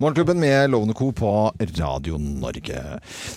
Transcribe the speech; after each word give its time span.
Morgenklubben 0.00 0.40
med 0.40 0.70
Lovende 0.70 0.94
Co. 0.94 1.12
på 1.12 1.52
Radio 1.78 2.18
Norge. 2.18 2.82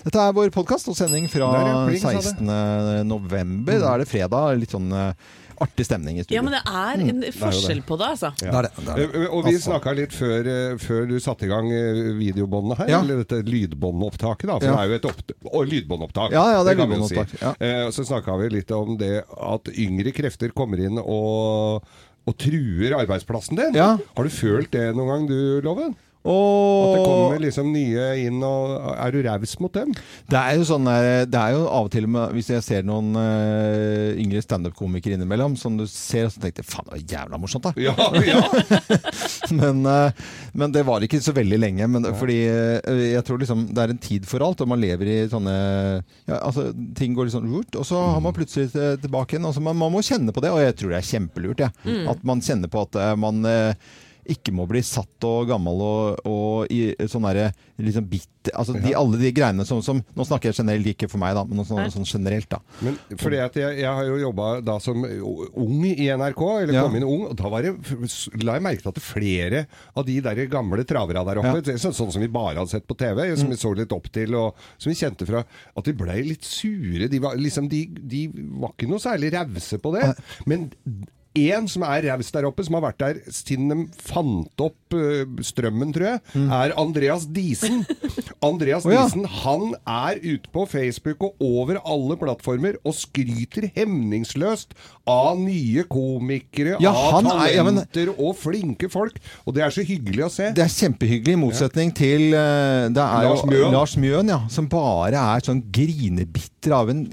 Dette 0.06 0.22
er 0.22 0.34
vår 0.38 0.52
podkast 0.54 0.92
og 0.92 0.98
sending 0.98 1.26
fra 1.32 1.48
Der, 1.56 1.70
ja, 1.72 1.78
pling, 1.88 2.02
sa 2.04 2.12
det. 2.14 2.22
16. 2.36 3.08
november. 3.10 3.80
Da 3.82 3.94
er 3.96 4.04
det 4.04 4.06
fredag. 4.12 4.60
Litt 4.62 4.76
sånn 4.76 4.92
eh, 4.94 5.32
artig 5.66 5.88
stemning 5.88 6.20
i 6.22 6.26
studio. 6.28 6.38
Ja, 6.38 6.44
men 6.46 6.54
det 6.54 6.62
er 6.70 7.02
en 7.08 7.24
forskjell 7.34 7.82
på 7.88 7.98
det, 7.98 8.12
altså. 8.14 8.30
Det 8.38 8.52
er 8.52 8.68
det. 8.68 8.72
det, 8.78 8.86
er 8.94 9.00
det. 9.02 9.08
Eh, 9.24 9.26
Og 9.34 9.48
vi 9.48 9.56
Altså. 9.56 9.72
snakka 9.72 9.96
litt 9.98 10.14
før, 10.14 10.52
eh, 10.54 10.76
før 10.86 11.10
du 11.10 11.16
satte 11.26 11.48
i 11.48 11.50
gang 11.50 11.66
videobåndene 11.72 12.20
videobåndet 12.22 12.78
her, 12.84 12.94
Ja. 12.94 13.00
eller 13.02 13.24
dette 13.24 13.42
lydbåndopptaket, 13.50 14.46
da. 14.52 14.60
For 14.60 14.68
Ja. 14.70 14.76
det 14.76 14.86
er 14.86 14.88
jo 14.94 15.00
et 15.02 15.10
opp 15.10 15.34
og 15.56 15.66
lydbåndopptak. 15.74 16.32
Ja, 16.38 16.46
ja, 16.60 16.62
det 16.64 16.78
er 16.78 16.82
lydbåndopptak, 16.86 17.36
ja. 17.42 17.56
Eh, 17.60 17.90
Så 17.90 18.06
snakka 18.06 18.38
vi 18.38 18.50
litt 18.60 18.70
om 18.70 18.98
det 19.02 19.24
at 19.26 19.66
yngre 19.74 20.14
krefter 20.14 20.54
kommer 20.54 20.78
inn 20.78 21.00
og, 21.02 21.82
og 22.28 22.38
truer 22.38 22.94
arbeidsplassen 23.02 23.58
din. 23.58 23.74
Ja. 23.74 23.98
Har 24.16 24.24
du 24.24 24.30
følt 24.30 24.70
det 24.70 24.92
noen 24.94 25.10
gang, 25.10 25.28
du, 25.28 25.62
Loven? 25.66 25.96
At 26.22 26.92
det 26.94 27.02
kommer 27.02 27.40
liksom 27.42 27.72
nye 27.74 28.04
inn, 28.28 28.38
og 28.46 28.76
er 28.94 29.10
du 29.16 29.24
raus 29.26 29.56
mot 29.60 29.74
dem? 29.74 29.90
det 30.30 30.38
er 30.38 30.60
jo 30.60 30.66
sånn 30.70 30.86
der- 30.86 31.26
Det 31.26 31.40
er 31.40 31.56
jo 31.56 31.64
av 31.66 31.86
og 31.88 31.92
til 31.92 32.06
med, 32.08 32.30
Hvis 32.36 32.50
jeg 32.54 32.62
ser 32.62 32.84
noen 32.86 33.16
uh, 33.18 34.14
yngre 34.22 34.42
standup-komikere 34.46 35.18
innimellom, 35.18 35.56
som 35.58 35.78
du 35.80 35.88
ser, 35.90 36.30
så 36.30 36.40
tenker 36.44 36.62
jeg 36.62 36.70
faen, 36.70 36.86
det 36.86 36.94
var 36.94 37.16
jævla 37.16 37.40
morsomt, 37.42 37.66
da. 37.66 37.74
Ja, 37.82 37.96
ja. 38.22 38.42
Men, 39.62 39.82
uh, 39.86 40.12
men 40.54 40.72
det 40.72 40.84
var 40.88 41.02
ikke 41.04 41.20
så 41.24 41.34
veldig 41.36 41.58
lenge. 41.60 41.88
Men, 41.90 42.06
fordi 42.16 42.38
uh, 42.48 43.02
jeg 43.02 43.24
tror 43.28 43.42
liksom 43.42 43.66
det 43.74 43.82
er 43.84 43.94
en 43.96 44.04
tid 44.06 44.30
for 44.30 44.46
alt, 44.46 44.62
og 44.62 44.70
man 44.72 44.80
lever 44.82 45.10
i 45.10 45.18
sånne 45.32 45.56
ja, 46.30 46.38
altså, 46.38 46.70
Ting 46.98 47.16
går 47.18 47.28
litt 47.28 47.36
sånn 47.36 47.50
lurt, 47.52 47.76
og 47.76 47.88
så 47.88 48.00
har 48.14 48.22
man 48.24 48.36
plutselig 48.38 48.70
tilbake 48.72 49.36
igjen. 49.36 49.50
Altså, 49.50 49.64
man, 49.66 49.76
man 49.82 49.92
må 49.94 50.04
kjenne 50.06 50.32
på 50.36 50.44
det, 50.46 50.54
og 50.54 50.62
jeg 50.62 50.78
tror 50.80 50.94
det 50.94 51.02
er 51.02 51.10
kjempelurt. 51.10 51.66
Ja. 51.66 51.72
At 52.14 52.24
man 52.28 52.46
kjenner 52.46 52.72
på 52.72 52.86
at 52.86 53.02
man 53.20 53.42
ikke 54.30 54.52
må 54.54 54.68
bli 54.70 54.82
satt 54.86 55.24
og 55.26 55.48
gammel 55.50 55.82
og, 55.82 56.20
og 56.30 56.72
i 56.74 56.94
sånn 57.10 57.26
derre 57.26 57.52
liksom 57.82 58.06
bitt 58.12 58.28
Altså 58.58 58.74
de, 58.74 58.90
alle 58.98 59.20
de 59.22 59.30
greiene 59.38 59.62
som, 59.70 59.84
som 59.86 60.00
Nå 60.18 60.24
snakker 60.26 60.50
jeg 60.50 60.56
generelt, 60.64 60.88
ikke 60.96 61.06
for 61.12 61.22
meg, 61.22 61.36
da, 61.38 61.44
men 61.46 61.62
sånn, 61.62 61.92
sånn 61.94 62.08
generelt, 62.10 62.48
da. 62.50 62.58
Men 62.82 62.96
fordi 63.22 63.38
at 63.38 63.54
jeg, 63.60 63.76
jeg 63.84 63.86
har 64.00 64.08
jo 64.08 64.16
jobba 64.18 64.48
da 64.66 64.80
som 64.82 65.04
ung 65.06 65.84
i 65.86 66.08
NRK, 66.10 66.42
eller 66.64 66.74
Ja. 66.74 66.88
inn 66.90 67.06
ung, 67.06 67.28
og 67.30 67.36
da 67.38 67.52
var 67.54 67.62
det, 67.62 67.76
la 68.42 68.56
jeg 68.58 68.66
merke 68.66 68.82
til 68.82 68.90
at 68.96 69.02
flere 69.06 69.62
av 69.94 70.08
de 70.10 70.18
der 70.26 70.42
gamle 70.50 70.82
traverne 70.90 71.22
der 71.30 71.42
oppe, 71.44 71.62
ja. 71.70 71.78
sånn, 71.86 71.94
sånn 71.94 72.12
som 72.18 72.26
vi 72.26 72.32
bare 72.34 72.58
hadde 72.64 72.74
sett 72.74 72.90
på 72.90 72.98
TV, 72.98 73.28
som 73.38 73.46
Mm. 73.46 73.54
vi 73.54 73.62
så 73.62 73.76
litt 73.78 73.94
opp 73.94 74.10
til, 74.12 74.34
og 74.42 74.58
som 74.82 74.90
vi 74.90 74.98
kjente 74.98 75.30
fra, 75.30 75.46
at 75.78 75.86
de 75.86 75.94
ble 76.02 76.18
litt 76.34 76.44
sure. 76.44 77.08
De 77.14 77.20
var, 77.22 77.38
liksom, 77.38 77.70
de, 77.70 77.86
de 77.94 78.26
var 78.58 78.74
ikke 78.74 78.90
noe 78.90 79.06
særlig 79.06 79.36
rause 79.38 79.78
på 79.78 79.94
det. 80.00 80.16
Men 80.50 80.72
en 81.38 81.68
som 81.72 81.84
er 81.88 82.04
raus 82.10 82.32
der 82.34 82.46
oppe, 82.50 82.64
som 82.68 82.76
har 82.76 82.84
vært 82.90 83.00
der 83.00 83.20
siden 83.32 83.70
de 83.72 83.76
fant 84.04 84.64
opp 84.66 84.96
øh, 84.98 85.24
strømmen, 85.48 85.94
tror 85.96 86.08
jeg, 86.10 86.22
er 86.52 86.74
Andreas 86.82 87.24
Disen. 87.32 87.86
Andreas 88.50 88.84
oh, 88.88 88.92
ja. 88.92 89.06
Disen 89.08 89.24
han 89.44 89.72
er 89.88 90.20
ute 90.24 90.52
på 90.52 90.66
Facebook 90.68 91.24
og 91.30 91.40
over 91.46 91.80
alle 91.88 92.18
plattformer 92.20 92.76
og 92.84 92.98
skryter 92.98 93.70
hemningsløst 93.78 94.76
av 95.10 95.40
nye 95.40 95.86
komikere, 95.92 96.76
Ja, 96.84 96.92
av 96.92 97.16
han 97.22 97.32
er- 97.32 97.56
ja, 97.56 97.64
men- 97.64 97.80
talenter 97.82 98.12
og 98.18 98.36
flinke 98.38 98.90
folk. 98.92 99.16
Og 99.48 99.56
det 99.56 99.64
er 99.64 99.72
så 99.74 99.86
hyggelig 99.88 100.26
å 100.28 100.32
se. 100.32 100.52
Det 100.56 100.64
er 100.66 100.74
kjempehyggelig, 100.76 101.38
i 101.38 101.42
motsetning 101.42 101.96
til 101.96 102.34
eh, 102.36 102.90
det 102.92 103.02
er 103.08 103.28
Lars 103.30 103.46
Mjøen. 103.48 103.72
Lars 103.74 103.96
Mjøen, 103.98 104.28
ja, 104.36 104.42
som 104.52 104.68
bare 104.72 105.16
er 105.16 105.48
sånn 105.48 105.64
grinebitter 105.74 106.76
av 106.76 106.92
en 106.92 107.06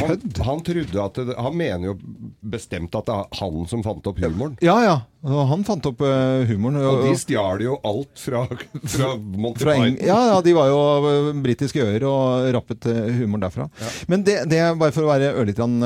kødd. 0.00 0.38
han 0.46 0.62
trodde 0.66 1.02
at 1.04 1.20
det, 1.20 1.36
Han 1.38 1.56
mener 1.56 1.90
jo 1.92 1.96
bestemt 2.40 2.94
at 2.94 3.06
det 3.08 3.14
er 3.14 3.40
han 3.40 3.66
som 3.70 3.84
fant 3.86 4.06
opp 4.06 4.20
humoren. 4.22 4.56
Ja, 4.64 4.76
ja. 4.84 4.96
Han 5.26 5.64
fant 5.66 5.86
opp 5.90 6.00
eh, 6.06 6.44
humoren. 6.50 6.78
Og 6.86 7.02
de 7.06 7.14
stjal 7.18 7.62
jo 7.64 7.76
alt 7.86 8.20
fra, 8.20 8.44
fra 8.86 9.08
Monty 9.18 9.64
fra 9.64 9.74
Python. 9.74 9.96
ja, 10.06 10.18
ja, 10.30 10.36
de 10.44 10.54
var 10.56 10.68
jo 10.70 10.78
eh, 11.10 11.30
britiske 11.42 11.82
øyer 11.82 12.06
og 12.06 12.46
rappet 12.54 12.86
eh, 12.92 13.10
humoren 13.20 13.46
derfra. 13.46 13.66
Men 14.10 14.22
det, 14.26 14.36
det 14.50 14.60
er 14.62 14.76
bare 14.78 14.94
for 14.94 15.06
å 15.06 15.10
være 15.10 15.32
ørlite 15.40 15.56
grann 15.56 15.80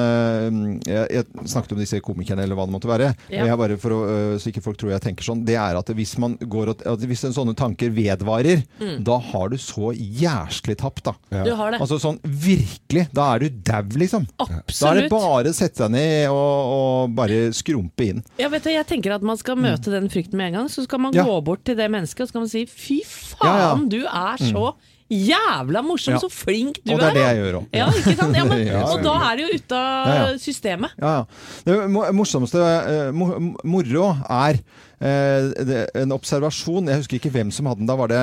jeg, 0.85 1.07
jeg 1.15 1.49
snakket 1.49 1.75
om 1.77 1.81
disse 1.81 2.01
komikerne, 2.05 2.43
eller 2.45 2.59
hva 2.59 2.67
det 2.69 2.75
måtte 2.75 2.91
være. 2.91 3.11
Ja. 3.33 3.47
Jeg 3.49 3.59
bare 3.61 3.79
for 3.81 3.95
å, 3.97 4.01
så 4.43 4.51
ikke 4.51 4.63
folk 4.65 4.79
tror 4.81 4.93
jeg 4.95 5.05
tenker 5.05 5.27
sånn. 5.27 5.45
Det 5.47 5.57
er 5.61 5.79
at 5.79 5.93
hvis 5.97 6.17
man 6.21 6.37
går 6.41 6.73
og, 6.75 6.85
at 6.93 7.07
hvis 7.09 7.25
en 7.29 7.37
sånne 7.37 7.55
tanker 7.59 7.93
vedvarer, 7.95 8.65
da 9.07 9.19
har 9.31 9.53
du 9.53 9.57
så 9.61 9.93
jæsklig 9.95 10.77
tapt, 10.81 11.05
da. 11.09 11.15
Du 11.47 11.53
har 11.57 11.75
det. 11.75 11.81
Altså 11.83 12.01
sånn 12.03 12.19
virkelig. 12.25 13.07
Da 13.15 13.31
er 13.35 13.45
du 13.47 13.61
dau, 13.71 13.83
liksom. 14.01 14.27
Da 14.37 14.93
er 14.93 15.01
det 15.03 15.09
bare 15.13 15.53
å 15.53 15.57
sette 15.57 15.85
seg 15.85 15.93
ned 15.95 16.29
og, 16.35 16.75
og 16.77 17.15
bare 17.17 17.41
skrumpe 17.57 18.11
inn. 18.11 18.23
Ja, 18.41 18.51
vet 18.53 18.67
du, 18.67 18.73
jeg 18.75 18.87
tenker 18.89 19.15
at 19.17 19.25
man 19.27 19.30
skal 19.39 19.57
møte 19.61 19.91
den 19.93 20.09
frykten 20.11 20.37
med 20.41 20.47
en 20.51 20.53
gang. 20.61 20.69
Så 20.73 20.83
skal 20.85 20.99
man 20.99 21.13
Ja. 21.15 21.23
gå 21.25 21.41
bort 21.45 21.63
til 21.65 21.77
det 21.77 21.91
mennesket 21.91 22.21
og 22.23 22.27
så 22.27 22.33
skal 22.33 22.41
man 22.41 22.49
si 22.49 22.65
fy 22.67 23.01
faen, 23.07 23.89
du 23.89 24.01
er 24.07 24.37
så 24.41 24.73
jævla 25.11 25.83
morsom, 25.83 26.15
så 26.23 26.29
flink 26.31 26.79
du 26.87 26.93
er! 26.93 26.95
Og 26.95 27.01
det 27.01 27.09
er 27.09 27.15
det 27.15 27.23
jeg 27.25 27.39
gjør 27.41 27.57
òg. 27.59 27.65
Ja? 27.75 27.87
Ja, 28.71 28.83
og 28.93 29.03
da 29.03 29.15
er 29.31 29.37
det 29.37 29.43
jo 29.47 29.57
ute 29.59 29.81
av 29.81 30.37
systemet. 30.39 30.91
Ja, 31.03 31.15
ja. 31.19 31.25
Det 31.67 31.79
mo- 31.91 32.07
morsomste 32.15 32.61
eh, 32.63 33.11
moro 33.11 34.05
er 34.31 34.61
eh, 35.01 35.87
en 36.03 36.13
observasjon. 36.15 36.87
Jeg 36.93 37.03
husker 37.03 37.19
ikke 37.19 37.33
hvem 37.35 37.51
som 37.51 37.67
hadde 37.67 37.83
den. 37.83 37.91
Da 37.91 37.97
var 37.99 38.09
det, 38.13 38.23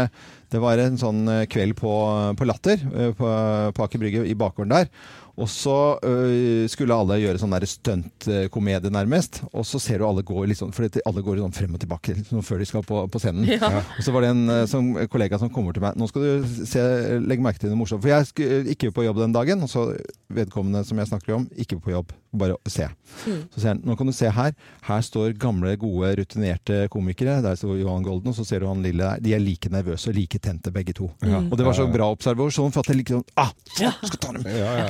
det 0.54 0.62
var 0.64 0.80
en 0.80 0.98
sånn 1.02 1.26
eh, 1.28 1.44
kveld 1.52 1.76
på, 1.76 1.92
på 2.40 2.48
Latter 2.48 2.80
på, 3.20 3.34
på 3.76 3.84
Aker 3.88 4.00
Brygge 4.00 4.24
i 4.32 4.38
bakgården 4.40 4.72
der. 4.78 4.88
Og 5.38 5.50
så 5.54 5.76
øh, 6.02 6.66
skulle 6.70 6.96
alle 6.98 7.20
gjøre 7.22 7.38
sånn 7.38 7.54
stuntkomedie, 7.70 8.90
nærmest. 8.94 9.44
Og 9.52 9.68
så 9.70 9.80
ser 9.82 10.02
du 10.02 10.08
alle 10.08 10.26
gå 10.26 10.46
litt 10.50 10.58
sånn, 10.58 10.74
for 10.74 10.88
alle 10.88 11.24
går 11.26 11.44
sånn 11.44 11.54
frem 11.54 11.76
og 11.78 11.84
tilbake 11.84 12.16
liksom, 12.18 12.42
før 12.46 12.64
de 12.64 12.70
skal 12.70 12.86
på, 12.88 13.04
på 13.14 13.22
scenen. 13.22 13.46
Ja. 13.58 13.84
Og 13.98 14.06
så 14.06 14.14
var 14.14 14.26
det 14.26 14.32
en 14.34 14.54
eh, 14.54 14.64
som, 14.70 14.90
kollega 15.14 15.38
som 15.42 15.52
kommer 15.54 15.78
til 15.78 15.86
meg. 15.86 15.98
Nå 15.98 16.10
skal 16.10 16.26
du 16.26 16.64
se, 16.66 16.82
legge 17.22 17.46
merke 17.46 17.62
til 17.62 17.74
noe 17.74 17.84
morsomt. 17.84 18.02
For 18.02 18.14
jeg 18.14 18.48
er 18.48 18.72
ikke 18.74 18.92
på 18.96 19.06
jobb 19.06 19.22
den 19.22 19.36
dagen. 19.36 19.62
Og 19.66 19.70
så 19.72 19.92
vedkommende 20.34 20.82
som 20.88 20.98
jeg 20.98 21.12
snakker 21.12 21.38
om, 21.38 21.48
ikke 21.58 21.80
på 21.84 21.94
jobb. 21.94 22.14
Bare 22.38 22.58
se. 22.70 22.88
Så 23.26 23.60
sier 23.60 23.72
han 23.74 23.82
nå 23.88 23.96
kan 23.98 24.08
du 24.10 24.14
se 24.16 24.30
her. 24.34 24.54
Her 24.88 25.02
står 25.06 25.34
gamle, 25.42 25.76
gode, 25.82 26.14
rutinerte 26.20 26.88
komikere. 26.94 27.40
Der 27.46 27.58
står 27.60 27.80
Johan 27.82 28.06
Golden, 28.06 28.32
og 28.32 28.38
så 28.38 28.46
ser 28.48 28.62
du 28.64 28.68
han 28.70 28.84
lille 28.86 29.04
der. 29.04 29.22
De 29.24 29.34
er 29.36 29.42
like 29.44 29.72
nervøse 29.74 30.12
og 30.12 30.18
like 30.18 30.40
tente, 30.44 30.72
begge 30.74 30.94
to. 30.98 31.10
Og 31.24 31.56
det 31.58 31.66
var 31.66 31.76
så 31.78 31.88
bra 31.92 32.10
observasjon, 32.14 32.72
for 32.76 32.86
at 32.86 32.92
det 32.92 33.00
liksom 33.02 33.24
ah, 33.40 33.52
skal 33.74 34.20
ta 34.22 34.34
dem. 34.38 34.48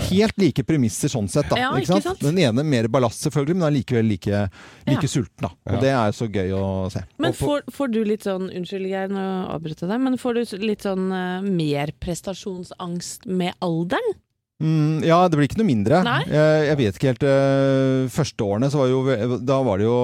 Helt 0.10 0.38
like 0.42 0.66
premisser 0.68 1.12
sånn 1.12 1.30
sett, 1.32 1.50
da. 1.52 1.60
Ja, 1.62 1.72
ikke 1.78 1.88
ikke 1.88 2.02
sant? 2.02 2.10
sant? 2.20 2.26
Den 2.28 2.42
ene 2.44 2.66
mer 2.68 2.90
ballast, 2.92 3.24
selvfølgelig, 3.26 3.58
men 3.62 3.68
allikevel 3.72 4.08
like, 4.12 4.44
like 4.88 5.08
Ja. 5.08 5.14
sulten. 5.14 5.48
da. 5.48 5.54
Og 5.72 5.82
det 5.84 5.92
er 5.96 6.12
så 6.16 6.28
gøy 6.32 6.52
å 6.58 6.66
se. 6.92 7.04
Men 7.18 7.34
får, 7.38 7.64
får 7.74 7.92
du 7.94 8.04
litt 8.04 8.28
sånn, 8.28 8.50
unnskyld 8.52 8.88
Geir, 8.92 9.10
nå 9.14 9.26
avbryter 9.54 9.88
jeg 9.88 9.94
deg, 9.94 10.04
men 10.04 10.18
får 10.22 10.34
du 10.40 10.58
litt 10.66 10.86
sånn 10.86 11.12
uh, 11.12 11.42
mer 11.46 11.92
prestasjonsangst 12.04 13.26
med 13.30 13.54
alderen? 13.64 14.16
Mm, 14.58 15.04
ja, 15.06 15.20
det 15.30 15.38
blir 15.38 15.46
ikke 15.46 15.60
noe 15.60 15.68
mindre. 15.70 16.00
Jeg, 16.26 16.62
jeg 16.66 16.78
vet 16.80 16.96
ikke 16.98 17.10
helt 17.12 17.26
uh, 17.30 18.08
Første 18.10 18.42
årene 18.42 18.70
så 18.74 18.80
var 18.80 18.88
jo 18.90 19.38
Da 19.46 19.58
var 19.62 19.78
det 19.78 19.86
jo 19.86 19.98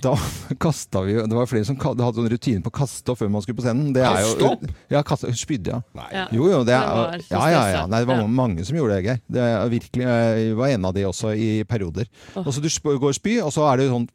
Da 0.00 0.14
kasta 0.64 1.02
vi 1.04 1.18
jo 1.18 1.26
Det 1.28 1.36
var 1.36 1.50
flere 1.50 1.68
som 1.68 1.76
hadde 1.76 2.08
en 2.24 2.30
rutine 2.32 2.64
på 2.64 2.72
å 2.72 2.76
kaste 2.78 3.12
opp 3.12 3.20
før 3.20 3.28
man 3.34 3.44
skulle 3.44 3.58
på 3.60 3.66
scenen. 3.66 3.90
Det 3.92 4.00
er 4.00 4.22
jo, 4.24 4.30
Kaste 4.32 4.48
opp? 4.48 4.64
Ja, 4.94 5.02
kaste, 5.04 5.34
spydde, 5.36 5.76
ja. 5.76 5.82
Nei. 5.98 6.08
Jo, 6.38 6.48
jo, 6.54 6.62
det 6.64 6.72
Det 6.72 6.78
er 6.78 6.88
var 6.88 7.20
ja, 7.28 7.42
ja, 7.52 7.62
ja. 7.74 7.84
Nei, 7.90 8.00
det 8.00 8.08
var 8.14 8.22
Ja. 8.24 8.30
mange 8.40 8.64
som 8.64 8.80
gjorde 8.80 8.96
det, 8.96 9.04
Geir. 9.10 9.20
Det 9.36 9.44
er 9.44 9.74
virkelig, 9.76 10.08
jeg 10.08 10.56
var 10.62 10.72
en 10.72 10.88
av 10.88 10.96
de 10.96 11.04
også 11.12 11.34
i 11.36 11.50
perioder. 11.68 12.08
Og 12.40 12.48
så 12.48 12.64
du 12.64 12.70
går 12.88 13.10
og 13.12 13.18
spy, 13.20 13.36
og 13.44 13.52
så 13.52 13.68
er 13.68 13.76
det 13.82 13.90
jo 13.90 13.98
sånn 13.98 14.08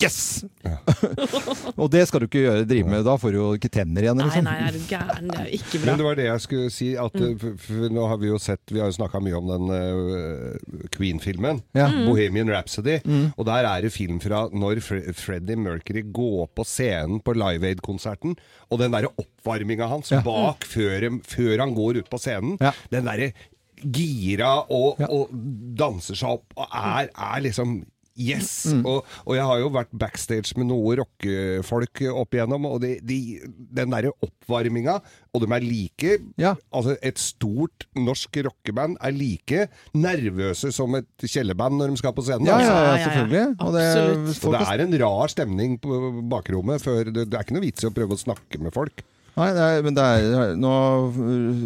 Yes! 0.00 0.44
og 1.80 1.88
det 1.90 2.04
skal 2.06 2.22
du 2.22 2.26
ikke 2.28 2.42
gjøre, 2.44 2.66
drive 2.70 2.86
med. 2.90 3.02
Da 3.06 3.16
får 3.18 3.32
du 3.34 3.38
jo 3.40 3.46
ikke 3.58 3.70
tenner 3.74 4.04
igjen. 4.06 4.18
Nei, 4.20 4.26
Liksom. 4.28 4.44
nei, 4.46 4.56
er 4.68 4.76
du 4.76 4.84
gæren? 4.86 5.26
Det 5.32 5.38
er 5.40 5.48
jo 5.48 5.58
ikke 5.58 5.80
bra. 5.82 5.88
Men 5.90 5.98
det 6.00 6.06
var 6.06 6.18
det 6.20 6.26
jeg 6.28 6.44
skulle 6.44 6.70
si. 6.74 6.88
At, 7.02 7.16
Mm. 7.18 7.56
f- 7.58 7.90
nå 7.96 8.04
har 8.08 8.16
vi 8.22 8.28
jo 8.30 8.38
sett 8.38 8.60
Vi 8.70 8.78
har 8.78 8.86
jo 8.92 8.96
snakka 8.98 9.20
mye 9.24 9.34
om 9.40 9.48
den 9.50 9.66
uh, 9.74 10.86
Queen-filmen. 10.94 11.62
Ja. 11.74 11.88
Bohemian 12.06 12.48
Rhapsody. 12.52 12.98
Og 13.36 13.44
der 13.48 13.66
er 13.72 13.82
det 13.82 13.92
film 13.92 14.20
fra 14.22 14.44
når 14.52 14.80
Fre 14.86 15.00
Freddie 15.18 15.56
Mercury 15.58 16.02
går 16.14 16.46
på 16.54 16.64
scenen 16.68 17.20
på 17.24 17.34
Live 17.34 17.66
Aid-konserten. 17.66 18.36
Og 18.70 18.78
den 18.78 18.92
derre 18.94 19.10
oppvarminga 19.18 19.88
hans 19.90 20.10
Ja. 20.14 20.20
bak 20.22 20.64
før, 20.64 21.08
før 21.26 21.58
han 21.64 21.74
går 21.74 21.98
ut 22.04 22.10
på 22.10 22.18
scenen. 22.22 22.56
Ja. 22.60 22.72
Den 22.90 23.04
derre 23.10 23.32
gira 23.78 24.64
og, 24.70 24.96
Ja. 24.98 25.06
og 25.10 25.28
danser 25.78 26.14
seg 26.18 26.28
opp 26.38 26.52
og 26.56 26.66
er, 26.74 27.10
er 27.14 27.40
liksom 27.42 27.84
Yes! 28.18 28.50
Mm. 28.74 28.82
Og, 28.88 29.06
og 29.24 29.36
jeg 29.38 29.46
har 29.46 29.60
jo 29.62 29.70
vært 29.74 29.92
backstage 29.98 30.56
med 30.58 30.68
noe 30.72 30.96
rockefolk 30.98 32.02
opp 32.12 32.34
igjennom, 32.36 32.66
og 32.68 32.80
de, 32.82 32.96
de, 33.06 33.18
den 33.78 33.94
derre 33.94 34.12
oppvarminga, 34.24 34.98
og 35.34 35.44
de 35.44 35.50
er 35.54 35.64
like 35.66 36.16
Ja. 36.40 36.54
Altså, 36.74 36.96
et 37.04 37.20
stort 37.22 37.86
norsk 37.98 38.40
rockeband 38.48 38.98
er 39.04 39.14
like 39.14 39.66
nervøse 39.96 40.72
som 40.74 40.96
et 40.98 41.26
kjellerband 41.28 41.78
når 41.78 41.92
de 41.94 42.00
skal 42.02 42.16
på 42.16 42.24
scenen. 42.26 42.48
Ja, 42.50 42.58
ja, 42.58 42.72
altså. 42.72 42.72
ja, 42.72 42.78
Ja, 42.78 42.88
ja, 42.88 42.96
ja. 42.98 43.04
selvfølgelig. 43.04 43.46
Og 43.58 43.76
det, 43.76 43.86
Og 44.48 44.56
det 44.58 44.64
er 44.66 44.84
en 44.86 44.98
rar 45.04 45.32
stemning 45.32 45.78
på 45.82 46.00
bakrommet. 46.30 46.82
Før 46.82 47.12
det, 47.12 47.28
det 47.30 47.38
er 47.38 47.46
ikke 47.46 47.56
noe 47.56 47.66
vits 47.66 47.84
i 47.84 47.88
å 47.88 47.94
prøve 47.94 48.16
å 48.18 48.20
snakke 48.20 48.60
med 48.62 48.74
folk. 48.74 49.04
Nei, 49.38 49.52
nei, 49.54 49.66
er, 49.76 49.84
men 49.86 49.94
det 49.94 50.02
er, 50.02 50.56
nå 50.58 50.70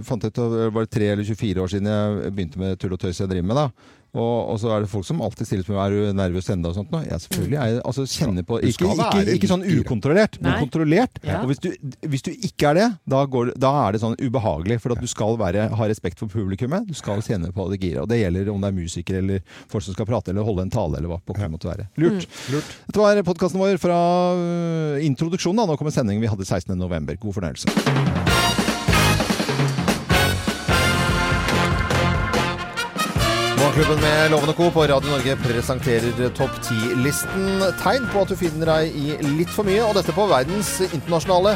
fant 0.05 0.25
jeg 0.27 0.35
ut 0.35 0.41
at 0.45 0.55
det 0.59 0.69
var 0.77 0.89
tre 0.93 1.09
eller 1.15 1.25
24 1.25 1.63
år 1.63 1.71
siden 1.73 1.89
jeg 1.89 2.33
begynte 2.37 2.61
med 2.61 2.81
tull 2.81 2.93
og 2.93 3.01
tøys 3.01 3.23
jeg 3.23 3.31
driver 3.31 3.49
med. 3.49 3.61
da. 3.63 3.93
Og, 4.13 4.51
og 4.53 4.59
så 4.61 4.69
er 4.75 4.83
det 4.85 4.91
folk 4.93 5.07
som 5.09 5.23
alltid 5.25 5.49
stiller 5.49 5.65
spørsmål 5.65 5.87
er 5.87 5.95
du 6.13 6.17
nervøs 6.19 6.51
ennå 6.53 6.69
og 6.69 6.77
sånt. 6.77 6.91
nå? 6.93 7.01
Ja, 7.09 7.17
selvfølgelig 7.23 7.57
er 7.57 7.71
jeg 7.71 7.79
altså 7.89 8.05
kjenner 8.13 8.45
på 8.45 8.59
Ikke, 8.69 8.91
ikke, 8.93 9.23
ikke 9.39 9.49
sånn 9.49 9.65
ukontrollert, 9.65 10.37
men 10.43 10.51
Nei. 10.51 10.59
kontrollert. 10.67 11.17
Ja. 11.25 11.39
Og 11.41 11.49
hvis 11.49 11.63
du, 11.65 11.71
hvis 12.13 12.25
du 12.27 12.29
ikke 12.35 12.73
er 12.73 12.77
det, 12.77 12.89
da, 13.09 13.23
går, 13.25 13.55
da 13.57 13.71
er 13.87 13.97
det 13.97 14.03
sånn 14.03 14.19
ubehagelig. 14.21 14.83
For 14.85 14.93
at 14.93 15.01
du 15.01 15.09
skal 15.09 15.39
være, 15.41 15.71
ha 15.73 15.89
respekt 15.89 16.21
for 16.21 16.29
publikummet. 16.33 16.85
Du 16.91 16.97
skal 16.99 17.25
kjenne 17.25 17.55
på 17.57 17.67
det 17.73 17.81
giret. 17.81 18.03
Og 18.05 18.11
det 18.13 18.21
gjelder 18.21 18.53
om 18.53 18.61
det 18.61 18.73
er 18.73 18.77
musikere 18.83 19.23
eller 19.25 19.41
folk 19.73 19.87
som 19.89 19.97
skal 19.97 20.09
prate 20.11 20.35
eller 20.35 20.45
holde 20.45 20.69
en 20.69 20.75
tale 20.75 21.01
eller 21.01 21.15
hva 21.15 21.23
det 21.33 21.53
måtte 21.55 21.71
være. 21.73 21.89
Lurt. 22.03 22.29
Lurt. 22.53 22.77
Dette 22.91 23.01
var 23.01 23.23
podkasten 23.25 23.63
vår 23.63 23.81
fra 23.81 23.97
øh, 24.37 25.01
introduksjonen. 25.09 25.65
da. 25.65 25.73
Nå 25.73 25.81
kommer 25.81 25.95
sendingen 25.95 26.21
vi 26.21 26.29
hadde 26.29 26.45
16.11. 26.45 27.17
God 27.23 27.41
fornøyelse. 27.41 28.22
Morgenklubben 33.63 34.01
med 34.01 34.31
Lovende 34.31 34.53
Co. 34.53 34.71
på 34.71 34.83
Radio 34.83 35.11
Norge 35.11 35.37
presenterer 35.37 36.31
topp 36.35 36.51
10-listen. 36.67 37.61
Tegn 37.79 38.09
på 38.11 38.25
at 38.25 38.33
du 38.33 38.35
finner 38.35 38.67
deg 38.67 38.97
i 38.99 39.13
litt 39.37 39.53
for 39.55 39.63
mye, 39.63 39.85
og 39.87 39.95
dette 39.95 40.11
på 40.17 40.25
verdens 40.27 40.73
internasjonale 40.89 41.53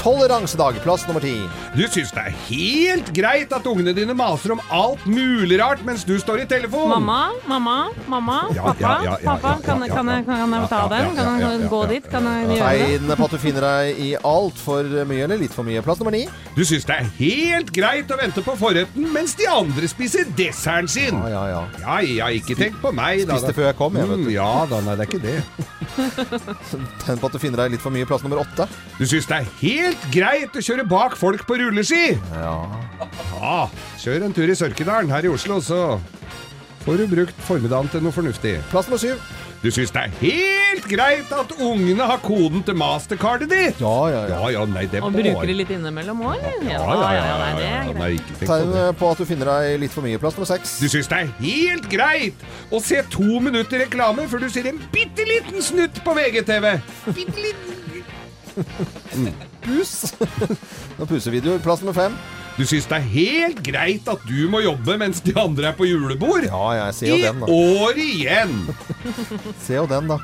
toleransedag. 0.00 0.80
Plass 0.84 1.06
nummer 1.08 1.22
ti. 1.24 1.34
Du 1.76 1.84
syns 1.86 2.12
det 2.16 2.24
er 2.26 2.36
helt 2.48 3.10
greit 3.16 3.52
at 3.54 3.66
ungene 3.68 3.94
dine 3.96 4.16
maser 4.16 4.54
om 4.56 4.62
alt 4.74 5.04
mulig 5.08 5.60
rart 5.60 5.84
mens 5.86 6.04
du 6.08 6.16
står 6.20 6.44
i 6.44 6.46
telefon? 6.50 6.90
Mamma, 6.90 7.30
mamma, 7.48 7.76
mamma, 8.10 8.38
pappa, 8.56 8.94
pappa. 9.24 9.54
Kan, 9.64 9.84
jeg, 9.84 9.94
ta 10.70 10.82
den? 10.90 11.12
Kan 11.16 11.40
jeg 11.42 11.70
gå 11.70 11.82
dit? 11.90 12.08
Kan 12.10 12.28
jeg 12.28 12.48
gjøre 12.48 12.72
det? 12.74 12.88
Tegn 13.00 13.14
på 13.20 13.28
at 13.28 13.36
du 13.36 13.40
finner 13.42 13.66
deg 13.68 14.00
i 14.00 14.10
altfor 14.32 14.90
mye 15.08 15.26
eller 15.26 15.40
litt 15.40 15.54
for 15.56 15.66
mye. 15.68 15.84
Plass 15.84 16.00
nummer 16.02 16.14
ni. 16.16 16.24
Du 16.56 16.64
syns 16.66 16.88
det 16.88 16.96
er 16.96 17.10
helt 17.20 17.72
greit 17.74 18.10
å 18.10 18.18
vente 18.20 18.44
på 18.44 18.56
forretten 18.60 19.10
mens 19.14 19.36
de 19.38 19.48
andre 19.50 19.90
spiser 19.90 20.28
desserten 20.38 20.88
sin? 20.90 21.20
Ja, 21.26 21.30
ja, 21.34 21.44
ja. 21.54 21.62
Ja, 21.84 22.00
ja, 22.00 22.32
ikke 22.40 22.56
tenk 22.58 22.80
på 22.82 22.92
meg, 22.94 23.26
da. 23.28 23.38
Spiste 23.38 23.56
før 23.56 23.70
jeg 23.70 23.78
kom, 23.78 24.00
jeg, 24.00 24.08
vet 24.10 24.24
du. 24.24 24.30
Mm, 24.30 24.34
ja 24.34 24.50
da, 24.70 24.82
nei, 24.86 24.96
det 24.98 25.06
er 25.06 25.12
ikke 25.12 25.24
det. 25.24 25.79
Tegn 27.04 27.20
på 27.20 27.28
at 27.28 27.34
du 27.34 27.40
finner 27.42 27.64
deg 27.64 27.74
litt 27.74 27.82
for 27.84 27.94
mye. 27.94 28.06
Plass 28.08 28.24
nummer 28.24 28.42
åtte. 28.42 28.66
Du 28.98 29.04
syns 29.08 29.28
det 29.30 29.40
er 29.40 29.50
helt 29.60 30.06
greit 30.14 30.56
å 30.56 30.64
kjøre 30.64 30.86
bak 30.88 31.16
folk 31.18 31.44
på 31.48 31.58
rulleski? 31.60 32.16
Ja. 32.36 32.54
Ja, 33.40 33.60
kjør 34.02 34.26
en 34.28 34.34
tur 34.36 34.50
i 34.50 34.56
Sørkedalen 34.58 35.12
her 35.12 35.26
i 35.26 35.32
Oslo, 35.32 35.60
så 35.64 35.98
får 36.84 37.00
du 37.02 37.06
brukt 37.10 37.46
formiddagen 37.46 37.90
til 37.92 38.04
noe 38.04 38.14
fornuftig. 38.14 38.58
Plass 38.72 38.88
nummer 38.90 39.00
syv. 39.02 39.22
Du 39.60 39.68
syns 39.68 39.90
det 39.92 40.00
er 40.06 40.12
helt 40.22 40.86
greit 40.88 41.32
at 41.36 41.50
ungene 41.60 42.04
har 42.08 42.20
koden 42.24 42.62
til 42.64 42.78
mastercardet 42.80 43.50
ditt? 43.50 43.82
Ja, 43.82 43.96
ja, 44.08 44.22
ja. 44.24 44.38
Ja, 44.38 44.52
ja, 44.54 44.62
nei, 44.64 44.86
det 44.88 45.02
Og 45.04 45.12
bruker 45.12 45.50
det 45.50 45.56
litt 45.58 45.72
innimellom 45.74 46.22
òg, 46.24 46.38
eller? 46.38 46.64
Ja, 46.64 46.78
ja, 46.80 47.10
ja, 47.12 47.26
ja, 47.26 47.34
nei, 47.42 47.50
det 47.58 47.66
ja, 47.66 47.74
er 47.74 47.90
ja, 47.90 47.96
greit. 47.98 48.32
Tegn 48.40 48.72
på 49.02 49.10
at 49.12 49.20
du 49.20 49.26
finner 49.28 49.52
deg 49.52 49.76
litt 49.84 49.92
for 49.92 50.06
mye. 50.06 50.22
Plass 50.22 50.38
nummer 50.38 50.48
seks. 50.48 50.78
Du 50.80 50.88
syns 50.88 51.12
det 51.12 51.20
er 51.20 51.34
helt 51.42 51.90
greit 51.92 52.48
å 52.72 52.80
se 52.80 53.04
to 53.12 53.42
minutter 53.44 53.84
reklame 53.84 54.24
før 54.32 54.46
du 54.46 54.48
ser 54.54 54.70
en 54.72 54.80
bitte 54.94 55.28
liten 55.28 55.60
snutt 55.64 56.00
på 56.08 56.16
VGTV? 56.16 56.70
Bitte 57.12 57.44
liten. 57.44 57.76
Pus. 59.66 60.14
Noen 60.96 61.10
pusevideoer. 61.10 61.60
Plass 61.60 61.84
nummer 61.84 62.00
fem. 62.00 62.16
Du 62.60 62.66
syns 62.68 62.84
det 62.90 62.96
er 62.98 63.04
helt 63.08 63.62
greit 63.64 64.04
at 64.12 64.20
du 64.28 64.42
må 64.52 64.58
jobbe 64.60 64.92
mens 65.00 65.22
de 65.24 65.32
andre 65.40 65.70
er 65.70 65.76
på 65.78 65.86
julebord? 65.88 66.44
Ja, 66.44 66.74
jeg 66.76 66.92
ser 66.98 67.08
jo 67.08 67.14
I 67.16 67.22
den, 67.24 67.38
da. 67.40 67.46
år 67.48 67.96
igjen! 68.02 68.52
Se 69.64 69.78
jo 69.78 69.86
den, 69.88 70.04
da. 70.10 70.18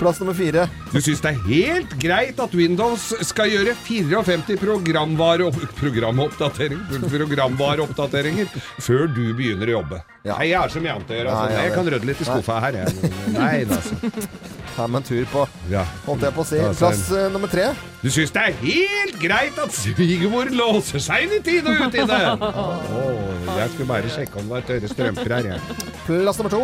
Plass 0.00 0.16
nummer 0.22 0.32
fire. 0.38 0.64
Du 0.88 0.96
syns 1.04 1.20
det 1.20 1.28
er 1.34 1.38
helt 1.50 1.92
greit 2.00 2.40
at 2.40 2.54
Windows 2.56 3.10
skal 3.28 3.52
gjøre 3.52 3.74
54 3.76 4.56
programvare 4.62 5.50
programvareoppdateringer 5.82 8.48
før 8.80 9.04
du 9.12 9.36
begynner 9.36 9.68
å 9.68 9.76
jobbe? 9.82 10.00
Ja. 10.24 10.32
Nei, 10.38 10.48
jeg 10.54 10.62
er 10.62 10.68
som 10.72 10.80
jante 10.88 11.12
gjør. 11.18 11.28
Altså. 11.28 11.44
Nei, 11.44 11.52
Nei, 11.58 11.64
jeg 11.68 11.76
kan 11.76 11.84
rødde 11.92 12.08
litt 12.08 12.24
i 12.24 12.26
skuffa 12.30 12.56
her. 12.64 12.72
Jeg. 12.86 12.96
Nei, 13.36 13.68
altså. 13.68 13.92
Ta 14.80 14.86
med 14.88 15.02
en 15.02 15.04
tur 15.04 15.26
på 15.28 15.42
Ja. 15.68 15.82
Holdt 16.06 16.22
jeg 16.24 16.32
på 16.32 16.40
å 16.40 16.46
si. 16.48 16.56
Ja, 16.56 16.70
Plass 16.72 17.02
uh, 17.12 17.26
nummer 17.32 17.50
tre. 17.52 17.66
Du 18.00 18.06
syns 18.08 18.30
det 18.32 18.40
er 18.48 18.54
helt 18.62 19.18
greit 19.20 19.58
at 19.60 19.74
svigermor 19.76 20.48
låser 20.56 21.02
seg 21.04 21.26
inn 21.26 21.34
i 21.36 21.40
tide 21.44 21.74
og 21.74 21.82
utide? 21.90 22.16
oh, 22.96 23.50
jeg 23.58 23.66
skulle 23.74 23.88
bare 23.90 24.12
sjekke 24.14 24.40
om 24.40 24.48
det 24.48 24.54
var 24.54 24.64
tørre 24.70 24.88
strømper 24.88 25.34
her, 25.36 25.48
jeg. 25.50 25.76
Plass 26.06 26.40
nummer 26.40 26.54
to. 26.54 26.62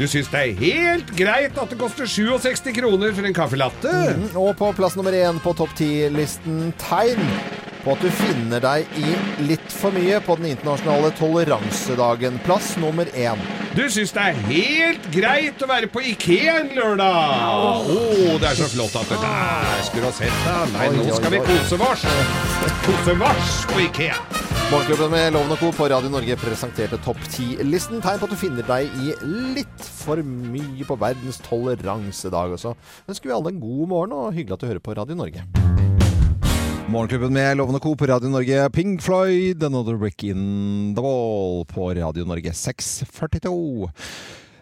Du 0.00 0.06
syns 0.08 0.32
det 0.32 0.40
er 0.46 0.56
helt 0.62 1.12
greit 1.18 1.60
at 1.60 1.74
det 1.74 1.80
koster 1.82 2.08
67 2.08 2.72
kroner 2.80 3.12
for 3.18 3.28
en 3.28 3.36
caffè 3.36 3.60
latte? 3.60 3.92
Mm, 4.16 4.26
Og 4.40 4.54
på 4.56 4.72
plass 4.80 4.96
nummer 4.96 5.12
én 5.12 5.42
på 5.44 5.52
topp 5.60 5.76
ti-listen 5.76 6.70
tegn 6.80 7.20
på 7.84 7.92
at 7.92 8.00
du 8.00 8.08
finner 8.24 8.64
deg 8.64 8.98
i 9.04 9.12
litt 9.44 9.76
for 9.76 9.92
mye 9.92 10.24
på 10.24 10.40
den 10.40 10.54
internasjonale 10.54 11.12
toleransedagen. 11.20 12.40
Plass 12.48 12.78
nummer 12.80 13.12
én. 13.12 13.44
Du 13.78 13.84
syns 13.86 14.10
det 14.10 14.22
er 14.26 14.38
helt 14.48 15.04
greit 15.14 15.60
å 15.62 15.66
være 15.70 15.86
på 15.94 16.00
Ikea 16.02 16.56
en 16.64 16.72
lørdag? 16.74 17.84
Å, 17.86 18.32
det 18.42 18.48
er 18.48 18.56
så 18.58 18.66
flott 18.72 18.96
at 18.98 19.12
det 19.12 19.18
der 19.22 19.84
skulle 19.86 20.08
ha 20.08 20.16
sett 20.16 20.40
deg. 20.42 20.72
Nei, 20.74 20.88
nå 20.96 21.04
skal 21.14 21.30
vi 21.36 21.38
kose 21.46 21.78
vars. 21.78 22.02
Kose 22.82 23.14
vars 23.20 23.52
på 23.70 23.84
Ikea. 23.84 24.18
Morgenklubben 24.72 25.14
med 25.14 25.30
Loven 25.36 25.54
og 25.54 25.62
Co. 25.62 25.70
på 25.78 25.86
Radio 25.94 26.10
Norge 26.10 26.34
presenterte 26.42 26.98
topp 27.06 27.22
ti-listen. 27.30 28.02
Tegn 28.02 28.18
på 28.18 28.26
at 28.26 28.34
du 28.34 28.40
finner 28.40 28.66
deg 28.66 28.90
i 28.98 29.14
litt 29.60 29.86
for 30.02 30.26
mye 30.26 30.88
på 30.88 30.98
verdens 30.98 31.38
toleransedag. 31.46 32.58
også. 32.58 32.74
ønsker 33.06 33.30
vi 33.30 33.38
alle 33.38 33.54
en 33.54 33.62
god 33.62 33.94
morgen, 33.94 34.18
og 34.18 34.34
hyggelig 34.34 34.58
at 34.58 34.66
du 34.66 34.72
hører 34.72 34.82
på 34.82 34.98
Radio 34.98 35.22
Norge. 35.22 35.46
Morgenklubben 36.88 37.32
med 37.32 37.56
Lovende 37.56 37.80
Co. 37.80 37.94
på 37.96 38.06
Radio 38.06 38.28
Norge. 38.28 38.70
Pink 38.70 39.02
Floyd, 39.02 39.62
'Another 39.62 39.96
Brick 39.96 40.24
in 40.24 40.94
the 40.94 41.02
Wall' 41.02 41.64
på 41.64 41.94
Radio 41.94 42.24
Norge 42.24 42.52
642. 42.52 43.90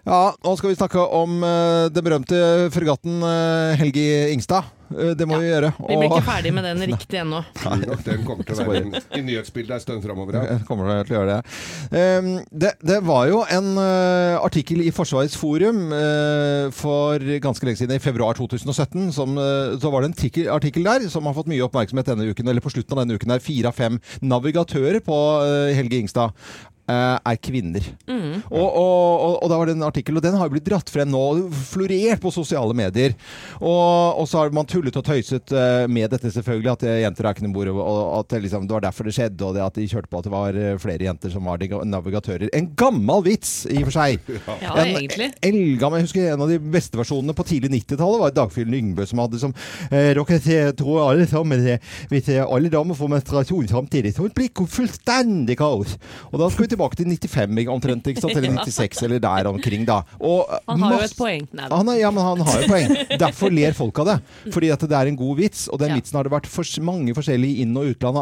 Ja, 0.06 0.31
nå 0.38 0.53
skal 0.55 0.70
vi 0.70 0.79
snakke 0.79 1.03
om 1.03 1.41
uh, 1.43 1.91
den 1.91 2.05
berømte 2.06 2.37
fregatten 2.70 3.19
uh, 3.26 3.75
Helgi 3.75 4.05
Ingstad. 4.31 4.69
Uh, 4.87 5.17
det 5.19 5.26
må 5.26 5.41
vi 5.43 5.49
gjøre. 5.49 5.73
Vi 5.81 5.97
blir 5.99 6.06
ikke 6.06 6.29
ferdig 6.29 6.53
med 6.55 6.62
den 6.69 6.85
riktig 6.93 7.19
ennå. 7.25 7.41
Den 8.06 8.23
kommer 8.23 8.47
til 8.47 8.55
å 8.62 8.67
være 8.69 9.00
i 9.19 9.23
nyhetsbildet 9.26 9.75
en 9.75 9.82
stund 9.82 10.05
framover. 10.06 10.38
Ja. 10.38 10.61
Kommer 10.69 11.03
til 11.08 11.17
å 11.17 11.19
gjøre 11.19 11.41
det. 11.41 11.56
Um, 11.91 12.29
det, 12.55 12.70
det 12.87 13.00
var 13.08 13.25
jo 13.32 13.41
en 13.50 13.73
uh, 13.81 14.38
artikkel 14.47 14.85
i 14.87 14.93
Forsvarets 14.94 15.35
forum 15.41 15.91
uh, 15.91 16.70
for 16.70 17.26
ganske 17.43 17.67
lenge 17.67 17.82
siden, 17.82 17.99
i 17.99 18.06
februar 18.06 18.38
2017. 18.38 19.11
Som, 19.17 19.35
uh, 19.43 19.75
så 19.82 19.91
var 19.91 20.06
det 20.06 20.12
en 20.12 20.17
artikkel, 20.20 20.53
artikkel 20.55 20.87
der 20.87 21.11
som 21.11 21.26
har 21.26 21.35
fått 21.35 21.50
mye 21.50 21.67
oppmerksomhet 21.67 22.14
denne 22.14 22.31
uken, 22.31 22.47
eller 22.47 22.62
på 22.62 22.76
slutten 22.76 22.94
av 22.94 23.03
denne 23.03 23.19
uken. 23.19 23.35
der 23.35 23.43
Fire 23.43 23.75
av 23.75 23.82
fem 23.82 23.99
navigatører 24.23 25.03
på 25.03 25.20
uh, 25.43 25.75
Helge 25.75 25.99
Ingstad 25.99 26.38
er 26.88 27.38
kvinner. 27.42 27.84
Og, 28.06 28.66
og, 28.66 29.22
og, 29.26 29.34
og 29.42 29.50
da 29.50 29.58
var 29.58 29.68
det 29.68 29.76
en 29.76 29.86
artikkel, 29.86 30.18
og 30.18 30.24
den 30.24 30.36
har 30.38 30.48
jo 30.48 30.54
blitt 30.54 30.66
dratt 30.68 30.90
frem 30.92 31.10
nå, 31.10 31.22
florert 31.70 32.22
på 32.22 32.32
sosiale 32.34 32.76
medier. 32.76 33.16
Og, 33.60 34.20
og 34.20 34.28
så 34.30 34.42
har 34.42 34.54
man 34.54 34.68
tullet 34.68 34.96
og 34.96 35.04
tøyset 35.06 35.52
eh, 35.56 35.86
med 35.90 36.12
dette, 36.12 36.30
selvfølgelig, 36.34 36.72
at 36.72 36.86
eh, 36.86 37.00
jenter 37.04 37.26
er 37.28 37.36
ikke 37.36 37.46
noe 37.46 37.56
bord, 37.56 37.72
og, 37.74 38.02
at 38.20 38.34
det, 38.34 38.42
liksom, 38.46 38.66
det 38.68 38.76
var 38.76 38.86
derfor 38.86 39.08
det 39.08 39.16
skjedde, 39.16 39.48
og 39.48 39.56
det 39.56 39.64
at 39.64 39.78
de 39.78 39.88
kjørte 39.90 40.10
på 40.12 40.20
at 40.20 40.28
det 40.28 40.34
var 40.34 40.60
eh, 40.60 40.78
flere 40.82 41.08
jenter 41.08 41.32
som 41.32 41.48
var 41.48 41.62
navigatører. 41.86 42.50
En 42.56 42.70
gammel 42.78 43.24
vits, 43.26 43.55
i 43.70 43.81
og 43.82 43.90
for 43.90 43.98
seg. 43.98 44.20
Ja, 44.66 44.72
en 44.81 44.94
egentlig. 44.96 45.26
eldgammel, 45.44 46.00
jeg 46.00 46.06
husker 46.06 46.28
En 46.32 46.43
av 46.44 46.50
de 46.50 46.56
beste 46.72 46.96
versjonene 46.98 47.34
på 47.36 47.44
tidlig 47.46 47.70
90-tallet 47.74 48.22
var 48.22 48.34
Dagfjell 48.34 48.70
Lyngbø 48.72 49.05
som 49.08 49.20
hadde 49.20 49.40
som 49.43 49.52
eh, 49.90 50.12
Dere 50.16 50.72
tror 50.78 51.02
alle 51.05 51.26
sammen 51.28 51.64
eh, 51.66 51.82
Hvis 52.10 52.31
eh, 52.32 52.43
alle 52.43 52.70
damer 52.72 52.96
får 52.98 53.10
menstruasjon 53.12 53.69
samtidig, 53.70 54.14
så 54.16 54.28
blir 54.31 54.48
det 54.48 54.69
fullstendig 54.72 55.58
kaos. 55.60 55.96
Og 56.31 56.38
da 56.40 56.48
skal 56.52 56.66
vi 56.66 56.72
tilbake 56.76 57.00
til 57.00 57.08
95 57.10 57.72
omtrent, 57.72 58.06
ikke 58.12 58.22
sant? 58.22 58.36
eller 58.36 58.54
96, 58.66 59.02
eller 59.08 59.18
der 59.24 59.48
omkring, 59.50 59.84
da. 59.88 60.02
Og, 60.20 60.46
Han 60.68 60.84
har 60.86 60.98
jo 61.00 61.08
et 61.08 61.16
poeng. 61.18 61.48
Nei, 61.56 61.68
han 61.72 61.88
er, 61.92 61.98
ja, 62.04 62.10
men 62.14 62.22
han 62.24 62.44
har 62.46 62.62
jo 62.62 62.68
poeng. 62.70 62.94
Derfor 63.18 63.50
ler 63.54 63.74
folk 63.76 63.98
av 64.04 64.10
det. 64.12 64.16
Fordi 64.54 64.70
at 64.74 64.84
det 64.86 64.96
er 65.00 65.10
en 65.10 65.16
god 65.18 65.36
vits. 65.40 65.66
Og 65.72 65.80
den 65.82 65.90
Ja. 65.94 65.96
vitsen 66.00 66.16
har 66.20 66.24
det 66.28 66.32
vært 66.36 66.46
for, 66.50 66.62
mange 66.84 67.14
forskjellige 67.16 67.62
inn- 67.64 67.76
og 67.80 67.88
utland 67.94 68.18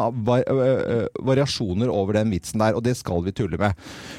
variasjoner 1.25 1.89
over 1.91 2.13
den 2.17 2.31
vitsen 2.33 2.61
der, 2.61 2.75
og 2.77 2.83
det 2.85 2.95
skal 2.99 3.23
vi 3.25 3.33
tulle 3.35 3.57
med. 3.61 3.73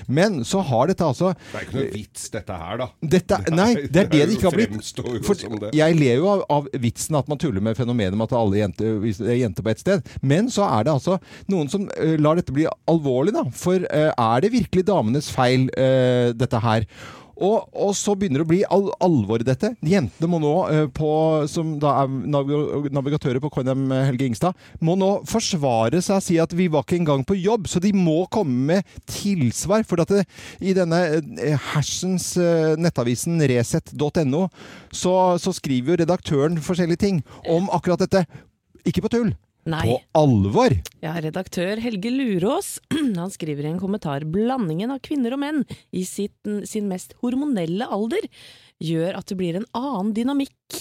Men 0.08 0.40
så 0.46 0.60
har 0.66 0.90
dette 0.90 1.04
altså 1.06 1.32
Det 1.34 1.60
er 1.60 1.66
ikke 1.66 1.78
noe 1.78 1.90
vits, 1.94 2.26
dette 2.34 2.56
her, 2.60 2.80
da. 2.82 2.88
dette, 3.02 3.38
Nei, 3.54 3.68
det 3.92 4.02
er 4.04 4.10
det 4.12 4.22
det 4.26 4.36
ikke 4.36 4.50
har 4.50 4.56
blitt. 4.56 5.22
For 5.26 5.70
jeg 5.76 5.98
ler 5.98 6.20
jo 6.20 6.28
av, 6.34 6.44
av 6.58 6.68
vitsen 6.82 7.18
at 7.18 7.28
man 7.30 7.40
tuller 7.42 7.64
med 7.64 7.78
fenomenet 7.78 8.16
med 8.18 8.26
at 8.28 8.36
alle 8.38 8.60
jenter, 8.62 9.00
er 9.26 9.40
jenter 9.40 9.66
på 9.66 9.72
et 9.72 9.82
sted. 9.82 10.12
Men 10.22 10.50
så 10.52 10.66
er 10.68 10.86
det 10.88 10.94
altså 10.96 11.18
noen 11.52 11.70
som 11.72 11.86
lar 12.22 12.38
dette 12.40 12.54
bli 12.56 12.66
alvorlig, 12.90 13.34
da. 13.36 13.44
For 13.56 13.82
ø, 13.86 14.04
er 14.34 14.44
det 14.44 14.54
virkelig 14.54 14.86
damenes 14.88 15.30
feil, 15.32 15.70
uh, 15.76 16.32
dette 16.36 16.62
her? 16.62 16.88
Og, 17.36 17.66
og 17.76 17.90
så 17.92 18.14
begynner 18.16 18.40
det 18.40 18.46
å 18.46 18.48
bli 18.48 18.60
al 18.72 18.86
alvor 19.04 19.42
i 19.42 19.46
dette. 19.46 19.74
Jentene 19.84 20.28
må 20.32 20.40
nå, 20.40 20.52
uh, 20.72 20.86
på, 20.92 21.10
som 21.52 21.74
da 21.80 21.92
er 22.02 22.14
nav 22.32 22.48
navigatører 22.96 23.42
på 23.44 23.50
KNM 23.52 23.90
Helge 24.08 24.30
Ingstad, 24.30 24.56
må 24.80 24.96
nå 24.96 25.10
forsvare 25.28 26.00
seg 26.04 26.16
og 26.16 26.24
si 26.24 26.38
at 26.40 26.56
vi 26.56 26.70
var 26.72 26.86
ikke 26.86 27.00
engang 27.02 27.26
på 27.28 27.36
jobb. 27.36 27.68
Så 27.68 27.82
de 27.84 27.92
må 27.96 28.22
komme 28.32 28.72
med 28.72 28.98
tilsvar. 29.10 29.84
For 29.86 30.00
at 30.00 30.14
det, 30.14 30.24
i 30.64 30.72
denne 30.76 31.02
uh, 31.20 31.68
hersens 31.74 32.32
uh, 32.40 32.72
nettavisen 32.80 33.36
resett.no, 33.52 34.46
så, 34.88 35.16
så 35.42 35.56
skriver 35.56 35.92
jo 35.92 36.02
redaktøren 36.04 36.62
forskjellige 36.64 37.04
ting 37.04 37.24
om 37.52 37.68
akkurat 37.68 38.06
dette. 38.06 38.24
Ikke 38.88 39.04
på 39.04 39.12
tull. 39.12 39.34
Nei. 39.66 39.82
På 39.88 40.20
alvor! 40.22 40.76
Ja, 41.02 41.16
redaktør 41.18 41.80
Helge 41.82 42.12
Lurås 42.14 42.76
han 43.20 43.32
skriver 43.34 43.66
i 43.66 43.72
en 43.72 43.80
kommentar 43.82 44.22
blandingen 44.30 44.92
av 44.94 45.00
kvinner 45.02 45.34
og 45.34 45.42
menn 45.42 45.64
i 45.90 46.04
sitt, 46.06 46.38
sin 46.70 46.86
mest 46.90 47.16
hormonelle 47.22 47.88
alder 47.90 48.28
gjør 48.82 49.16
at 49.18 49.26
det 49.26 49.38
blir 49.40 49.58
en 49.58 49.66
annen 49.74 50.12
dynamikk 50.14 50.78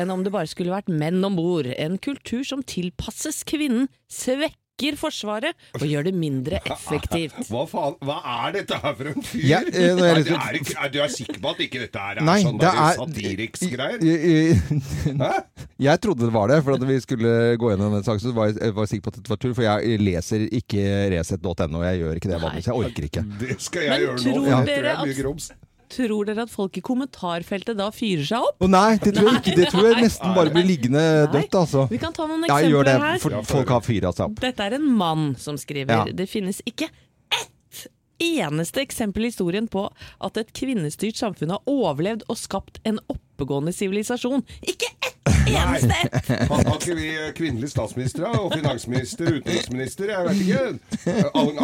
enn 0.00 0.10
om 0.10 0.24
det 0.24 0.32
bare 0.34 0.50
skulle 0.50 0.74
vært 0.74 0.90
menn 0.90 1.22
om 1.26 1.36
bord. 1.38 1.68
En 1.76 1.98
kultur 2.02 2.42
som 2.48 2.64
tilpasses 2.66 3.44
kvinnen, 3.46 3.86
svekker 4.10 4.63
Forsvaret 4.98 5.54
og 5.78 5.84
gjør 5.86 6.02
det 6.08 6.12
mindre 6.18 6.58
effektivt. 6.74 7.36
Hva 7.46 7.60
faen, 7.70 7.94
hva 8.02 8.16
er 8.48 8.56
dette 8.56 8.74
her 8.82 8.94
for 8.98 9.10
en 9.12 9.22
fyr? 9.22 9.44
Ja, 9.46 9.60
eh, 9.70 9.84
er 9.94 10.00
er, 10.02 10.18
jeg 10.18 10.34
er, 10.34 10.58
er, 10.82 10.88
du 10.90 10.98
er 11.04 11.12
sikker 11.14 11.38
på 11.44 11.52
at 11.54 11.60
ikke 11.62 11.78
dette 11.84 12.02
her 12.02 12.18
er 12.18 12.26
Nei, 12.26 12.40
sånn 12.42 12.58
det 12.58 12.72
er 12.72 12.98
satiriksgreier? 12.98 14.02
Jeg, 15.84 16.00
trodde 16.02 16.26
det 16.26 16.32
var 16.34 16.50
det, 16.50 16.58
for 16.66 16.74
at 16.76 16.84
vi 16.88 16.96
skulle 17.02 17.30
gå 17.60 17.70
gjennom 17.70 17.94
den 17.96 18.04
saken, 18.06 18.22
så 18.22 18.32
var 18.34 18.50
jeg, 18.50 18.58
jeg 18.62 18.74
var 18.76 18.86
sikker 18.90 19.04
på 19.06 19.10
at 19.12 19.16
det 19.18 19.30
var 19.32 19.40
tull. 19.42 19.54
For 19.58 19.64
jeg 19.66 19.98
leser 20.02 20.44
ikke 20.54 20.84
resett.no, 21.14 21.80
jeg 21.84 22.00
gjør 22.02 22.20
ikke 22.20 22.30
det 22.30 22.38
vanligvis. 22.42 22.68
Jeg 22.70 22.78
orker 22.78 23.08
ikke. 23.08 23.24
Det 23.40 23.56
skal 23.62 23.86
jeg 23.86 23.90
Men 23.94 24.04
gjøre 24.04 24.14
nå. 24.14 24.22
tror 24.24 24.46
jeg 24.46 24.54
dere 24.54 24.64
tror 24.64 24.70
jeg 24.70 24.84
er 24.84 24.94
at- 24.94 25.06
mye 25.10 25.18
grums. 25.18 25.48
Tror 25.92 26.24
dere 26.28 26.42
at 26.46 26.50
folk 26.50 26.76
i 26.78 26.82
kommentarfeltet 26.84 27.76
da 27.78 27.90
fyrer 27.94 28.24
seg 28.26 28.46
opp? 28.48 28.56
Oh, 28.64 28.70
nei, 28.70 28.96
det 29.02 29.12
tror 29.16 29.28
jeg 29.32 29.40
ikke. 29.42 29.56
Det 29.60 29.68
tror 29.72 29.88
jeg 29.90 30.02
nesten 30.06 30.34
bare 30.36 30.50
blir 30.54 30.64
liggende 30.68 31.02
Nei. 31.02 31.30
dødt, 31.36 31.54
altså. 31.60 31.86
Vi 31.90 31.98
kan 32.02 32.12
ta 32.16 32.26
noen 32.26 32.44
eksempler 32.46 32.64
Ja, 32.64 32.72
gjør 32.72 32.84
det, 32.88 33.20
for 33.22 33.30
her. 33.38 33.42
folk 33.52 33.68
har 33.76 33.80
fyra 33.84 34.12
seg 34.16 34.24
opp. 34.30 34.40
Dette 34.40 34.68
er 34.68 34.78
en 34.78 34.86
mann 34.98 35.26
som 35.38 35.58
skriver. 35.60 36.06
Ja. 36.08 36.16
Det 36.16 36.28
finnes 36.30 36.62
ikke 36.66 36.88
ett 37.34 37.86
eneste 38.24 38.80
eksempel 38.80 39.26
i 39.26 39.30
historien 39.32 39.66
på 39.68 39.88
at 40.24 40.36
et 40.40 40.52
kvinnestyrt 40.56 41.18
samfunn 41.18 41.50
har 41.50 41.62
overlevd 41.70 42.22
og 42.30 42.38
skapt 42.38 42.80
en 42.88 43.00
oppegående 43.34 43.72
sivilisasjon. 43.74 44.42
Ikke 44.62 44.86
ett 45.02 45.10
eneste 45.48 45.94
ett! 46.04 46.28
Har 46.48 46.60
ikke 46.76 46.94
vi 46.96 47.06
kvinnelige 47.36 47.70
statsministre 47.72 48.28
og 48.38 48.52
finansminister, 48.54 49.38
utenriksminister? 49.40 50.12
Jeg 50.12 50.26
vet 50.28 50.42
ikke. 50.44 51.14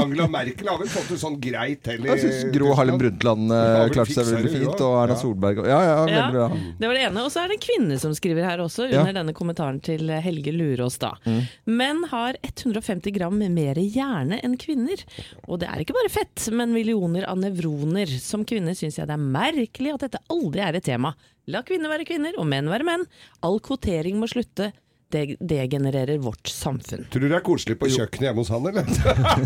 Angela 0.01 0.27
Merkel 0.33 0.69
har 0.69 0.81
vel 0.81 0.91
fått 0.93 1.09
det 1.13 1.19
sånn 1.21 1.39
greit 1.41 1.83
til 1.87 2.05
i 2.05 2.11
Jeg 2.11 2.23
syns 2.25 2.53
Gro 2.55 2.75
Harlem 2.77 2.99
Brundtland 3.01 3.53
uh, 3.55 3.87
klarte 3.93 4.17
seg 4.17 4.29
veldig 4.35 4.53
fint, 4.53 4.83
og 4.85 4.97
Erna 5.05 5.17
Solberg 5.21 5.63
og 5.63 5.71
Ja, 5.71 5.79
ja, 5.87 5.95
Ja, 6.01 6.05
veldig 6.11 6.37
bra. 6.37 6.75
det 6.81 6.91
var 6.91 6.99
det 6.99 7.05
ene. 7.09 7.25
Og 7.25 7.33
så 7.33 7.43
er 7.45 7.53
det 7.53 7.59
en 7.61 7.65
kvinne 7.67 8.01
som 8.03 8.15
skriver 8.17 8.49
her 8.49 8.65
også, 8.65 8.89
Ja. 8.91 9.01
under 9.05 9.17
denne 9.21 9.37
kommentaren 9.37 9.81
til 9.85 10.11
Helge 10.25 10.53
Lurås. 10.57 10.99
da. 11.01 11.15
Mm. 11.25 11.41
Menn 11.81 12.05
har 12.11 12.37
150 12.43 13.15
gram 13.17 13.39
mer 13.41 13.81
hjerne 13.81 14.41
enn 14.45 14.57
kvinner. 14.61 15.05
Og 15.49 15.61
det 15.63 15.69
er 15.71 15.81
ikke 15.85 15.97
bare 15.97 16.13
fett, 16.13 16.51
men 16.53 16.75
millioner 16.77 17.25
av 17.31 17.39
nevroner. 17.41 18.11
Som 18.21 18.45
kvinne 18.45 18.75
syns 18.77 18.99
jeg 18.99 19.09
det 19.09 19.17
er 19.17 19.29
merkelig 19.31 19.95
at 19.95 20.09
dette 20.09 20.25
aldri 20.31 20.61
er 20.65 20.77
et 20.77 20.85
tema. 20.85 21.15
La 21.49 21.63
kvinner 21.67 21.93
være 21.93 22.07
kvinner, 22.09 22.37
og 22.37 22.49
menn 22.51 22.69
være 22.71 22.87
menn. 22.87 23.07
All 23.47 23.61
kvotering 23.65 24.19
må 24.21 24.29
slutte. 24.31 24.73
Det 25.11 25.37
degenererer 25.41 26.19
vårt 26.23 26.47
samfunn. 26.49 27.07
Tror 27.11 27.25
du 27.25 27.29
det 27.29 27.39
er 27.41 27.43
koselig 27.47 27.75
på 27.81 27.89
kjøkkenet 27.91 28.29
hjemme 28.29 28.45
hos 28.45 28.51
han, 28.55 28.67
eller? 28.71 28.87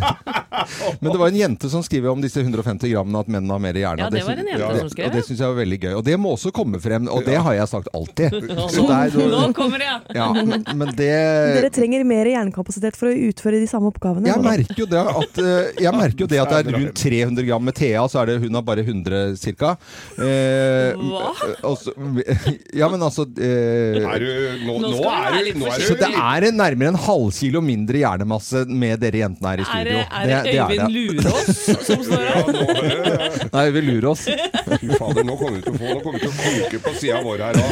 Men 1.01 1.13
det 1.13 1.19
var 1.19 1.29
en 1.29 1.37
jente 1.39 1.69
som 1.73 1.83
skriver 1.85 2.11
om 2.13 2.21
disse 2.23 2.41
150 2.41 2.91
grammene 2.93 3.21
at 3.25 3.31
menn 3.33 3.49
har 3.51 3.61
mer 3.63 3.77
hjerne. 3.79 4.05
Ja, 4.05 4.11
det 4.13 4.23
var 4.27 4.41
en 4.43 4.51
jente 4.51 4.79
som 4.83 4.91
skrev, 4.93 5.09
Og 5.09 5.17
det 5.17 5.23
syns 5.27 5.41
jeg 5.41 5.51
var 5.51 5.59
veldig 5.59 5.79
gøy. 5.83 5.93
Og 5.99 6.05
det 6.07 6.19
må 6.21 6.35
også 6.37 6.53
komme 6.55 6.81
frem, 6.85 7.09
og 7.11 7.25
det 7.27 7.39
har 7.47 7.57
jeg 7.59 7.71
sagt 7.73 7.89
alltid. 7.97 8.37
Så 8.75 8.85
det 8.89 8.99
er, 8.99 9.17
Nå 9.35 9.41
kommer 9.57 9.83
det, 9.83 9.91
ja! 10.17 10.29
men, 10.37 10.65
men 10.77 10.93
det 10.99 11.11
Dere 11.59 11.71
trenger 11.75 12.05
mer 12.09 12.29
hjernekapasitet 12.29 12.99
for 12.99 13.11
å 13.11 13.15
utføre 13.31 13.61
de 13.63 13.69
samme 13.71 13.91
oppgavene. 13.93 14.29
jeg 14.31 14.45
merker 14.45 14.85
jo 14.85 14.89
det 14.91 15.01
at, 15.01 15.41
eh, 15.43 15.73
jeg 15.85 15.95
merker 15.97 16.25
jo 16.27 16.31
det 16.31 16.41
at 16.43 16.53
det 16.53 16.61
er 16.61 16.79
rundt 16.79 17.03
300 17.05 17.49
gram 17.49 17.65
med 17.65 17.77
Thea, 17.79 18.05
så 18.11 18.23
er 18.23 18.33
det 18.33 18.39
hun 18.45 18.59
har 18.61 18.65
bare 18.67 18.85
100 18.85 19.37
ca. 19.59 19.75
Eh, 20.19 20.93
Hva? 21.01 21.33
Også, 21.73 21.95
ja, 22.81 22.89
men 22.93 23.03
altså 23.05 23.27
eh, 23.39 24.01
Er 24.05 24.23
du, 24.23 24.29
nå, 24.65 24.79
Nå 24.79 24.89
nå, 24.89 24.95
skal 24.95 25.05
du 25.05 25.09
være 25.09 25.35
er 25.35 25.47
litt 25.49 25.54
du, 25.54 25.54
nå 25.59 25.69
er 25.71 25.79
det, 25.81 25.89
Så 25.89 25.97
det 26.01 26.11
er 26.11 26.47
nærmere 26.55 26.93
en 26.93 26.99
halvkilo 27.05 27.61
mindre 27.65 28.01
hjernemasse 28.03 28.65
med 28.69 29.01
dere 29.03 29.23
jentene 29.25 29.53
her 29.53 29.63
i 29.63 29.65
Er 29.65 29.71
studio. 29.71 29.99
det, 29.99 30.07
er 30.11 30.25
det 30.27 30.55
Øyvind 30.65 30.95
Lurås 30.95 31.63
som 31.89 32.05
står 32.09 32.25
ja, 32.29 32.35
her? 32.35 32.53
nå, 32.55 32.65
eh, 32.85 33.45
Nei, 33.55 33.65
vi 33.75 33.83
lurer 33.89 34.09
oss. 34.11 34.25
Fy 34.27 34.89
fader, 34.99 35.27
nå 35.27 35.37
kommer 35.41 35.59
vi 35.59 35.65
til 35.65 35.75
å 35.75 35.79
få 35.79 35.95
Nå 35.95 36.01
kommer 36.05 36.19
vi 36.19 36.25
til 36.25 36.31
å 36.31 36.37
koke 36.39 36.81
på 36.85 36.95
sida 37.01 37.21
vår 37.25 37.45
her 37.45 37.59
òg. 37.61 37.71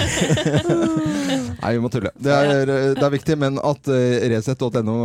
Nei, 1.62 1.72
vi 1.76 1.82
må 1.82 1.90
tulle. 1.92 2.10
Det 2.22 2.32
er, 2.34 2.72
det 2.98 3.04
er 3.06 3.12
viktig, 3.14 3.36
men 3.38 3.58
at 3.62 3.90
uh, 3.90 4.26
Resett.no 4.32 4.96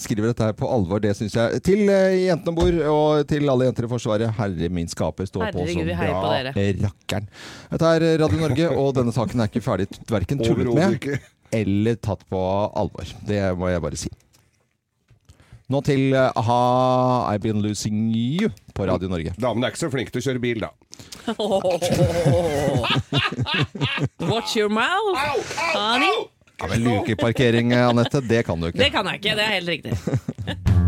skriver 0.00 0.30
dette 0.32 0.48
her 0.50 0.56
på 0.58 0.68
alvor, 0.70 1.00
det 1.02 1.14
syns 1.18 1.36
jeg. 1.36 1.62
Til 1.66 1.84
uh, 1.88 2.12
jentene 2.16 2.52
om 2.52 2.58
bord, 2.58 2.80
og 2.92 3.22
til 3.30 3.48
alle 3.52 3.68
jenter 3.70 3.88
i 3.88 3.92
Forsvaret, 3.92 4.34
herre 4.38 4.70
min 4.72 4.90
skaper, 4.92 5.28
stå 5.28 5.48
på 5.54 5.66
som 5.70 5.88
bra 5.92 6.34
rakkeren. 6.52 7.30
Dette 7.72 7.94
er 7.96 8.06
Radio 8.22 8.42
Norge, 8.42 8.68
og 8.76 8.92
denne 8.98 9.14
saken 9.16 9.42
er 9.44 9.50
ikke 9.50 9.64
ferdig 9.64 9.88
verken 10.10 10.42
tullet 10.44 10.72
med 10.76 10.98
ikke. 11.00 11.18
Eller 11.54 11.94
tatt 12.00 12.22
på 12.30 12.40
alvor. 12.76 13.06
Det 13.26 13.40
må 13.58 13.68
jeg 13.72 13.82
bare 13.84 13.96
si. 14.00 14.10
Nå 15.66 15.80
til 15.82 16.14
uh, 16.14 16.30
Ha 16.46 16.60
I've 17.32 17.42
Been 17.42 17.58
Losing 17.62 18.14
You 18.14 18.50
på 18.74 18.86
Radio 18.86 19.08
Norge. 19.10 19.32
Damene 19.42 19.66
er 19.66 19.70
ikke 19.74 19.82
så 19.82 19.90
flinke 19.90 20.10
til 20.14 20.20
å 20.22 20.24
kjøre 20.28 20.40
bil, 20.44 20.58
da. 20.62 20.70
Watch 24.30 24.56
your 24.56 24.70
mouth, 24.70 25.18
honey. 25.74 26.16
Ja, 26.56 26.66
men 26.70 26.80
lukeparkering, 26.86 27.74
Anette, 27.74 28.20
det 28.24 28.46
kan 28.46 28.60
du 28.62 28.66
ikke. 28.70 28.78
Det 28.78 28.90
kan 28.94 29.06
jeg 29.10 29.14
ikke, 29.20 29.34
det 29.36 29.44
er 29.44 29.52
helt 29.58 29.70
riktig. 29.74 29.92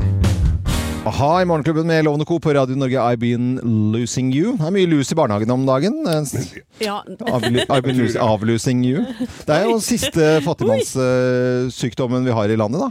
Aha 1.09 1.29
i 1.43 1.45
Morgenklubben 1.49 1.87
med 1.87 2.05
Lovende 2.05 2.25
Co. 2.29 2.37
på 2.39 2.53
Radio 2.55 2.77
Norge 2.77 3.01
I've 3.01 3.17
Been 3.17 3.57
Losing 3.93 4.29
You. 4.35 4.57
Det 4.59 4.67
er 4.69 4.73
mye 4.75 4.89
lus 4.91 5.09
i 5.13 5.17
barnehagen 5.17 5.51
om 5.55 5.63
dagen. 5.65 6.03
Eh, 6.05 6.59
Ja, 6.85 6.99
I've 7.25 7.83
been 7.83 7.97
losing, 7.97 8.21
avlosing 8.21 8.83
you. 8.85 9.07
Det 9.47 9.55
er 9.55 9.71
jo 9.71 9.79
siste 9.81 10.27
fattigmannssykdommen 10.45 12.29
vi 12.29 12.35
har 12.37 12.53
i 12.53 12.59
landet, 12.61 12.83
da. 12.85 12.91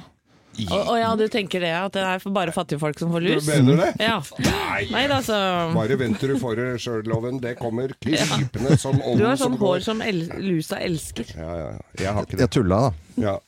Å 0.57 0.73
oh, 0.73 0.87
oh, 0.95 0.97
ja, 0.97 1.11
du 1.13 1.27
tenker 1.29 1.61
det, 1.61 1.69
at 1.77 1.93
det 1.93 2.01
er 2.01 2.23
bare 2.33 2.49
fattige 2.55 2.81
folk 2.81 2.97
som 2.97 3.11
får 3.13 3.21
lus? 3.27 3.45
Mener 3.45 3.75
du 3.75 3.81
det? 3.83 3.91
Ja. 4.01 4.17
Nei! 4.41 4.87
Nei 4.89 5.03
da, 5.11 5.19
så 5.21 5.37
Bare 5.75 5.97
vent 6.01 6.17
til 6.17 6.33
du 6.33 6.39
får 6.41 6.57
det 6.57 6.69
sjøl, 6.81 7.03
Loven. 7.05 7.37
Det 7.43 7.53
kommer 7.59 7.93
krypende 8.01 8.79
som 8.81 8.97
ånden 8.97 9.21
Du 9.21 9.27
har 9.29 9.37
sånn 9.37 9.59
går. 9.61 9.75
hår 9.75 9.85
som 9.91 10.01
el 10.01 10.23
lusa 10.41 10.81
elsker. 10.81 11.29
Ja, 11.37 11.51
ja. 11.61 11.67
ja. 11.75 11.85
Jeg 12.01 12.15
har 12.17 12.25
ikke 12.25 12.39
det. 12.39 12.47
Jeg 12.47 12.55
tulla, 12.57 12.87
da. 12.87 13.06
Ja. 13.17 13.39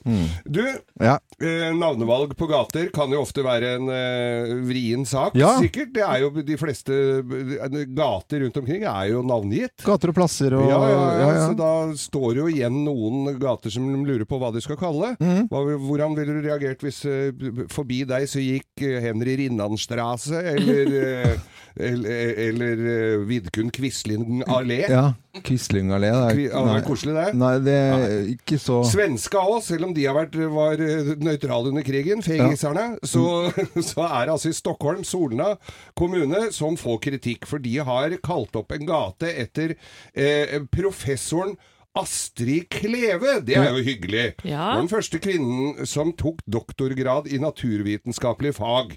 Du, 0.49 0.63
Ja. 0.99 1.19
eh, 1.39 1.69
navnevalg 1.77 2.33
på 2.35 2.47
gater 2.49 2.89
kan 2.93 3.11
jo 3.13 3.21
ofte 3.21 3.43
være 3.45 3.75
en 3.77 3.89
eh, 3.93 4.53
vrien 4.65 5.05
sak. 5.05 5.35
Ja. 5.37 5.51
Sikkert. 5.61 5.93
Det 5.93 6.01
er 6.03 6.23
jo 6.23 6.31
de 6.41 6.57
fleste 6.57 6.91
eh, 7.21 7.85
gater 7.95 8.41
rundt 8.43 8.57
omkring 8.57 8.83
er 8.89 9.11
jo 9.13 9.21
navngitt. 9.23 9.83
Gater 9.85 10.09
og 10.09 10.17
plasser 10.17 10.55
og 10.57 10.67
Ja, 10.69 10.79
ja, 10.89 11.03
ja. 11.21 11.47
Så 11.49 11.55
da 11.59 11.71
står 12.01 12.33
det 12.33 12.41
jo 12.43 12.49
igjen 12.55 12.81
noen 12.85 13.37
gater 13.39 13.69
som 13.73 13.85
lurer 14.05 14.25
på 14.29 14.39
hva 14.41 14.51
de 14.55 14.61
skal 14.65 14.79
kalle. 14.81 15.13
Mhm. 15.21 15.47
Hva, 15.53 15.63
hvordan 15.85 16.17
ville 16.17 16.39
du 16.39 16.47
reagert 16.49 16.81
hvis 16.85 17.03
eh, 17.05 17.31
forbi 17.69 18.01
deg 18.09 18.27
så 18.29 18.41
gikk 18.43 18.83
eh, 18.89 18.99
Henry 19.05 19.37
Rinnanstrasse 19.39 20.41
eller, 20.55 20.93
eh, 21.05 21.39
eller, 21.79 22.33
eller 22.49 22.85
eh, 22.89 23.17
Vidkun 23.29 23.69
Quisling 23.71 24.41
allé? 24.49 24.83
ja. 24.89 25.11
Quisling 25.45 25.91
allé. 25.93 26.09
det 26.09 26.19
er- 26.19 26.35
Kvi- 26.35 26.47
ja, 26.49 26.61
det 26.65 26.75
er 26.81 26.85
koselig, 26.87 27.13
det. 27.15 27.33
Nei, 27.37 27.51
det 27.61 27.73
er 27.77 28.13
ikke 28.33 28.57
så 28.59 28.79
Svenska 28.89 29.37
òg, 29.45 29.58
selv 29.63 29.89
om 29.89 29.95
de 29.95 30.05
har 30.07 30.15
vært, 30.17 30.37
var 30.53 30.81
eh, 30.83 31.13
nøytrale 31.21 31.71
under 31.71 31.85
krigen, 31.85 32.23
fegiserne, 32.25 32.91
så, 33.03 33.23
så 33.91 34.05
er 34.07 34.27
det 34.27 34.35
altså 34.35 34.51
i 34.51 34.57
Stockholm, 34.57 35.03
Solna 35.07 35.53
kommune, 35.97 36.49
som 36.55 36.77
får 36.79 37.01
kritikk. 37.09 37.49
For 37.49 37.61
de 37.63 37.77
har 37.85 38.15
kalt 38.25 38.55
opp 38.59 38.73
en 38.75 38.87
gate 38.89 39.33
etter 39.43 39.75
eh, 40.13 40.59
professoren 40.73 41.57
Astrid 41.97 42.69
Kleve. 42.69 43.39
Det 43.45 43.57
er 43.57 43.71
jo 43.73 43.83
hyggelig. 43.83 44.25
Ja. 44.47 44.75
Den 44.77 44.89
første 44.91 45.19
kvinnen 45.21 45.85
som 45.89 46.13
tok 46.17 46.43
doktorgrad 46.47 47.27
i 47.27 47.41
naturvitenskapelige 47.41 48.59
fag. 48.59 48.95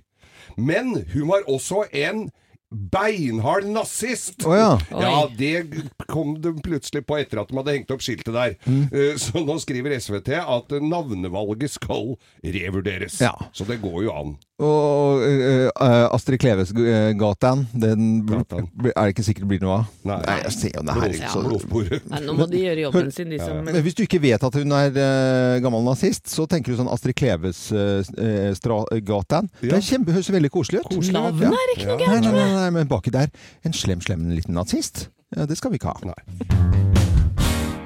Men 0.57 0.95
hun 1.15 1.29
var 1.31 1.49
også 1.51 1.87
en 1.97 2.29
beinhard 2.73 3.67
nazist! 3.69 4.43
Oh, 4.47 4.57
ja. 4.57 4.79
Ja, 4.91 5.29
det 5.39 5.67
kom 6.09 6.35
de 6.43 6.55
plutselig 6.65 7.05
på 7.07 7.19
etter 7.21 7.43
at 7.43 7.51
de 7.53 7.59
hadde 7.61 7.75
hengt 7.77 7.93
opp 7.95 8.03
skiltet 8.05 8.33
der. 8.35 8.57
Mm. 8.67 8.85
Eh, 8.93 9.15
Så 9.21 9.43
nå 9.45 9.59
skriver 9.63 9.95
SVT 10.01 10.33
at 10.41 10.73
navnevalget 10.83 11.75
skal 11.77 12.15
revurderes. 12.45 13.21
Ja. 13.23 13.35
Så 13.53 13.67
det 13.69 13.81
går 13.83 14.03
jo 14.09 14.15
an. 14.17 14.35
Og 14.63 15.23
eh, 15.27 15.67
eh, 15.69 16.05
Astrid 16.15 16.41
Kleves 16.43 16.73
uh, 16.77 17.11
gataen, 17.19 17.65
den 17.75 18.23
er 18.29 18.93
det 18.93 19.15
ikke 19.15 19.25
sikkert 19.27 19.49
blir 19.51 19.63
noe 19.63 19.81
av? 19.81 19.91
Nei. 20.07 20.19
jeg 20.45 20.55
ser 20.57 20.77
jo 20.77 20.85
det 20.87 20.97
her. 20.99 21.17
Blodsporet. 21.47 22.09
Nei, 22.13 22.23
nå 22.27 22.37
må 22.39 22.47
de 22.51 22.63
gjøre 22.63 22.85
jobben 22.87 23.11
sin, 23.15 23.33
de 23.33 23.41
som 23.43 23.69
ja. 23.69 23.83
hvis 23.85 23.97
du 23.99 24.05
ikke 24.07 24.21
vet 24.23 24.47
at 24.47 24.59
hun 24.61 24.77
er 24.77 24.93
uh, 24.95 25.57
gammel 25.65 25.85
nazist, 25.87 26.31
så 26.33 26.47
tenker 26.51 26.73
du 26.73 26.81
sånn 26.81 26.91
Astrid 26.93 27.19
Kleves 27.19 27.65
uh. 27.75 28.03
Ja. 28.03 28.53
Det 28.53 29.83
kjempe, 29.87 30.15
høres 30.15 30.31
veldig 30.33 30.53
koselig 30.53 30.83
ut. 30.83 30.97
Navnet 31.13 31.49
er 31.49 31.75
ikke 31.77 31.89
noe 31.89 31.99
Nei, 31.99 32.07
gærent. 32.07 32.29
nei, 32.29 32.35
nei, 32.37 32.51
nei, 32.59 32.71
men 32.79 32.91
baki 32.91 33.13
der 33.15 33.33
En 33.67 33.75
slem, 33.77 34.03
slem 34.05 34.29
liten 34.33 34.57
nazist. 34.57 35.09
Ja, 35.37 35.49
det 35.49 35.59
skal 35.61 35.73
vi 35.73 35.81
ikke 35.81 35.95
ha. 35.95 36.13
Nei. 36.13 37.12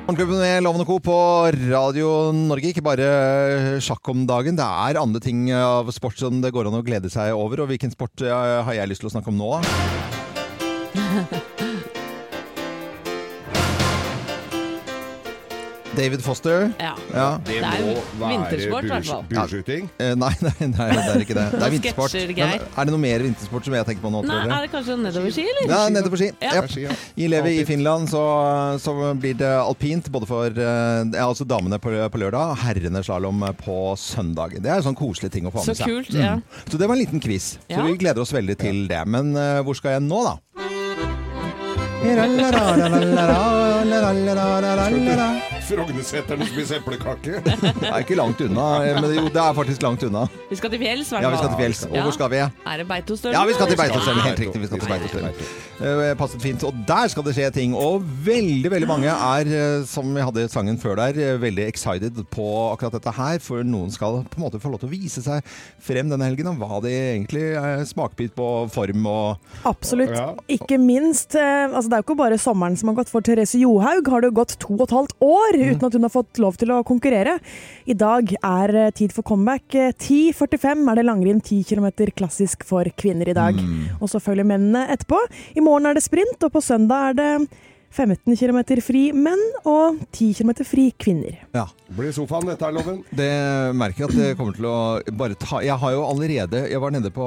Morgenklubben 0.07 0.39
med 0.39 0.63
Loven 0.63 0.85
og 0.85 0.87
Co. 0.87 0.97
på 1.03 1.15
Radio 1.67 2.31
Norge. 2.31 2.71
Ikke 2.71 2.85
bare 2.87 3.81
sjakk 3.83 4.07
om 4.13 4.23
dagen. 4.23 4.55
Det 4.55 4.63
er 4.63 5.01
andre 5.01 5.19
ting 5.19 5.51
av 5.51 5.91
sport 5.91 6.15
som 6.23 6.39
det 6.45 6.55
går 6.55 6.71
an 6.71 6.79
å 6.79 6.85
glede 6.87 7.11
seg 7.11 7.35
over. 7.35 7.65
Og 7.65 7.73
hvilken 7.73 7.91
sport 7.91 8.23
eh, 8.23 8.31
har 8.31 8.79
jeg 8.79 8.87
lyst 8.93 9.03
til 9.03 9.11
å 9.11 9.15
snakke 9.17 9.35
om 9.35 9.43
nå? 9.43 9.59
David 15.97 16.23
Foster. 16.25 16.67
Ja. 16.81 16.93
Ja. 17.15 17.27
Det, 17.47 17.57
Det 17.61 17.81
må 17.87 17.95
være 18.21 18.31
vintersport, 18.33 18.85
i 18.85 18.91
hvert 18.93 19.03
burs- 19.03 19.11
fall. 19.11 19.25
bueskyting. 19.31 19.89
Eh, 19.99 20.15
nei, 20.19 20.31
nei, 20.47 20.53
nei, 20.73 20.89
det 20.93 21.07
er 21.15 21.25
ikke 21.25 21.37
det. 21.39 21.47
Det 21.57 21.63
er 21.67 21.75
vintersport. 21.75 22.17
Men 22.37 22.55
er 22.61 22.89
det 22.91 22.95
noe 22.95 23.03
mer 23.03 23.25
vintersport 23.27 23.65
som 23.69 23.77
jeg 23.79 23.89
tenker 23.89 24.03
på 24.05 24.13
nå, 24.13 24.23
Nei, 24.27 24.37
tror 24.45 24.55
er 24.59 24.67
det 24.67 24.73
kanskje 24.75 24.97
nedoverski, 25.03 25.47
eller? 25.53 25.73
Ja, 25.73 25.81
nede 25.97 26.13
ski. 26.21 26.31
Ja. 26.43 26.55
Ja. 26.61 26.63
Ja. 26.87 26.97
I 27.17 27.29
Levi 27.33 27.55
i 27.61 27.65
Finland 27.69 28.09
så, 28.13 28.23
så 28.83 28.95
blir 29.19 29.35
det 29.41 29.51
alpint 29.57 30.11
både 30.13 30.27
for 30.29 30.47
eh, 30.51 31.03
ja, 31.17 31.27
altså 31.27 31.45
damene 31.49 31.79
på, 31.83 31.91
på 32.13 32.23
lørdag, 32.23 32.57
herrene 32.65 33.03
slalåm 33.07 33.43
på 33.65 33.79
søndag. 34.01 34.57
Det 34.61 34.71
er 34.71 34.81
en 34.83 34.87
sånn 34.91 34.99
koselig 34.99 35.33
ting 35.35 35.49
å 35.49 35.55
få 35.55 35.65
Så 35.65 35.73
med 35.75 35.81
seg. 35.81 35.87
kult, 35.91 36.13
ja. 36.17 36.37
Så 36.69 36.79
det 36.81 36.87
var 36.89 36.97
en 36.99 37.03
liten 37.05 37.23
quiz. 37.25 37.57
Så 37.67 37.77
Ja. 37.79 37.85
vi 37.87 37.97
gleder 38.01 38.21
oss 38.23 38.33
veldig 38.37 38.57
til 38.61 38.85
det. 38.91 39.03
Men 39.09 39.35
uh, 39.37 39.63
hvor 39.67 39.75
skal 39.79 39.97
jeg 39.99 40.07
nå, 40.07 40.23
da? 40.27 40.37
Frognerseterne 45.67 46.47
spiser 46.47 46.79
eplekake. 46.81 47.41
Det 47.81 47.89
er 47.91 48.03
ikke 48.05 48.17
langt 48.19 48.41
unna, 48.45 48.67
eh, 48.87 48.99
men 49.03 49.13
jo, 49.17 49.25
det 49.33 49.41
er 49.43 49.55
faktisk 49.57 49.83
langt 49.83 50.03
unna. 50.07 50.27
Vi 50.51 50.57
skal 50.61 50.71
til 50.73 50.81
fjells, 50.83 51.11
i 51.13 51.21
Ja, 51.23 51.31
vi 51.33 51.39
skal 51.41 51.51
til 51.53 51.59
fjells. 51.61 51.81
Og 51.89 51.97
Ja. 51.97 52.03
hvor 52.07 52.15
skal 52.15 52.31
vi? 52.33 52.39
Er 52.45 52.77
det 52.83 52.87
Beitostølen? 52.89 53.35
Ja, 53.35 53.45
vi 53.49 53.55
skal 53.57 53.71
til? 53.73 53.79
Beitostølen. 53.81 54.23
Helt 54.27 54.41
riktig, 54.45 54.61
vi 54.63 54.69
skal 54.71 54.81
til 54.85 54.93
Beitostølen. 54.93 55.41
Eh, 55.77 56.15
Passet 56.17 56.41
fint. 56.43 56.63
Og 56.65 56.73
der 56.89 57.09
skal 57.13 57.27
det 57.27 57.35
skje 57.37 57.51
ting. 57.53 57.75
Og 57.77 58.05
veldig, 58.25 58.71
veldig 58.73 58.89
mange 58.89 59.11
er, 59.11 59.51
eh, 59.59 59.85
som 59.91 60.09
vi 60.15 60.23
hadde 60.25 60.47
sangen 60.53 60.79
før 60.81 60.97
der, 61.03 61.37
veldig 61.43 61.67
excited 61.67 62.23
på 62.33 62.47
akkurat 62.73 62.97
dette 62.97 63.13
her. 63.19 63.39
For 63.45 63.63
noen 63.67 63.91
skal 63.93 64.23
på 64.31 64.39
en 64.41 64.47
måte 64.47 64.61
få 64.63 64.71
lov 64.73 64.81
til 64.85 64.89
å 64.89 64.95
vise 64.95 65.23
seg 65.27 65.43
frem 65.83 66.09
denne 66.13 66.25
helgen 66.31 66.47
om 66.53 66.59
hva 66.63 66.81
de 66.85 66.95
egentlig 66.95 67.45
er 67.59 67.85
smakbit 67.85 68.35
på 68.39 68.49
form 68.73 69.07
og 69.11 69.37
Absolutt. 69.67 70.15
Ja. 70.15 70.31
Ikke 70.49 70.79
minst. 70.81 71.35
Altså 71.37 71.91
det 71.91 71.99
er 71.99 72.03
jo 72.05 72.09
ikke 72.09 72.21
bare 72.23 72.39
sommeren 72.41 72.79
som 72.79 72.89
har 72.93 72.97
gått 73.03 73.11
for 73.13 73.21
Therese 73.21 73.59
Johaug. 73.61 74.09
Har 74.09 74.21
det 74.23 74.31
jo 74.33 74.39
gått 74.41 74.57
to 74.63 74.73
og 74.77 74.87
et 74.89 74.97
halvt 74.97 75.15
år 75.21 75.56
uten 75.61 75.87
at 75.89 75.97
hun 75.97 76.07
har 76.07 76.13
fått 76.13 76.41
lov 76.43 76.59
til 76.61 76.73
å 76.75 76.83
konkurrere. 76.87 77.39
I 77.89 77.97
dag 77.99 78.33
er 78.37 78.75
eh, 78.75 78.93
tid 78.97 79.15
for 79.15 79.27
comeback. 79.27 79.67
Eh, 79.75 79.95
10.45 79.95 80.85
er 80.91 81.01
det 81.01 81.07
langrenn 81.07 81.41
10 81.43 81.65
km 81.69 81.89
klassisk 82.17 82.67
for 82.69 82.89
kvinner 82.99 83.29
i 83.31 83.37
dag. 83.37 83.59
Og 84.01 84.11
så 84.13 84.23
følger 84.23 84.49
mennene 84.49 84.87
etterpå. 84.95 85.21
I 85.57 85.65
morgen 85.65 85.89
er 85.89 85.97
det 85.97 86.05
sprint, 86.07 86.39
og 86.43 86.53
på 86.55 86.65
søndag 86.65 87.11
er 87.11 87.19
det 87.21 87.31
15 87.95 88.37
km 88.37 88.59
fri 88.85 89.09
menn 89.15 89.41
og 89.65 90.01
10 90.13 90.35
km 90.37 90.53
fri 90.67 90.87
kvinner. 91.01 91.39
Ja. 91.57 91.67
Blir 91.97 92.11
sofaen, 92.13 92.49
dette 92.51 92.67
er 92.67 92.75
loven. 92.75 92.99
Det 93.15 93.31
merker 93.79 94.05
jeg 94.05 94.11
at 94.11 94.17
det 94.19 94.31
kommer 94.39 94.57
til 94.57 94.67
å 94.67 94.79
bare 95.15 95.37
ta 95.39 95.61
Jeg 95.63 95.79
har 95.79 95.93
jo 95.95 96.01
allerede 96.03 96.65
Jeg 96.67 96.81
var 96.83 96.91
nede 96.91 97.13
på, 97.15 97.27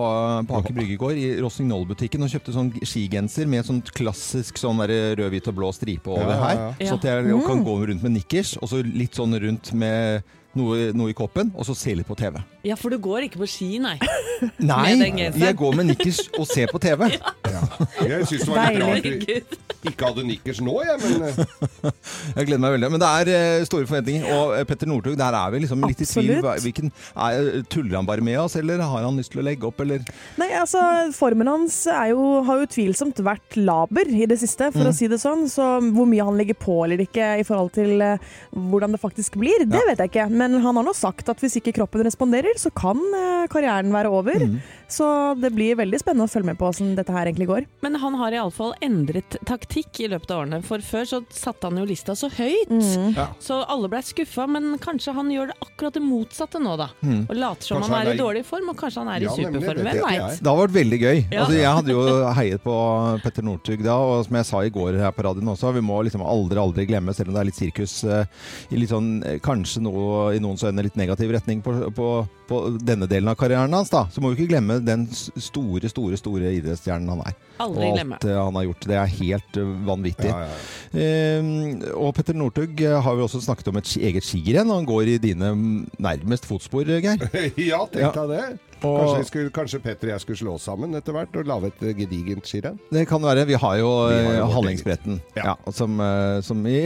på 0.49 0.57
Aker 0.57 0.75
Brygge 0.75 0.97
i 0.97 0.99
går, 0.99 1.13
i 1.15 1.29
Rossignol-butikken, 1.39 2.25
og 2.25 2.33
kjøpte 2.33 2.55
sånn 2.55 2.73
skigenser 2.83 3.47
med 3.49 3.67
sånn 3.67 3.79
klassisk 3.95 4.59
sånn 4.59 4.83
rød, 4.83 5.23
hvit 5.31 5.47
og 5.51 5.57
blå 5.61 5.71
stripe 5.75 6.11
over 6.11 6.33
Ja, 6.33 6.35
ja, 6.35 6.67
her. 6.75 6.89
Så 6.89 6.99
at 6.99 7.07
jeg 7.07 7.39
kan 7.47 7.63
gå 7.63 7.77
rundt 7.91 8.03
med 8.03 8.17
nikkers, 8.17 8.57
og 8.59 8.71
så 8.71 8.83
litt 8.83 9.15
sånn 9.17 9.37
rundt 9.39 9.71
med 9.79 10.27
noe, 10.57 10.89
noe 10.97 11.11
i 11.11 11.17
koppen, 11.17 11.51
og 11.55 11.67
så 11.67 11.75
se 11.77 11.93
litt 11.97 12.07
på 12.07 12.17
TV. 12.19 12.39
Ja, 12.65 12.77
for 12.79 12.93
du 12.93 12.99
går 13.01 13.27
ikke 13.27 13.41
på 13.43 13.49
ski, 13.49 13.71
nei. 13.83 13.97
Nei, 14.71 14.95
jeg 14.95 15.55
går 15.59 15.75
med 15.75 15.91
nikkers 15.91 16.23
og 16.39 16.47
ser 16.47 16.71
på 16.71 16.79
TV. 16.81 17.09
Jeg 17.99 18.27
syns 18.29 18.45
det 18.45 18.53
var 18.53 18.71
litt 18.71 19.27
rart 19.35 19.69
du 19.79 19.87
ikke 19.93 20.09
hadde 20.09 20.25
nikkers 20.27 20.59
nå, 20.63 20.73
jeg, 20.83 20.99
men 20.99 21.21
eh, 21.29 21.91
Jeg 22.35 22.47
gleder 22.49 22.61
meg 22.63 22.73
veldig. 22.75 22.89
Men 22.91 23.01
det 23.01 23.09
er 23.09 23.29
eh, 23.31 23.65
store 23.67 23.87
forventninger. 23.87 24.25
Og 24.35 24.55
eh, 24.57 24.65
Petter 24.67 24.89
Northug, 24.91 25.15
der 25.19 25.37
er 25.39 25.53
vi 25.53 25.61
liksom 25.63 25.85
litt 25.87 26.03
i 26.03 26.07
tvil. 26.09 26.33
Absolutt. 26.35 26.65
Hvilken, 26.65 26.91
er, 27.15 27.61
tuller 27.71 27.99
han 27.99 28.09
bare 28.09 28.25
med 28.25 28.39
oss, 28.41 28.57
eller 28.59 28.83
har 28.83 29.07
han 29.07 29.19
lyst 29.19 29.31
til 29.33 29.39
å 29.39 29.45
legge 29.47 29.69
opp, 29.69 29.79
eller 29.83 30.03
Nei, 30.41 30.49
altså, 30.59 30.81
Formen 31.15 31.47
hans 31.47 31.77
er 31.93 32.11
jo, 32.11 32.25
har 32.47 32.59
jo 32.59 32.67
tvilsomt 32.73 33.21
vært 33.23 33.55
laber 33.59 34.11
i 34.11 34.27
det 34.29 34.39
siste, 34.41 34.67
for 34.75 34.91
å 34.91 34.95
si 34.95 35.07
det 35.11 35.21
sånn. 35.21 35.45
Så 35.51 35.69
hvor 35.95 36.09
mye 36.09 36.27
han 36.27 36.39
legger 36.39 36.59
på 36.59 36.81
eller 36.83 37.05
ikke 37.05 37.31
i 37.39 37.47
forhold 37.47 37.71
til 37.77 38.03
hvordan 38.51 38.95
det 38.95 39.01
faktisk 39.01 39.39
blir, 39.39 39.63
det 39.69 39.85
vet 39.87 40.03
jeg 40.03 40.11
ikke. 40.11 40.27
Men 40.39 40.59
han 40.63 40.79
har 40.79 40.85
nå 40.85 40.93
sagt 40.95 41.29
at 41.31 41.41
hvis 41.43 41.59
ikke 41.59 41.75
kroppen 41.75 42.05
responderer, 42.07 42.55
så 42.61 42.71
kan 42.75 42.99
eh, 42.99 43.47
karrieren 43.51 43.91
være 43.95 44.11
over. 44.13 44.45
Så 44.89 45.05
det 45.39 45.51
blir 45.53 45.77
veldig 45.79 45.99
spennende 46.01 46.25
å 46.25 46.31
følge 46.31 46.49
med 46.49 46.59
på 46.59 46.69
hvordan 46.69 46.95
dette 46.97 47.13
her 47.13 47.29
egentlig 47.29 47.49
går. 47.49 47.67
Men 47.85 47.97
han 48.01 48.17
har 48.19 48.35
iallfall 48.35 48.73
endret 48.85 49.37
taktikk 49.47 50.01
i 50.01 50.09
løpet 50.11 50.33
av 50.33 50.43
årene. 50.43 50.61
For 50.65 50.83
før 50.83 51.07
så 51.09 51.21
satte 51.33 51.69
han 51.69 51.77
jo 51.79 51.85
lista 51.89 52.15
så 52.17 52.29
høyt. 52.33 52.73
Ja. 53.15 53.29
Så 53.43 53.61
alle 53.69 53.89
blei 53.91 54.01
skuffa, 54.05 54.47
men 54.49 54.73
kanskje 54.81 55.13
han 55.15 55.29
gjør 55.33 55.51
det 55.51 55.57
akkurat 55.61 55.97
det 55.97 56.03
motsatte 56.03 56.61
nå, 56.63 56.75
da. 56.79 56.89
Og 57.05 57.35
later 57.37 57.69
som 57.69 57.79
Kanskje 57.79 57.93
han 57.95 58.07
er 58.07 58.13
i 58.13 58.19
dårlig 58.19 58.43
form, 58.47 58.71
og 58.73 58.79
kanskje 58.79 59.03
han 59.03 59.11
er 59.13 59.25
Ja, 59.25 59.33
i 59.33 59.45
superform. 59.45 59.83
Hvem 59.85 60.01
veit? 60.05 60.41
Det 60.41 60.51
har 60.51 60.61
vært 60.63 60.75
veldig 60.79 60.99
gøy. 61.03 61.17
Ja. 61.29 61.43
Altså, 61.43 61.57
jeg 61.59 61.75
hadde 61.79 61.95
jo 61.95 62.05
heiet 62.39 62.65
på 62.65 62.75
Petter 63.23 63.45
Northug 63.45 63.85
da, 63.85 63.97
og 64.09 64.25
som 64.25 64.39
jeg 64.39 64.49
sa 64.49 64.63
i 64.65 64.73
går 64.73 64.99
her 65.03 65.13
på 65.15 65.25
radioen 65.27 65.53
også, 65.53 65.73
vi 65.77 65.85
må 65.85 66.01
liksom 66.07 66.25
aldri, 66.25 66.59
aldri 66.61 66.87
glemme, 66.89 67.13
selv 67.15 67.31
om 67.31 67.37
det 67.37 67.43
er 67.43 67.49
litt 67.51 67.59
sirkus, 67.59 67.99
eh, 68.03 68.25
i 68.73 68.81
litt 68.81 68.91
sånn, 68.93 69.11
eh, 69.25 69.39
kanskje 69.43 69.83
noe, 69.85 70.29
i 70.35 70.41
noens 70.43 70.65
øyne 70.65 70.85
litt 70.85 70.97
negativ 70.99 71.33
retning 71.35 71.63
på, 71.65 71.75
på, 71.95 72.09
på 72.49 72.59
denne 72.81 73.05
delen 73.09 73.29
av 73.31 73.37
karrieren 73.39 73.73
hans, 73.77 73.91
da, 73.93 74.07
så 74.11 74.21
må 74.23 74.31
vi 74.33 74.39
ikke 74.41 74.51
glemme 74.55 74.79
den 74.81 75.05
store, 75.13 75.89
store, 75.91 76.17
store 76.19 76.51
idrettsstjernen 76.57 77.11
han 77.13 77.21
er. 77.29 77.37
Aldri 77.61 77.87
og 77.89 77.95
glemme. 77.97 78.17
alt 78.17 78.25
glemme. 78.25 78.43
han 78.47 78.57
har 78.59 78.67
gjort. 78.69 78.87
Det 78.89 78.97
er 78.99 79.13
helt 79.19 79.59
eh, 79.61 79.73
vanvittig. 79.89 80.31
ja, 80.31 80.39
ja. 80.47 81.03
Eh, 81.03 81.51
og 81.99 82.13
Petter 82.17 82.37
Northug 82.39 82.81
eh, 82.81 82.97
har 83.05 83.15
vi 83.19 83.25
også 83.27 83.41
snakket 83.45 83.69
om 83.71 83.77
et 83.81 83.91
eget 84.09 84.25
skirenn, 84.25 84.69
og 84.71 84.81
han 84.81 84.89
går 84.89 85.13
i 85.13 85.19
dine 85.29 85.53
nærmest 86.01 86.47
fotspor, 86.49 86.89
Geir. 86.89 87.29
ja, 87.71 87.83
tenk 87.91 88.01
Ja. 88.09 88.11
deg 88.15 88.33
det. 88.33 88.43
Og- 88.83 88.99
Kanskje, 88.99 89.25
skulle, 89.27 89.49
kanskje 89.51 89.79
Petter 89.83 90.07
og 90.07 90.13
jeg 90.13 90.21
skulle 90.23 90.37
slå 90.39 90.53
oss 90.55 90.63
sammen 90.69 90.93
etter 90.95 91.11
hvert 91.15 91.35
og 91.35 91.45
lage 91.49 91.67
et 91.73 91.81
eh, 91.83 91.93
gedigent 91.97 92.45
skirenn? 92.47 92.77
Det 92.91 93.05
kan 93.09 93.21
være. 93.21 93.45
Vi 93.49 93.57
har 93.59 93.77
jo, 93.81 93.89
jo 94.07 94.31
eh, 94.37 94.53
Hallingsbretten, 94.53 95.19
ja. 95.35 95.43
Ja. 95.51 95.55
som, 95.75 95.99
eh, 95.99 96.39
som 96.45 96.61
i 96.69 96.77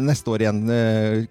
neste 0.00 0.30
år 0.30 0.44
igjen 0.46 0.60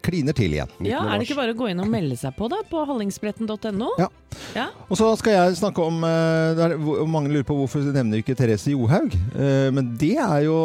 kliner 0.04 0.36
til 0.36 0.58
igjen. 0.58 0.72
Ja, 0.84 1.06
Er 1.08 1.20
det 1.22 1.30
ikke 1.30 1.40
bare 1.40 1.54
å 1.56 1.60
gå 1.60 1.70
inn 1.72 1.80
og 1.80 1.88
melde 1.92 2.18
seg 2.20 2.36
på 2.38 2.50
da, 2.52 2.60
på 2.70 2.84
hallingsbretten.no? 2.90 3.92
Ja. 4.00 4.10
Ja. 4.54 4.68
Og 4.90 4.98
så 5.00 5.08
skal 5.18 5.34
jeg 5.34 5.56
snakke 5.58 5.82
om 5.82 6.04
eh, 6.06 6.60
er, 6.68 6.76
hvor- 6.78 7.06
Mange 7.10 7.32
lurer 7.34 7.46
på 7.48 7.56
hvorfor 7.58 7.82
nevner 7.90 8.22
ikke 8.22 8.36
Therese 8.38 8.70
Johaug. 8.76 9.16
Eh, 9.34 9.70
men 9.74 9.96
det 10.00 10.14
er 10.22 10.44
jo 10.46 10.58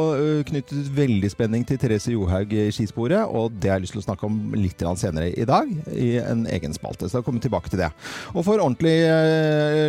knyttet 0.51 0.91
veldig 0.95 1.31
spenning 1.33 1.65
til 1.67 1.79
Therese 1.81 2.13
Johaug 2.13 2.53
i 2.53 2.67
skisporet, 2.75 3.23
og 3.25 3.55
det 3.61 3.71
har 3.71 3.79
jeg 3.79 3.87
lyst 3.87 3.97
til 3.97 4.03
å 4.03 4.07
snakke 4.09 4.27
om 4.29 4.53
litt 4.59 4.83
senere 5.01 5.31
i 5.33 5.47
dag, 5.49 5.71
i 5.95 6.17
en 6.21 6.45
egen 6.53 6.75
spalte. 6.77 7.09
Så 7.09 7.21
jeg 7.21 7.25
kommer 7.27 7.41
tilbake 7.41 7.71
til 7.73 7.81
det. 7.81 7.89
Og 8.35 8.45
for 8.45 8.61
ordentlige 8.61 9.09
eh, 9.09 9.44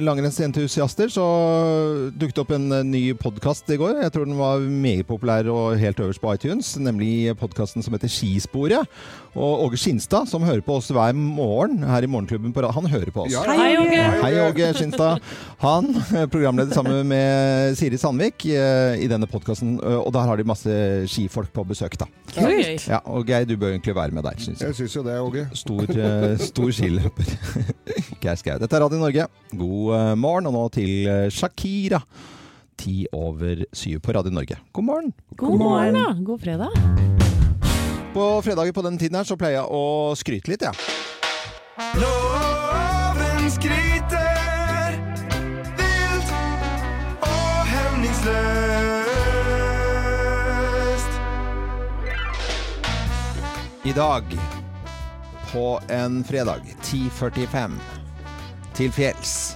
langrennsentusiaster 0.06 1.12
så 1.12 1.26
dukket 2.16 2.42
opp 2.44 2.54
en 2.56 2.68
eh, 2.72 2.86
ny 2.88 3.04
podkast 3.20 3.70
i 3.74 3.78
går. 3.80 4.02
Jeg 4.04 4.14
tror 4.16 4.28
den 4.28 4.40
var 4.40 4.64
meget 4.64 5.08
populær 5.10 5.48
og 5.52 5.78
helt 5.82 6.00
øverst 6.04 6.22
på 6.24 6.34
iTunes, 6.36 6.74
nemlig 6.82 7.36
podkasten 7.40 7.86
som 7.86 7.96
heter 7.96 8.12
Skisporet. 8.12 8.90
Og 9.36 9.66
Åge 9.66 9.80
Skinstad, 9.82 10.30
som 10.32 10.46
hører 10.48 10.64
på 10.64 10.78
oss 10.80 10.88
hver 10.96 11.12
morgen 11.16 11.82
her 11.84 12.06
i 12.06 12.08
Morgenklubben 12.08 12.54
på 12.56 12.64
rad, 12.64 12.72
han 12.78 12.88
hører 12.88 13.12
på 13.12 13.26
oss. 13.26 13.34
Ja, 13.34 13.44
Hei, 13.50 13.74
Åge! 13.82 14.04
Hei, 14.22 14.32
Åge 14.46 14.70
Skinstad. 14.78 15.20
Han 15.60 15.90
er 16.16 16.30
programleder 16.32 16.72
sammen 16.76 17.04
med 17.12 17.76
Siri 17.76 18.00
Sandvik 18.00 18.48
eh, 18.48 18.96
i 19.04 19.10
denne 19.12 19.28
podkasten, 19.28 19.76
og 19.84 20.14
der 20.16 20.30
har 20.32 20.40
de 20.40 20.48
masse 20.48 20.78
skifolk 21.12 21.52
på 21.56 21.66
besøk, 21.68 21.98
da. 22.00 22.08
Kult! 22.32 22.88
Ja, 22.88 23.02
og 23.12 23.28
Geir, 23.28 23.44
du 23.50 23.58
bør 23.60 23.74
egentlig 23.76 23.96
være 23.98 24.16
med 24.16 24.24
der, 24.24 24.40
syns 24.40 24.64
jeg. 24.64 24.72
Jeg 24.72 24.80
syns 24.80 24.96
jo 24.96 25.04
det, 25.04 25.20
Åge. 25.20 25.48
Stor, 25.56 25.84
eh, 25.84 26.38
stor 26.40 26.72
skiløper. 26.80 27.36
Geir 28.24 28.40
Skau. 28.40 28.56
Dette 28.62 28.80
er 28.80 28.86
Radio 28.88 29.02
Norge. 29.04 29.28
God 29.52 29.96
eh, 29.96 30.16
morgen, 30.16 30.48
og 30.50 30.54
nå 30.56 30.64
til 30.74 31.08
eh, 31.10 31.30
Shakira. 31.34 32.02
Ti 32.76 33.06
over 33.16 33.64
syv 33.76 34.00
på 34.04 34.12
Radio 34.18 34.32
Norge. 34.36 34.58
God 34.76 34.84
morgen. 34.84 35.14
God 35.40 35.58
morgen, 35.60 35.94
da. 35.96 36.14
God 36.26 36.40
fredag. 36.44 36.70
På 38.16 38.42
fredager 38.44 38.72
på 38.76 38.82
den 38.82 38.98
tiden 38.98 39.16
her 39.20 39.24
så 39.28 39.36
pleier 39.40 39.62
jeg 39.62 39.68
å 39.76 40.16
skryte 40.16 40.52
litt, 40.52 40.64
jeg. 40.64 40.76
Loven 42.00 43.50
skryter 43.52 44.96
vilt 45.80 46.30
og 47.28 47.56
hemningsløst. 47.72 48.26
I 53.86 53.94
dag, 53.96 54.24
på 55.52 55.66
en 55.94 56.24
fredag, 56.28 56.62
10.45, 56.88 57.76
til 58.76 58.92
fjells. 58.92 59.56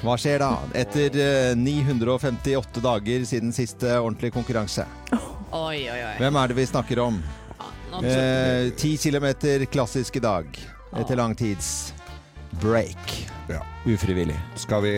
Hva 0.00 0.14
skjer 0.16 0.40
da? 0.40 0.54
Etter 0.80 1.16
eh, 1.20 1.56
958 1.60 2.80
dager 2.84 3.26
siden 3.28 3.52
siste 3.52 3.92
ordentlige 3.98 4.32
konkurranse. 4.32 4.86
Oi, 5.52 5.82
oi, 5.90 5.98
oi. 5.98 6.14
Hvem 6.22 6.38
er 6.40 6.52
det 6.52 6.56
vi 6.56 6.66
snakker 6.70 7.02
om? 7.04 7.20
Eh, 8.00 8.70
10 8.72 8.96
kilometer 9.02 9.66
klassisk 9.68 10.16
i 10.16 10.24
dag. 10.24 10.62
Etter 10.96 11.20
lang 11.20 11.36
tids 11.36 11.92
break. 12.62 13.29
Ja. 13.50 13.60
Ufrivillig. 13.88 14.34
Skal 14.60 14.82
vi, 14.84 14.90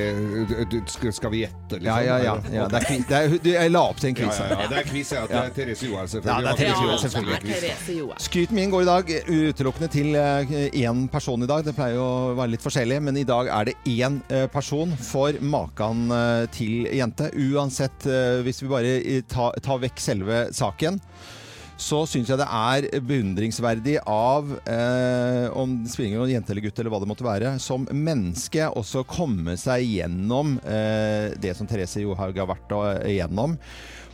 skal, 1.13 1.31
vi 1.31 1.39
gjette, 1.45 1.79
liksom? 1.79 1.87
Ja, 1.87 2.01
ja, 2.03 2.17
ja. 2.25 2.33
ja 2.53 2.65
det 2.69 2.81
er, 2.83 3.05
det 3.09 3.17
er, 3.19 3.37
du- 3.45 3.51
jeg 3.53 3.71
la 3.73 3.83
opp 3.89 4.01
til 4.03 4.11
en 4.11 4.17
Ja, 4.17 4.25
quiz. 4.27 4.39
ja, 4.41 4.45
her. 4.49 4.63
ja. 4.63 4.69
Det 4.73 4.79
er 4.81 4.89
quiz, 4.91 5.13
ja. 5.15 5.23
Det 5.31 5.39
er 5.39 5.53
Therese 5.57 5.87
Johaug, 5.87 6.03
Ja, 6.03 6.07
selvfølgelig. 6.15 6.43
det 6.43 6.53
er 6.53 6.59
Therese 6.61 6.83
Johaug, 6.83 7.01
selvfølgelig. 7.05 7.41
det 7.43 7.57
er 7.57 7.61
Therese 7.63 7.97
Johaug. 7.99 8.21
Skryten 8.27 8.55
min 8.59 8.71
går 8.75 8.83
i 8.83 8.89
dag 8.91 9.13
utelukkende 9.29 9.89
til 9.95 10.15
eh, 10.19 10.55
én 10.83 11.05
person 11.13 11.43
i 11.43 11.51
dag. 11.53 11.65
Det 11.65 11.75
pleier 11.79 11.95
jo 11.97 12.05
å 12.09 12.35
være 12.39 12.55
litt 12.57 12.65
forskjellig, 12.67 13.01
men 13.09 13.17
i 13.23 13.25
dag 13.29 13.49
er 13.49 13.71
det 13.71 13.77
én 13.95 14.21
eh, 14.29 14.47
person 14.53 14.93
for 14.99 15.33
makan 15.41 16.05
eh, 16.11 16.47
til 16.53 16.89
jente. 16.93 17.31
Uansett, 17.39 18.09
hvis 18.45 18.63
vi 18.65 18.69
bare 18.73 18.97
tar 19.31 19.57
tar 19.63 19.79
vekk 19.83 20.01
selve 20.03 20.43
saken, 20.55 20.99
så 21.83 22.03
syns 22.09 22.31
jeg 22.31 22.41
det 22.41 22.47
er 22.47 22.87
beundringsverdig 23.05 23.97
av 24.09 24.53
eh, 24.71 25.47
om 25.59 25.81
det 25.83 25.93
spiller 25.93 26.13
ingen 26.13 26.35
jente 26.37 26.55
eller 26.55 26.67
gutt 26.67 26.79
eller 26.79 26.95
hva 26.95 27.01
det 27.03 27.11
måtte 27.11 27.27
være, 27.27 27.57
som 27.63 27.89
menneske 27.91 28.69
også 28.71 29.05
komme 29.09 29.57
seg 29.61 29.85
gjennom 29.89 30.57
eh, 30.63 31.35
det 31.43 31.57
som 31.59 31.69
Therese 31.69 32.05
Johaug 32.05 32.39
har 32.39 32.51
vært 32.53 32.77
igjennom. 33.11 33.59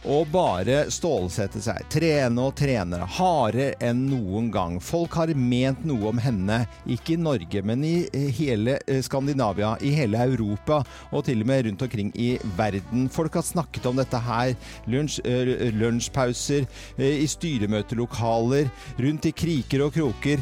Og 0.08 0.24
bare 0.32 0.86
stålsette 0.88 1.60
seg. 1.60 1.84
Trene 1.92 2.40
og 2.48 2.54
trene. 2.56 3.02
Hardere 3.18 3.74
enn 3.84 4.06
noen 4.08 4.46
gang. 4.52 4.78
Folk 4.80 5.18
har 5.20 5.28
ment 5.36 5.82
noe 5.84 6.08
om 6.08 6.20
henne, 6.22 6.62
ikke 6.88 7.12
i 7.12 7.20
Norge, 7.20 7.60
men 7.60 7.84
i 7.84 7.92
eh, 8.16 8.30
hele 8.38 8.78
eh, 8.88 9.02
Skandinavia, 9.04 9.74
i 9.84 9.92
hele 9.98 10.22
Europa 10.30 10.80
og 11.12 11.26
til 11.26 11.44
og 11.44 11.50
med 11.50 11.66
rundt 11.66 11.84
omkring 11.84 12.12
i 12.16 12.30
verden. 12.56 13.10
Folk 13.12 13.36
har 13.36 13.44
snakket 13.44 13.88
om 13.90 14.00
dette 14.00 14.20
her. 14.24 14.54
Lunsj, 14.88 15.18
eh, 15.28 15.68
lunsjpauser, 15.76 16.64
i 16.98 17.26
styremøtelokaler, 17.28 18.72
rundt 19.02 19.28
i 19.28 19.34
kriker 19.36 19.84
og 19.84 19.92
kroker. 19.94 20.40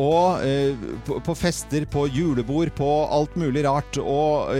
Og 0.00 1.10
på, 1.26 1.34
fester, 1.36 1.84
på 1.90 2.06
julebord, 2.12 2.70
på 2.76 2.88
alt 3.10 3.34
mulig 3.40 3.64
rart. 3.66 3.98
Og 4.00 4.54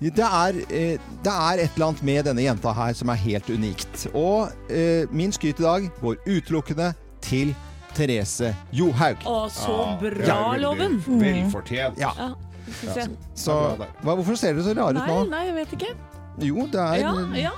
det 0.00 0.28
er, 0.28 0.60
det 0.68 1.34
er 1.34 1.62
et 1.62 1.74
eller 1.74 1.88
annet 1.88 2.04
med 2.06 2.28
denne 2.28 2.44
jenta 2.44 2.74
her 2.76 2.96
som 2.98 3.12
er 3.12 3.20
helt 3.22 3.37
unikt. 3.46 4.08
Og 4.14 4.50
eh, 4.70 5.06
min 5.14 5.30
skryt 5.32 5.60
i 5.60 5.62
dag 5.62 5.86
går 6.02 6.16
utelukkende 6.26 6.90
til 7.20 7.54
Therese 7.94 8.50
Johaug. 8.72 9.22
Å, 9.26 9.38
så 9.50 9.78
bra, 10.00 10.10
er 10.10 10.18
veldig 10.18 10.60
Loven! 10.62 10.98
Velfortjent. 11.06 11.98
Ja. 11.98 12.10
Ja. 12.18 12.34
Så, 13.34 13.54
hva, 13.78 14.12
hvorfor 14.18 14.36
ser 14.36 14.52
dere 14.58 14.64
så 14.66 14.74
rare 14.76 14.92
ut 14.98 15.06
nå? 15.08 15.18
nei, 15.32 15.46
jeg 15.48 15.54
vet 15.62 15.70
ikke. 15.78 15.94
Jo, 16.44 16.66
det 16.70 16.78
er 16.84 16.96
Ja, 17.00 17.12
ja. 17.48 17.52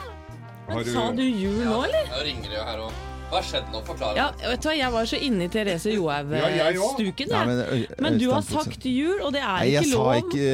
Men 0.71 0.85
du- 0.87 0.93
sa 0.93 1.11
du 1.13 1.23
jul 1.27 1.65
nå, 1.67 1.81
eller? 1.85 2.05
Jeg 2.15 2.27
ringer 2.29 2.53
jo 2.55 2.63
her 2.69 2.79
òg. 2.87 2.93
Hva 3.31 3.39
har 3.39 3.45
skjedd 3.47 3.67
nå? 3.71 3.81
Forklar. 3.87 4.17
Ja, 4.19 4.25
vet 4.43 4.63
du 4.63 4.69
hva, 4.69 4.73
jeg 4.75 4.91
var 4.93 5.05
så 5.07 5.19
inne 5.23 5.45
i 5.45 5.49
Therese 5.49 5.91
Johaug-stuken, 5.95 7.29
Ja, 7.31 7.43
jeg. 7.47 7.47
men, 7.47 7.87
Men 8.03 8.19
du 8.19 8.25
har 8.33 8.43
sagt 8.43 8.85
jul, 8.85 9.21
og 9.23 9.33
det 9.33 9.41
er 9.43 9.53
Nei, 9.61 9.69
jeg 9.71 9.85
ikke 9.85 9.91
sa 9.91 9.99
lov. 9.99 10.15
ikke, 10.17 10.49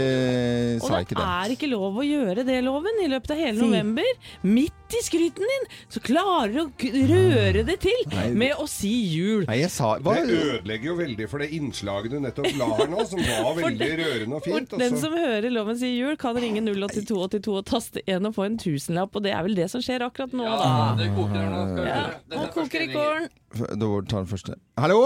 Og 0.83 0.91
det 0.91 1.01
ikke 1.07 1.17
det. 1.17 1.25
er 1.25 1.55
ikke 1.57 1.71
lov 1.73 1.97
å 1.97 2.05
gjøre 2.05 2.45
det, 2.45 2.59
Loven, 2.65 3.01
i 3.05 3.09
løpet 3.09 3.31
av 3.33 3.37
hele 3.41 3.57
Si. 3.57 3.65
november. 3.65 4.05
Midt 4.43 4.86
i 4.95 5.01
skryten 5.03 5.43
din, 5.51 5.65
så 5.91 6.01
klarer 6.05 6.53
du 6.55 6.61
å 6.63 7.07
røre 7.11 7.63
det 7.67 7.77
til 7.83 7.97
Nei. 8.13 8.27
med 8.39 8.53
å 8.63 8.67
si 8.71 8.91
jul. 9.11 9.45
Nei, 9.49 9.57
jeg 9.65 9.71
sa 9.75 9.97
hva? 9.99 10.15
Det 10.23 10.37
ødelegger 10.37 10.91
jo 10.93 10.95
veldig 11.01 11.29
for 11.33 11.43
det 11.43 11.49
innslaget 11.57 12.15
du 12.15 12.19
nettopp 12.23 12.49
la 12.61 12.69
her 12.79 12.91
nå, 12.93 13.05
som 13.11 13.23
var 13.27 13.59
veldig 13.59 13.91
rørende 14.03 14.39
og 14.39 14.47
fint. 14.47 14.77
den 14.79 14.99
som 15.03 15.17
hører 15.17 15.49
Loven 15.51 15.79
si 15.81 15.91
jul, 15.97 16.17
kan 16.21 16.39
ringe 16.39 16.63
08282 16.63 17.57
og 17.59 17.65
taste 17.67 18.03
1 18.07 18.27
og 18.31 18.35
få 18.39 18.47
en 18.47 18.59
tusenlapp, 18.63 19.17
og 19.19 19.27
det 19.27 19.33
er 19.35 19.43
vel 19.49 19.57
det 19.59 19.71
som 19.73 19.83
skjer 19.83 20.07
akkurat 20.07 20.35
nå, 20.37 20.45
Ja, 20.47 20.57
da. 20.63 20.95
det 21.03 21.11
koker 21.17 21.49
nå. 21.51 21.63
Ja, 21.87 22.03
nå 22.31 22.43
er 22.45 22.53
koker 22.55 22.87
i 22.87 22.91
kålen. 22.93 23.31
Da 23.57 23.89
tar 24.11 24.21
den 24.23 24.31
første. 24.31 24.59
Hallo? 24.79 25.01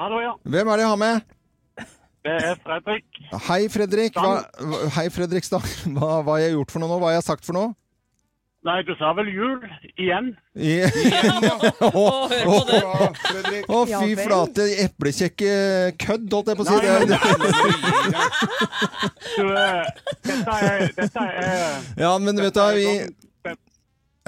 Hallo, 0.00 0.20
ja. 0.24 0.34
Hvem 0.48 0.68
er 0.72 0.80
det 0.80 0.86
jeg 0.86 0.94
har 0.94 1.00
med? 1.06 1.36
Det 2.20 2.32
er 2.36 2.58
Fredrik. 2.60 3.04
Hei, 3.48 3.60
Fredrik. 3.72 4.12
Hva, 4.16 4.42
hva- 4.60 4.88
hei, 4.98 5.06
Fredrik 5.08 5.44
Stang. 5.46 5.64
Hva, 5.96 6.18
hva 6.20 6.34
har 6.36 6.42
jeg 6.44 6.52
gjort 6.58 6.74
for 6.74 6.82
noe 6.82 6.90
nå? 6.92 6.98
Hva 7.00 7.08
har 7.12 7.16
jeg 7.16 7.24
sagt 7.30 7.46
for 7.48 7.56
noe? 7.56 7.70
Nei, 8.60 8.82
du 8.84 8.90
sa 9.00 9.14
vel 9.16 9.28
jul 9.32 9.62
igjen? 9.96 10.34
Å. 11.80 12.02
Ja. 12.80 13.08
Å, 13.72 13.78
fy 13.88 14.10
flate 14.20 14.66
eplekjekke 14.84 15.52
kødd, 16.00 16.26
holdt 16.34 16.50
jeg 16.52 16.58
på 16.58 16.64
å 16.64 16.68
si. 16.68 16.74
Nei, 16.76 16.82
Det, 17.00 17.06
men- 17.08 17.20
Du, 19.30 19.46
eh, 19.48 19.84
dette 20.28 20.58
er, 20.58 20.84
dette 20.98 21.24
er 21.24 22.04
ja, 22.04 22.12
men 22.20 22.36
vet 22.44 22.54
du 22.54 22.60
hva, 22.60 22.68
vi 22.76 22.86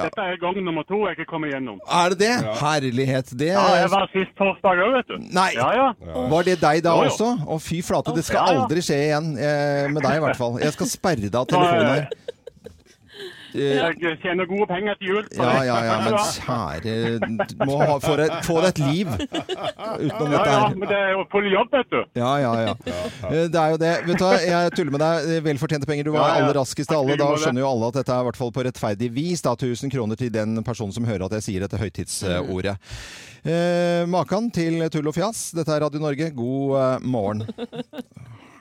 Dette 0.02 0.24
er 0.24 0.38
gang 0.40 0.56
nummer 0.64 0.82
to 0.88 0.96
jeg 1.04 1.18
ikke 1.18 1.26
kommer 1.28 1.50
gjennom. 1.52 1.76
Er 1.84 2.14
det 2.14 2.18
det? 2.24 2.30
Ja. 2.32 2.54
Herlighet. 2.62 3.28
Det 3.38 3.50
Ja, 3.52 3.66
jeg 3.82 3.90
var 3.92 4.06
sist 4.14 4.32
torsdag 4.40 4.80
òg, 4.86 4.94
vet 4.96 5.10
du. 5.12 5.18
Nei. 5.36 5.50
Ja, 5.58 5.68
ja. 5.76 5.88
Var 6.32 6.48
det 6.48 6.56
deg 6.62 6.80
da 6.88 6.94
også? 7.04 7.28
Å, 7.44 7.58
fy 7.60 7.82
flate. 7.84 8.14
Det 8.16 8.24
skal 8.24 8.40
Ja, 8.40 8.54
ja. 8.56 8.62
aldri 8.64 8.80
skje 8.82 8.96
igjen. 9.04 9.28
Eh, 9.36 9.84
med 9.92 10.00
deg, 10.02 10.16
i 10.16 10.22
hvert 10.24 10.40
fall. 10.40 10.56
Jeg 10.64 10.72
skal 10.78 10.88
sperre 10.90 11.28
deg 11.28 11.36
av 11.42 11.46
telefonen 11.52 11.90
her. 11.92 12.08
Eh, 13.52 13.76
Jeg 14.00 14.16
tjener 14.22 14.46
gode 14.48 14.66
penger 14.70 14.94
til 15.00 15.08
jul. 15.10 15.26
Ja, 15.36 15.50
ja, 15.66 15.76
ja, 15.84 15.96
men 16.06 16.14
kjære 16.16 16.94
Du 17.50 17.64
må 17.68 17.76
ha, 17.82 17.98
få, 18.00 18.14
deg, 18.16 18.30
få 18.46 18.56
deg 18.62 18.68
et 18.70 18.80
liv 18.86 19.10
utenom 19.12 20.32
Ja, 20.32 20.38
dette 20.38 20.46
ja, 20.48 20.60
her. 20.62 20.76
men 20.80 20.88
det 20.88 20.98
er 20.98 21.10
jo 21.12 21.24
full 21.32 21.48
jobb, 21.52 21.68
vet 21.76 21.90
du. 21.92 21.98
Ja, 22.16 22.30
ja, 22.40 22.52
ja. 22.68 22.74
Eh, 23.28 23.46
Det 23.52 23.60
er 23.60 23.74
jo 23.74 23.80
det. 23.82 23.92
Vet 24.08 24.18
du 24.22 24.24
hva, 24.24 24.32
jeg 24.40 24.72
tuller 24.78 24.94
med 24.96 25.04
deg. 25.04 25.30
Velfortjente 25.50 25.86
penger. 25.90 26.08
Du 26.08 26.12
var 26.16 26.22
Ja, 26.22 26.28
ja. 26.38 26.44
aller 26.46 26.58
raskest 26.62 26.92
av 26.96 27.02
alle. 27.04 27.18
Da 27.20 27.28
skjønner 27.36 27.64
jo 27.66 27.68
alle 27.74 27.92
at 27.92 28.00
dette 28.00 28.16
er 28.16 28.24
i 28.24 28.28
hvert 28.30 28.40
fall 28.40 28.52
på 28.56 28.64
rettferdig 28.68 29.10
vis. 29.12 29.44
Da 29.44 29.52
1000 29.56 29.92
kroner 29.92 30.16
til 30.16 30.32
den 30.32 30.56
personen 30.64 30.92
som 30.96 31.04
hører 31.08 31.26
at 31.28 31.36
jeg 31.40 31.46
sier 31.50 31.66
dette 31.66 31.76
høytidsordet. 31.80 32.76
Eh, 33.44 34.06
Makan 34.06 34.48
til 34.54 34.80
tull 34.94 35.08
og 35.10 35.16
fjas. 35.18 35.50
Dette 35.56 35.74
er 35.76 35.82
Radio 35.84 36.00
Norge. 36.00 36.30
God 36.36 36.76
eh, 36.78 36.98
morgen. 37.04 37.44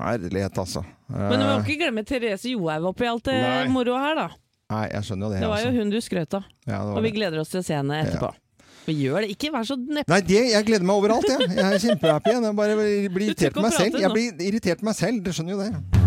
Herlighet, 0.01 0.57
altså. 0.57 0.81
Eh, 1.13 1.27
Men 1.29 1.39
du 1.39 1.45
må 1.45 1.57
ikke 1.61 1.79
glemme 1.83 2.03
Therese 2.07 2.49
Johaug 2.55 2.87
oppi 2.91 3.05
alt 3.05 3.27
det 3.29 3.69
moroa 3.69 3.99
her, 4.07 4.15
da. 4.23 4.29
Nei, 4.71 4.85
jeg 4.93 5.07
skjønner 5.07 5.27
jo 5.27 5.33
det. 5.33 5.41
Det 5.43 5.49
var 5.51 5.65
jo 5.65 5.71
hun 5.75 5.91
du 5.91 5.99
skrøt 6.03 6.37
av. 6.39 6.47
Ja, 6.69 6.79
Og 6.95 7.01
vi 7.03 7.11
gleder 7.15 7.43
oss 7.43 7.51
til 7.51 7.59
å 7.59 7.65
se 7.67 7.75
henne 7.75 8.01
etterpå. 8.05 8.31
Vi 8.87 8.95
gjør 8.97 9.21
det. 9.21 9.33
Ikke 9.35 9.51
vær 9.53 9.67
så 9.67 9.77
neppe. 9.77 10.09
Nei, 10.09 10.21
det, 10.25 10.41
jeg 10.55 10.65
gleder 10.71 10.87
meg 10.87 11.03
overalt, 11.03 11.27
jeg. 11.29 11.51
Jeg 11.53 11.65
er 11.67 11.83
kjempehappy. 11.85 12.37
Jeg 12.37 12.55
bare 12.57 12.77
blir 12.79 13.27
irritert 13.27 13.57
på 13.57 13.65
meg 13.67 13.75
selv. 13.77 13.99
Jeg 14.01 14.15
blir 14.15 14.47
irritert 14.47 14.81
på 14.81 14.89
meg 14.89 14.97
selv, 14.97 15.21
du 15.25 15.35
skjønner 15.35 15.57
jo 15.57 15.65
det. 15.65 16.00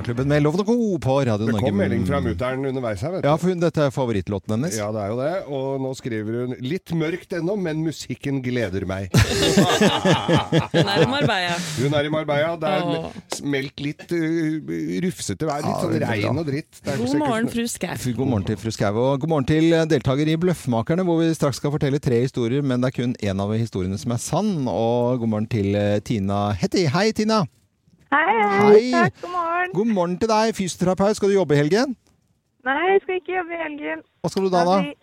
Morgenklubben 0.00 0.30
med 0.32 0.40
Loven 0.40 0.60
og 0.62 0.66
Co. 0.66 0.74
på 0.96 1.14
Radio 1.28 1.44
Det 1.44 1.52
Norge. 1.52 1.60
kom 1.66 1.76
melding 1.76 2.04
fra 2.08 2.20
mutter'n 2.24 2.62
underveis 2.70 3.02
her, 3.04 3.10
vet 3.12 3.20
du. 3.20 3.26
Ja, 3.28 3.34
for 3.36 3.50
hun, 3.52 3.58
dette 3.60 3.82
er 3.84 3.90
favorittlåten 3.92 4.54
hennes. 4.54 4.78
Ja, 4.78 4.86
det 4.96 5.02
er 5.02 5.10
jo 5.12 5.18
det. 5.18 5.32
Og 5.52 5.82
nå 5.84 5.90
skriver 5.98 6.38
hun 6.38 6.54
litt 6.64 6.94
mørkt 6.96 7.34
ennå, 7.36 7.56
men 7.60 7.82
musikken 7.84 8.38
gleder 8.40 8.86
meg. 8.88 9.12
Hun 10.70 10.88
er 10.88 11.04
i 11.04 11.08
Marbella. 11.10 11.58
Hun 11.76 11.98
er 11.98 12.08
i 12.08 12.12
Marbella. 12.14 12.54
Det 12.62 12.72
er 12.78 12.88
Åh. 12.88 13.20
meldt 13.52 13.84
litt 13.84 14.06
uh, 14.16 14.72
rufsete 15.04 15.48
vær. 15.50 15.60
Litt 15.68 15.84
sånn 15.84 15.98
regn 16.06 16.40
og 16.46 16.48
dritt. 16.48 16.80
Det 16.80 16.94
er 16.94 17.04
God 17.04 17.20
morgen, 17.20 17.52
fru 17.52 17.68
Skau. 17.68 17.94
God 18.22 18.32
morgen 18.32 18.48
til 18.48 18.60
fru 18.64 18.72
Skau, 18.72 19.00
og 19.04 19.20
god 19.20 19.34
morgen 19.34 19.50
til 19.52 19.68
deltaker 19.92 20.32
i 20.32 20.40
Bløffmakerne, 20.40 21.04
hvor 21.04 21.20
vi 21.20 21.28
straks 21.36 21.60
skal 21.60 21.76
fortelle 21.76 22.00
tre 22.00 22.24
historier, 22.24 22.64
men 22.64 22.80
det 22.80 22.94
er 22.94 22.98
kun 23.02 23.16
én 23.20 23.44
av 23.44 23.52
historiene 23.52 24.00
som 24.00 24.16
er 24.16 24.24
sann. 24.24 24.52
Og 24.64 25.20
god 25.20 25.34
morgen 25.36 25.50
til 25.52 25.74
eh, 25.76 25.98
Tina 26.00 26.46
Hetty. 26.56 26.88
Hei, 26.88 27.10
Tina. 27.12 27.44
Hei, 28.10 28.36
Hei. 28.66 28.90
takk, 28.90 29.20
god 29.22 29.30
morgen. 29.30 29.70
God 29.74 29.90
morgen 29.94 30.16
til 30.18 30.28
deg. 30.30 30.54
Fysioterapeut. 30.58 31.16
Skal 31.18 31.30
du 31.30 31.34
jobbe 31.36 31.54
i 31.54 31.60
helgen? 31.60 31.92
Nei, 32.66 32.80
jeg 32.92 33.00
skal 33.04 33.20
ikke 33.20 33.36
jobbe 33.36 33.54
i 33.54 33.60
helgen. 33.62 34.02
Hva 34.24 34.30
skal 34.32 34.42
du 34.46 34.50
da, 34.52 34.64
da? 34.66 34.78
Jeg- 34.82 34.96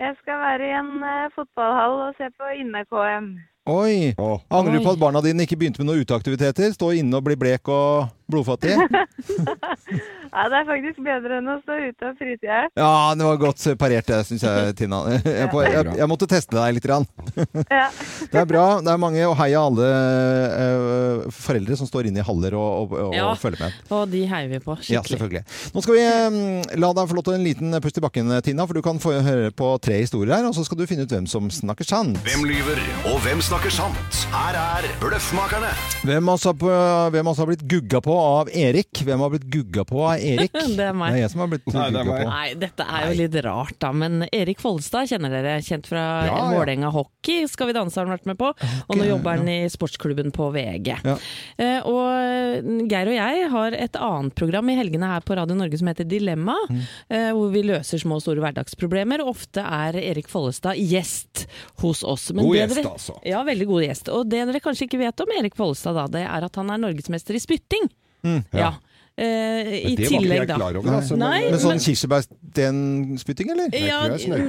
Jeg 0.00 0.14
skal 0.22 0.38
være 0.40 0.64
i 0.64 0.72
en 0.72 0.86
uh, 1.04 1.28
fotballhall 1.36 1.94
og 2.08 2.14
se 2.16 2.24
på 2.40 2.46
inne-KM. 2.56 3.26
Oi. 3.68 4.14
Åh. 4.16 4.38
Angrer 4.50 4.78
du 4.78 4.84
på 4.86 4.92
at 4.94 4.98
barna 4.98 5.20
dine 5.20 5.44
ikke 5.44 5.58
begynte 5.60 5.82
med 5.84 5.90
noen 5.92 6.00
uteaktiviteter? 6.06 6.72
Stå 6.72 6.88
inne 6.96 7.18
og 7.18 7.24
bli 7.26 7.36
blek 7.36 7.68
og 7.68 8.08
blodfattig? 8.32 8.76
Ja, 10.30 10.44
det 10.46 10.60
er 10.60 10.66
faktisk 10.68 11.00
bedre 11.02 11.38
enn 11.40 11.48
å 11.50 11.56
stå 11.64 11.74
ute 11.88 12.06
og 12.06 12.18
fryse 12.20 12.46
i 12.46 12.46
hjel. 12.46 12.68
Ja, 12.78 12.90
det 13.18 13.26
var 13.26 13.38
godt 13.40 13.64
parert 13.80 14.06
det, 14.06 14.20
syns 14.28 14.44
jeg, 14.46 14.74
Tina. 14.78 15.00
Jeg, 15.16 15.24
jeg, 15.50 15.94
jeg 15.98 16.06
måtte 16.10 16.28
teste 16.30 16.54
deg 16.54 16.76
litt. 16.76 16.86
Grann. 16.86 17.04
Det 18.30 18.38
er 18.38 18.46
bra. 18.48 18.62
Det 18.80 18.88
er 18.92 19.00
mange, 19.00 19.20
og 19.28 19.34
heia 19.40 19.60
alle 19.66 19.88
uh, 19.90 21.26
foreldre 21.34 21.76
som 21.76 21.88
står 21.88 22.08
inne 22.08 22.22
i 22.22 22.24
haller 22.24 22.54
og, 22.56 22.94
og, 22.94 22.94
og 23.10 23.16
Ja. 23.16 23.26
følger 23.38 23.64
med. 23.66 23.80
Og 23.92 24.06
de 24.12 24.22
heier 24.30 24.48
vi 24.52 24.60
på 24.62 24.76
Ja, 24.78 25.02
skikkelig. 25.02 25.10
selvfølgelig. 25.10 25.42
Nå 25.74 25.82
skal 25.84 25.98
vi 25.98 26.04
um, 26.06 26.38
la 26.84 26.92
deg 26.96 27.10
få 27.10 27.18
lov 27.18 27.26
til 27.26 27.36
en 27.36 27.44
liten 27.44 27.76
pust 27.82 27.98
i 28.00 28.04
bakken, 28.04 28.32
Tina, 28.46 28.66
for 28.70 28.78
du 28.78 28.82
kan 28.86 29.02
få 29.02 29.16
høre 29.26 29.50
på 29.56 29.72
tre 29.82 29.98
historier 30.04 30.38
her, 30.38 30.48
og 30.48 30.56
så 30.56 30.64
skal 30.66 30.78
du 30.80 30.86
finne 30.88 31.04
ut 31.08 31.14
hvem 31.14 31.26
som 31.30 31.50
snakker 31.52 31.86
sant. 31.90 32.16
Hvem 32.26 32.46
lyver, 32.48 32.80
og 33.10 33.18
hvem 33.26 33.42
snakker 33.44 33.74
sant? 33.74 34.22
Her 34.32 34.56
er 34.62 34.88
Bløffmakerne. 35.02 35.74
Hvem 36.06 36.32
på, 36.62 36.72
hvem 37.12 37.26
av 37.26 37.34
oss 37.34 37.42
har 37.42 37.50
blitt 37.50 37.66
gugga 37.68 38.00
på 38.04 38.14
av 38.20 38.50
Erik? 38.52 39.00
Hvem 39.06 39.22
har 39.24 39.30
blitt 39.32 39.46
gugga 39.52 39.84
på 39.88 40.00
av 40.06 40.18
Erik? 40.20 40.52
Det 40.78 40.84
er 40.86 40.94
meg. 40.96 41.12
Det 41.14 41.18
er 41.18 41.22
jeg 41.24 41.32
som 41.32 41.42
har 41.44 41.50
blitt 41.52 41.66
Nei, 41.70 41.86
det 41.90 42.00
er 42.00 42.04
gugga 42.04 42.14
meg. 42.14 42.22
på. 42.24 42.30
Nei, 42.34 42.54
dette 42.64 42.86
er 42.86 43.06
jo 43.08 43.16
litt 43.20 43.38
rart, 43.46 43.76
da. 43.82 43.90
Men 43.96 44.24
Erik 44.30 44.60
Follestad 44.62 45.10
kjenner 45.10 45.32
dere. 45.34 45.56
Kjent 45.66 45.88
fra 45.90 46.04
Ja, 46.26 46.34
ja. 46.34 46.44
Vålerenga 46.54 46.90
Hockey. 46.94 47.46
Skal 47.50 47.70
vi 47.70 47.76
danse 47.76 47.98
har 48.00 48.06
han 48.08 48.14
vært 48.16 48.28
med 48.30 48.38
på. 48.40 48.52
Og 48.86 48.98
nå 49.00 49.08
jobber 49.08 49.40
han 49.40 49.48
i 49.50 49.58
sportsklubben 49.72 50.30
på 50.36 50.50
VG. 50.54 50.92
Ja. 51.04 51.16
Eh, 51.60 51.80
og 51.88 52.86
Geir 52.90 53.10
og 53.10 53.16
jeg 53.16 53.48
har 53.52 53.76
et 53.76 53.96
annet 54.00 54.34
program 54.38 54.70
i 54.72 54.76
helgene 54.78 55.08
her 55.10 55.24
på 55.26 55.36
Radio 55.38 55.56
Norge 55.58 55.78
som 55.80 55.90
heter 55.90 56.08
Dilemma. 56.10 56.56
Mm. 56.70 56.80
eh, 57.08 57.30
hvor 57.36 57.50
vi 57.54 57.62
løser 57.66 58.00
små 58.02 58.18
og 58.20 58.24
store 58.24 58.42
hverdagsproblemer. 58.44 59.22
Ofte 59.26 59.64
er 59.64 59.98
Erik 60.00 60.28
Follestad 60.32 60.78
gjest 60.80 61.46
hos 61.82 62.02
oss. 62.04 62.30
Men 62.34 62.46
God 62.46 62.56
gjest, 62.58 62.76
dere- 62.80 62.92
altså. 62.94 63.18
Ja, 63.26 63.42
veldig 63.46 63.66
god 63.70 63.84
gjest. 63.86 64.10
Og 64.14 64.28
det 64.30 64.44
dere 64.50 64.60
kanskje 64.64 64.86
ikke 64.88 65.00
vet 65.02 65.20
om 65.24 65.32
Erik 65.38 65.56
Follestad, 65.58 65.96
da, 65.98 66.06
det 66.10 66.24
er 66.26 66.46
at 66.46 66.56
han 66.60 66.70
er 66.74 66.80
norgesmester 66.82 67.36
i 67.36 67.42
spytting. 67.42 67.88
Mm. 68.24 68.44
Ja. 68.52 68.72
eh, 69.20 69.90
i 69.90 69.96
Det 69.96 70.08
tillegg, 70.08 70.46
da. 70.48 70.54
klar 70.56 70.76
over, 70.80 70.94
altså. 70.96 71.16
Nei, 71.20 71.50
Men 71.50 71.60
sånn 71.60 71.80
kirsebærstenspytting, 71.84 73.50
eller? 73.52 73.68
ja, 73.76 73.98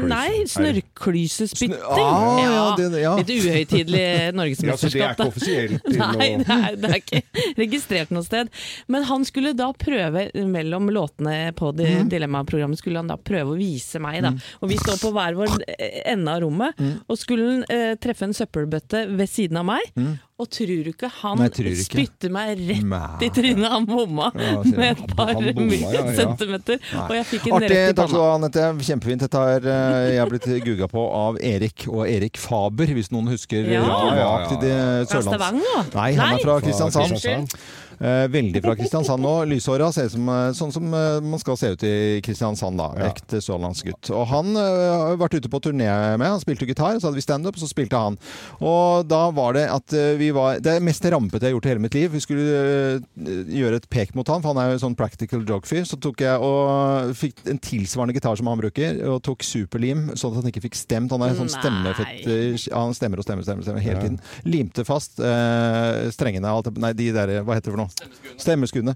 nei, 0.08 0.46
snørrklysespytting. 0.48 1.74
Snør 1.76 2.00
Ah, 2.02 2.40
ja, 2.40 2.76
det- 2.78 3.02
ja. 3.02 3.16
Litt 3.18 3.28
uhøytidelig 3.28 4.00
Ja, 4.64 4.76
så 4.78 4.90
det 4.90 5.02
er 5.02 5.14
ikke 5.14 5.28
offisielt 5.28 5.84
Nei, 5.98 6.30
det 6.40 6.48
er, 6.56 6.76
det 6.80 6.90
er 6.90 6.96
ikke 7.02 7.22
registrert 7.58 8.12
noe 8.16 8.24
sted. 8.24 8.48
Men 8.88 9.04
han 9.10 9.26
skulle 9.28 9.54
da 9.58 9.72
prøve, 9.74 10.30
mellom 10.48 10.90
låtene 10.90 11.52
på 11.58 11.74
det 11.76 11.90
Mm. 11.92 12.08
Dilemma-programmet, 12.10 12.78
skulle 12.80 12.98
han 13.02 13.08
da 13.12 13.18
prøve 13.18 13.52
å 13.52 13.58
vise 13.60 14.00
meg, 14.00 14.22
da. 14.24 14.32
Og 14.62 14.70
vi 14.72 14.78
står 14.80 14.98
på 15.02 15.12
hver 15.12 15.36
vår 15.36 15.58
ende 16.08 16.32
av 16.32 16.42
rommet, 16.46 16.78
Mm. 16.80 17.02
og 17.10 17.18
skulle 17.20 17.44
han 17.52 17.64
eh, 17.70 17.96
treffe 18.00 18.24
en 18.24 18.34
søppelbøtte 18.34 19.04
ved 19.18 19.28
siden 19.30 19.58
av 19.60 19.66
meg. 19.66 19.82
Og 20.42 20.48
tror 20.50 20.72
du 20.88 20.90
ikke 20.90 21.10
han 21.20 21.38
Nei, 21.38 21.48
ikke. 21.52 21.74
spytter 21.86 22.32
meg 22.34 22.56
rett 22.66 22.86
Nei. 22.90 23.02
i 23.28 23.30
trynet? 23.36 23.68
Han 23.72 23.86
bomma 23.86 24.32
Ja, 24.34 24.56
med 24.66 24.88
et 24.96 25.04
par 25.14 25.34
bomma, 25.38 25.78
ja, 25.78 25.92
ja. 26.00 26.16
centimeter, 26.18 26.80
og 27.04 27.14
jeg 27.20 27.28
fikk 27.30 27.46
en 27.52 27.58
Artig. 27.60 27.70
rett 27.76 27.92
i 27.92 27.98
Takk 28.00 28.10
skal 28.10 28.18
du 28.18 28.26
ha, 28.26 28.32
Anette. 28.40 28.66
Kjempefint. 28.88 29.26
Dette 29.28 29.44
har 29.44 29.68
eh, 29.76 30.08
jeg 30.16 30.32
blitt 30.34 30.50
gugga 30.66 30.90
på 30.90 31.06
av 31.22 31.38
Erik 31.52 31.86
og 31.92 32.04
Erik 32.10 32.42
Faber, 32.42 32.90
hvis 32.98 33.12
noen 33.14 33.30
husker 33.36 33.70
Ja. 33.70 33.86
Ja, 33.86 34.02
ja, 34.18 34.18
ja. 34.18 35.06
Sørlands... 35.06 35.30
Stavanger? 35.30 35.94
Nei, 35.94 36.10
han 36.18 36.36
er 36.40 36.44
fra 36.44 36.58
Kristiansand. 36.66 37.18
Fra 37.22 37.38
Eh, 37.42 37.91
veldig 38.02 38.62
fra 38.64 38.74
Kristiansand 38.80 39.22
nå. 39.22 39.34
Lyshåra 39.46 39.92
ser 39.94 40.10
ut 40.10 40.16
som 40.16 40.30
eh, 40.34 40.48
sånn 40.58 40.74
som 40.74 40.88
eh, 40.98 41.20
man 41.22 41.42
skal 41.42 41.58
se 41.60 41.72
ut 41.76 41.84
i 41.86 41.94
Kristiansand, 42.26 42.80
da. 42.80 42.90
Ja. 42.98 43.10
Ekte 43.12 43.42
sørlandsgutt. 43.44 44.10
Og 44.16 44.26
han 44.32 44.56
eh, 44.58 44.88
har 44.90 45.20
vært 45.22 45.38
ute 45.38 45.52
på 45.52 45.62
turné 45.64 45.90
med. 46.18 46.26
Han 46.26 46.42
spilte 46.42 46.66
gitar, 46.70 46.98
så 46.98 47.10
hadde 47.10 47.20
vi 47.20 47.26
standup, 47.26 47.60
så 47.62 47.70
spilte 47.70 48.00
han. 48.02 48.18
Og 48.58 49.06
da 49.10 49.24
var 49.36 49.58
det 49.58 49.68
at 49.72 49.96
eh, 49.98 50.16
vi 50.20 50.32
var 50.36 50.60
Det 50.64 50.78
er 50.78 50.86
mest 50.86 51.06
rampete 51.06 51.46
jeg 51.46 51.52
har 51.52 51.58
gjort 51.58 51.70
i 51.70 51.74
hele 51.74 51.86
mitt 51.86 51.98
liv. 51.98 52.10
Vi 52.16 52.24
skulle 52.24 52.64
eh, 52.98 53.44
gjøre 53.62 53.82
et 53.82 53.90
pek 53.94 54.16
mot 54.18 54.28
han, 54.34 54.42
for 54.44 54.54
han 54.54 54.64
er 54.64 54.74
jo 54.74 54.82
sånn 54.86 54.98
practical 54.98 55.46
joke-fyr. 55.48 55.86
Så 55.88 56.00
tok 56.02 56.26
jeg 56.26 56.42
og 56.42 57.14
fikk 57.18 57.46
en 57.52 57.62
tilsvarende 57.62 58.18
gitar 58.18 58.40
som 58.40 58.50
han 58.52 58.62
bruker, 58.62 59.02
og 59.12 59.22
tok 59.28 59.46
superlim, 59.46 60.10
sånn 60.16 60.34
at 60.34 60.42
han 60.42 60.52
ikke 60.54 60.66
fikk 60.68 60.80
stemt. 60.80 61.14
Han 61.14 61.26
er 61.26 61.36
en 61.36 61.42
sånn 61.44 61.54
stemmefett 61.54 62.70
han 62.72 62.96
stemmer 62.96 63.22
og 63.22 63.26
stemmer, 63.26 63.46
stemmer, 63.46 63.66
stemmer 63.66 63.84
hele 63.84 64.02
tiden. 64.02 64.20
Limte 64.48 64.86
fast 64.88 65.20
eh, 65.22 66.10
strengene 66.14 66.50
alt 66.50 66.70
Nei, 66.82 66.94
de 66.96 67.10
der 67.14 67.32
Hva 67.46 67.58
heter 67.58 67.72
det 67.72 67.76
for 67.76 67.82
noe? 67.82 67.91
Stemmeskuddene. 68.38 68.96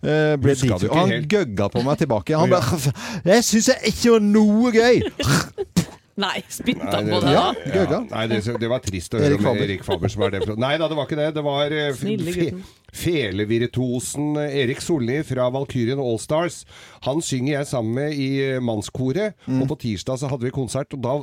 Eh, 0.00 0.36
ble 0.40 0.54
ikke 0.56 0.88
Og 0.88 0.96
han 0.96 1.10
helt? 1.12 1.28
gøgga 1.28 1.68
på 1.68 1.82
meg 1.84 1.98
tilbake. 2.00 2.36
Han 2.38 2.50
bare 2.50 2.92
'Jeg 3.24 3.44
syns 3.44 3.68
jeg 3.68 3.92
ikke 3.92 4.12
var 4.16 4.22
noe 4.24 4.72
gøy'! 4.72 5.02
Nei, 6.16 6.42
spytta 6.48 6.98
på 7.06 7.20
det. 7.22 7.32
Ja, 7.32 7.52
gøgga. 7.72 8.00
Nei, 8.10 8.26
det, 8.28 8.40
det 8.60 8.68
var 8.68 8.82
trist 8.84 9.14
å 9.14 9.20
høre 9.22 9.36
Erik 9.38 9.46
om 9.46 9.56
Erik 9.62 9.84
Faber 9.86 10.08
som 10.12 10.22
er 10.26 10.30
det. 10.34 10.40
Nei 10.60 10.74
da, 10.76 10.88
det 10.90 10.96
var 10.98 11.06
ikke 11.06 11.16
det. 11.20 11.28
Det 11.36 11.44
var 11.46 11.72
eh, 11.72 11.94
fe, 11.94 12.48
felevirtuosen 12.92 14.36
Erik 14.42 14.82
Solli 14.84 15.20
fra 15.24 15.46
Valkyrien 15.54 16.00
Allstars. 16.02 16.64
Han 17.06 17.22
synger 17.24 17.54
jeg 17.60 17.70
sammen 17.70 17.94
med 17.96 18.18
i 18.18 18.28
eh, 18.50 18.60
mannskoret, 18.60 19.36
Mm. 19.46 19.62
og 19.62 19.68
på 19.72 19.76
tirsdag 19.86 20.18
så 20.20 20.28
hadde 20.30 20.44
vi 20.46 20.50
konsert, 20.54 20.92
og 20.94 21.00
da 21.04 21.14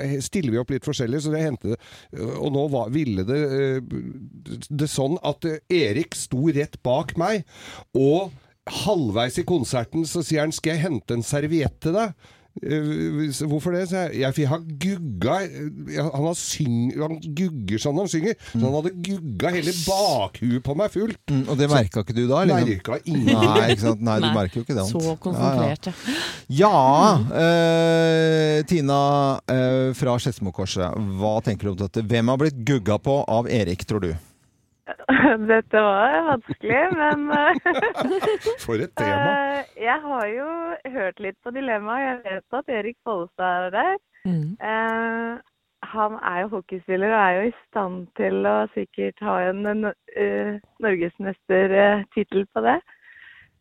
eh, 0.00 0.16
stiller 0.24 0.54
vi 0.54 0.60
opp 0.62 0.70
litt 0.72 0.86
forskjellig, 0.86 1.20
så 1.22 1.32
det 1.34 1.42
hendte 1.44 1.76
Og 2.40 2.50
nå 2.54 2.64
var, 2.72 2.88
ville 2.94 3.24
det, 3.26 3.40
eh, 3.58 4.64
det 4.70 4.88
sånn 4.90 5.18
at 5.26 5.44
eh, 5.48 5.58
Erik 5.68 6.14
sto 6.18 6.48
rett 6.54 6.78
bak 6.86 7.16
meg, 7.20 7.44
og 7.94 8.30
halvveis 8.84 9.38
i 9.42 9.46
konserten 9.48 10.04
så 10.06 10.22
sier 10.24 10.44
han 10.44 10.52
'skal 10.52 10.76
jeg 10.76 10.84
hente 10.86 11.14
en 11.14 11.22
serviett 11.26 11.80
til 11.80 11.92
deg'? 11.96 12.14
Eh, 12.60 13.46
Hvorfor 13.46 13.72
det? 13.76 13.84
Jeg, 13.90 14.16
jeg, 14.20 14.34
for 14.34 14.42
jeg 14.42 14.50
har 14.50 14.62
gugga 14.82 15.36
han, 15.40 16.24
har 16.26 16.34
syng, 16.38 16.90
han 16.98 17.18
gugger 17.22 17.80
sånn 17.82 18.00
han 18.00 18.10
synger. 18.10 18.34
Så 18.52 18.62
han 18.64 18.74
hadde 18.74 18.92
gugga 19.06 19.52
hele 19.54 19.74
bakhuet 19.86 20.64
på 20.66 20.76
meg 20.78 20.92
fullt. 20.94 21.20
Mm, 21.30 21.44
og 21.46 21.60
det 21.60 21.70
merka 21.72 22.04
ikke 22.04 22.16
du 22.16 22.24
da? 22.26 22.42
eller? 22.44 22.66
Merka 22.66 22.98
ingen. 23.04 23.30
Nei, 23.30 23.68
ikke 23.74 23.84
sant? 23.86 24.02
Nei, 24.04 24.18
du 24.20 24.26
Nei. 24.28 24.32
merker 24.36 24.60
jo 24.60 24.64
ikke 24.66 24.78
det. 24.78 24.86
Så 24.90 25.16
konsentrert, 25.22 25.90
ja. 25.90 25.94
ja. 26.50 26.70
Ja, 26.70 27.40
eh, 27.40 28.60
Tina 28.68 29.00
eh, 29.50 29.92
fra 29.96 30.16
Skedsmokorset. 30.20 30.98
Hva 31.20 31.36
tenker 31.46 31.70
du 31.70 31.74
om 31.74 31.78
dette? 31.84 32.04
Hvem 32.06 32.32
har 32.32 32.40
blitt 32.40 32.60
gugga 32.66 32.98
på 33.02 33.20
av 33.30 33.48
Erik, 33.50 33.86
tror 33.88 34.04
du? 34.04 34.12
Dette 35.50 35.82
var 35.84 36.16
vanskelig, 36.28 36.80
men 36.98 37.26
eh, 37.36 37.54
For 38.64 38.80
et 38.80 38.92
tema. 38.98 39.30
eh, 39.60 39.60
jeg 39.84 39.98
har 40.04 40.26
jo 40.32 40.48
hørt 40.96 41.20
litt 41.24 41.38
på 41.44 41.52
dilemmaet. 41.54 42.06
Jeg 42.06 42.16
vet 42.26 42.58
at 42.60 42.74
Erik 42.80 42.98
Follestad 43.06 43.68
er 43.68 43.74
der. 43.76 43.96
Mm. 44.26 44.50
Eh, 44.60 45.32
han 45.90 46.16
er 46.20 46.38
jo 46.42 46.48
hockeyspiller 46.56 47.10
og 47.10 47.20
er 47.20 47.36
jo 47.38 47.44
i 47.48 47.54
stand 47.66 48.00
til 48.20 48.46
å 48.46 48.56
sikkert 48.74 49.22
ha 49.24 49.38
en 49.48 49.62
norgesmestertittel 50.84 52.44
på 52.52 52.64
det. 52.68 52.78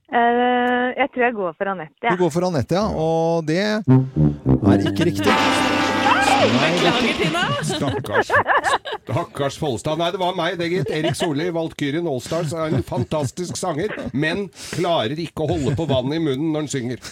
Eh, 0.10 0.88
jeg 0.98 1.08
tror 1.14 1.24
jeg 1.24 1.34
går 1.38 1.54
for 1.58 1.70
Anette. 1.70 2.10
Du 2.10 2.24
går 2.24 2.32
for 2.34 2.50
Anette, 2.50 2.76
ja. 2.76 2.88
Og 2.90 3.46
det 3.48 3.62
er 3.62 4.90
ikke 4.90 5.06
riktig. 5.12 5.89
Beklager, 6.40 7.14
Tina! 7.20 7.44
Stakkars. 7.64 8.32
Stakkars 9.04 9.58
Follestad. 9.60 10.00
Nei, 10.00 10.12
det 10.14 10.20
var 10.22 10.36
meg, 10.38 10.56
det 10.60 10.70
gitt. 10.72 10.92
Erik 10.94 11.18
Solli, 11.18 11.50
Valkyrien 11.56 12.08
Allstars, 12.08 12.54
er 12.56 12.76
en 12.78 12.86
fantastisk 12.86 13.58
sanger, 13.60 13.92
men 14.14 14.48
klarer 14.78 15.20
ikke 15.20 15.44
å 15.44 15.50
holde 15.52 15.76
på 15.76 15.88
vannet 15.90 16.20
i 16.20 16.24
munnen 16.24 16.54
når 16.54 16.66
han 16.66 16.72
synger. 16.72 17.04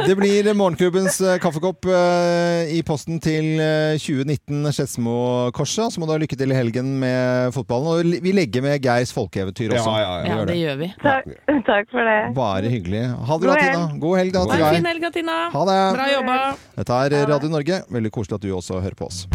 Det 0.00 0.14
blir 0.16 0.46
Morgenklubbens 0.56 1.18
eh, 1.24 1.36
kaffekopp 1.40 1.86
eh, 1.92 2.70
i 2.72 2.80
posten 2.86 3.18
til 3.22 3.60
eh, 3.60 3.98
2019 4.00 4.72
Skedsmokorset. 4.74 5.94
Så 5.94 6.00
må 6.00 6.08
du 6.08 6.14
ha 6.14 6.18
lykke 6.20 6.36
til 6.40 6.52
i 6.52 6.56
helgen 6.56 6.94
med 7.02 7.52
fotballen. 7.54 7.90
Og 8.16 8.24
vi 8.24 8.32
legger 8.34 8.64
med 8.64 8.80
Geirs 8.84 9.12
folkeeventyr 9.16 9.74
også. 9.76 9.94
Ja, 9.94 10.00
ja, 10.00 10.10
ja. 10.10 10.22
Vi 10.24 10.30
Ja, 10.30 10.38
gjør 10.40 10.50
det 10.50 10.58
gjør 10.60 10.80
vi. 10.80 10.90
Takk, 11.04 11.30
takk 11.68 11.92
for 11.92 12.10
det. 12.10 12.18
Bare 12.36 12.72
hyggelig. 12.72 13.04
Ha 13.28 13.38
det 13.40 13.46
bra, 13.48 13.56
Tina. 13.60 13.84
God 14.04 14.18
helg 14.20 14.34
da 14.36 14.44
Ha 14.44 14.50
til 14.50 15.28
deg. 15.28 15.40
Ha 15.54 15.64
det. 15.70 15.78
Bra 15.96 16.08
jobba. 16.14 16.38
Dette 16.80 17.00
er 17.04 17.16
Radio 17.34 17.52
Norge. 17.52 17.80
Veldig 18.00 18.14
koselig 18.16 18.38
at 18.38 18.44
du 18.46 18.54
også 18.56 18.78
hører 18.80 18.96
på 18.96 19.10
oss. 19.10 19.26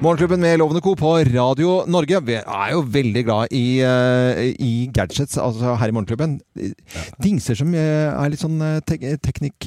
Morgenklubben 0.00 0.40
med 0.40 0.58
Lovende 0.58 0.80
Co. 0.80 0.94
på 0.96 1.10
Radio 1.28 1.82
Norge. 1.84 2.22
Vi 2.24 2.32
er 2.40 2.68
jo 2.72 2.78
veldig 2.88 3.22
glad 3.26 3.50
i, 3.52 3.82
eh, 3.84 4.38
i 4.56 4.86
gadgets 4.88 5.36
altså 5.36 5.74
her 5.76 5.90
i 5.90 5.92
Morgenklubben. 5.92 6.38
Dingser 7.20 7.58
som 7.58 7.74
eh, 7.76 8.08
er 8.08 8.30
litt 8.32 8.40
sånn 8.40 8.56
eh, 8.64 8.78
tek 8.88 9.04
teknikk, 9.20 9.66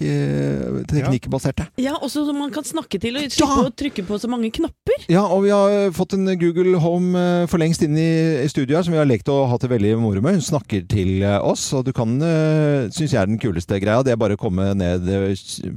teknikkbaserte. 0.90 1.68
Ja, 1.78 1.94
også 2.00 2.24
så 2.26 2.34
man 2.34 2.50
kan 2.50 2.66
snakke 2.66 2.98
til 2.98 3.20
og 3.22 3.28
Ja! 3.30 3.50
å 3.62 3.70
trykke 3.78 4.08
på 4.08 4.18
så 4.18 4.26
mange 4.32 4.50
knapper. 4.50 5.06
Ja, 5.06 5.22
og 5.22 5.44
vi 5.46 5.52
har 5.54 5.94
fått 5.94 6.16
en 6.18 6.26
Google 6.42 6.82
Home 6.82 7.46
for 7.46 7.62
lengst 7.62 7.86
inn 7.86 7.94
i 7.94 8.10
studioet 8.50 8.80
her, 8.80 8.88
som 8.90 8.98
vi 8.98 9.02
har 9.04 9.10
lekt 9.10 9.30
og 9.30 9.46
hatt 9.54 9.68
det 9.68 9.70
veldig 9.76 9.94
moro 10.02 10.18
med. 10.18 10.40
Hun 10.42 10.48
snakker 10.50 10.82
til 10.90 11.22
oss, 11.44 11.68
og 11.78 11.86
du 11.86 11.94
kan, 11.94 12.18
syns 12.90 13.14
jeg 13.14 13.22
er 13.22 13.30
den 13.30 13.38
kuleste 13.38 13.78
greia, 13.78 14.02
det 14.02 14.16
er 14.18 14.22
bare 14.26 14.34
å 14.34 14.42
komme 14.42 14.72
ned 14.82 15.06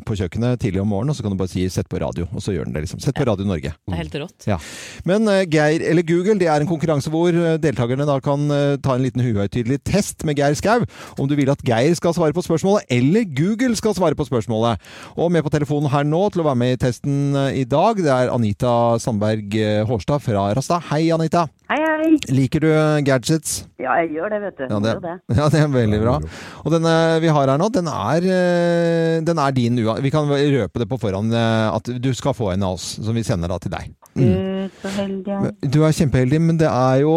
på 0.08 0.16
kjøkkenet 0.16 0.64
tidlig 0.64 0.80
om 0.80 0.88
morgenen, 0.94 1.12
og 1.12 1.20
så 1.20 1.28
kan 1.28 1.36
du 1.36 1.42
bare 1.44 1.52
si 1.52 1.68
'sett 1.68 1.92
på 1.92 2.00
radio', 2.00 2.32
og 2.32 2.40
så 2.40 2.56
gjør 2.56 2.64
den 2.64 2.80
det, 2.80 2.86
liksom. 2.88 3.04
Sett 3.04 3.20
på 3.20 3.28
Radio 3.28 3.44
Norge. 3.44 3.76
Det 3.84 3.92
er 3.92 4.00
helt 4.00 4.20
rått. 4.24 4.45
Ja. 4.46 4.58
Men 5.06 5.26
eh, 5.28 5.44
Geir, 5.50 5.82
eller 5.82 6.06
Google, 6.06 6.38
det 6.38 6.48
er 6.48 6.62
en 6.62 6.70
konkurranse 6.70 7.10
hvor 7.10 7.34
eh, 7.34 7.56
deltakerne 7.62 8.06
da 8.06 8.18
kan 8.22 8.46
eh, 8.54 8.76
ta 8.82 8.94
en 8.94 9.02
liten 9.02 9.24
uhøytidelig 9.24 9.80
test 9.86 10.22
med 10.26 10.38
Geir 10.38 10.54
Skau. 10.58 10.86
Om 11.18 11.28
du 11.28 11.34
vil 11.38 11.50
at 11.50 11.64
Geir 11.66 11.96
skal 11.98 12.14
svare 12.14 12.36
på 12.36 12.44
spørsmålet, 12.46 12.86
eller 12.90 13.26
Google 13.36 13.76
skal 13.78 13.96
svare 13.98 14.18
på 14.18 14.28
spørsmålet. 14.28 14.82
Og 15.18 15.32
med 15.34 15.42
på 15.42 15.52
telefonen 15.54 15.90
her 15.90 16.06
nå 16.06 16.22
til 16.30 16.44
å 16.44 16.48
være 16.50 16.62
med 16.62 16.76
i 16.76 16.80
testen 16.86 17.36
i 17.50 17.66
dag, 17.66 17.98
det 17.98 18.12
er 18.12 18.32
Anita 18.34 18.96
Sandberg 19.02 19.58
Hårstad 19.88 20.22
fra 20.22 20.50
Rasta. 20.56 20.80
Hei, 20.92 21.08
Anita. 21.14 21.48
Hei, 21.70 21.85
hei. 21.96 22.12
Liker 22.32 22.64
du 22.64 22.68
eh, 22.70 23.00
gadgets? 23.06 23.58
Ja, 23.80 23.96
jeg 24.02 24.16
gjør 24.16 24.32
det, 24.32 24.40
vet 24.44 24.60
du. 24.60 24.64
Ja, 24.70 24.80
det, 24.82 25.14
ja, 25.38 25.48
det 25.52 25.60
er 25.62 25.70
veldig 25.72 26.00
bra. 26.02 26.16
Og 26.64 26.74
denne 26.74 26.94
vi 27.22 27.30
har 27.32 27.52
her 27.52 27.60
nå, 27.60 27.68
den 27.74 27.90
er, 27.92 28.26
eh, 28.36 29.18
den 29.26 29.40
er 29.42 29.56
din 29.56 29.78
ua. 29.82 29.98
Vi 30.04 30.12
kan 30.14 30.30
røpe 30.30 30.82
det 30.82 30.88
på 30.90 31.00
forhånd 31.02 31.34
eh, 31.36 31.68
at 31.70 31.92
du 32.02 32.10
skal 32.16 32.36
få 32.36 32.52
en 32.54 32.66
av 32.66 32.78
oss, 32.78 32.96
som 33.02 33.16
vi 33.16 33.24
sender 33.26 33.52
da 33.52 33.60
til 33.62 33.74
deg. 33.74 33.92
Mm. 34.16 34.70
så 34.80 34.90
heldig. 34.96 35.38
Du 35.68 35.82
er 35.84 35.96
kjempeheldig, 35.96 36.40
men 36.40 36.60
det 36.60 36.70
er 36.70 37.02
jo 37.02 37.16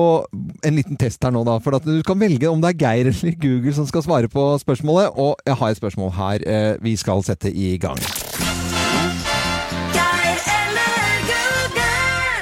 en 0.68 0.76
liten 0.76 1.00
test 1.00 1.24
her 1.24 1.32
nå, 1.36 1.46
da. 1.48 1.60
For 1.64 1.80
at 1.80 1.88
du 1.88 2.02
kan 2.06 2.20
velge 2.20 2.52
om 2.52 2.62
det 2.64 2.74
er 2.74 2.80
Geir 2.84 3.12
eller 3.14 3.40
Google 3.40 3.76
som 3.78 3.88
skal 3.90 4.06
svare 4.06 4.32
på 4.32 4.52
spørsmålet. 4.66 5.16
Og 5.16 5.40
jeg 5.48 5.60
har 5.62 5.72
et 5.72 5.82
spørsmål 5.82 6.16
her 6.20 6.48
eh, 6.48 6.74
vi 6.84 6.98
skal 7.00 7.24
sette 7.28 7.54
i 7.54 7.78
gang. 7.82 8.00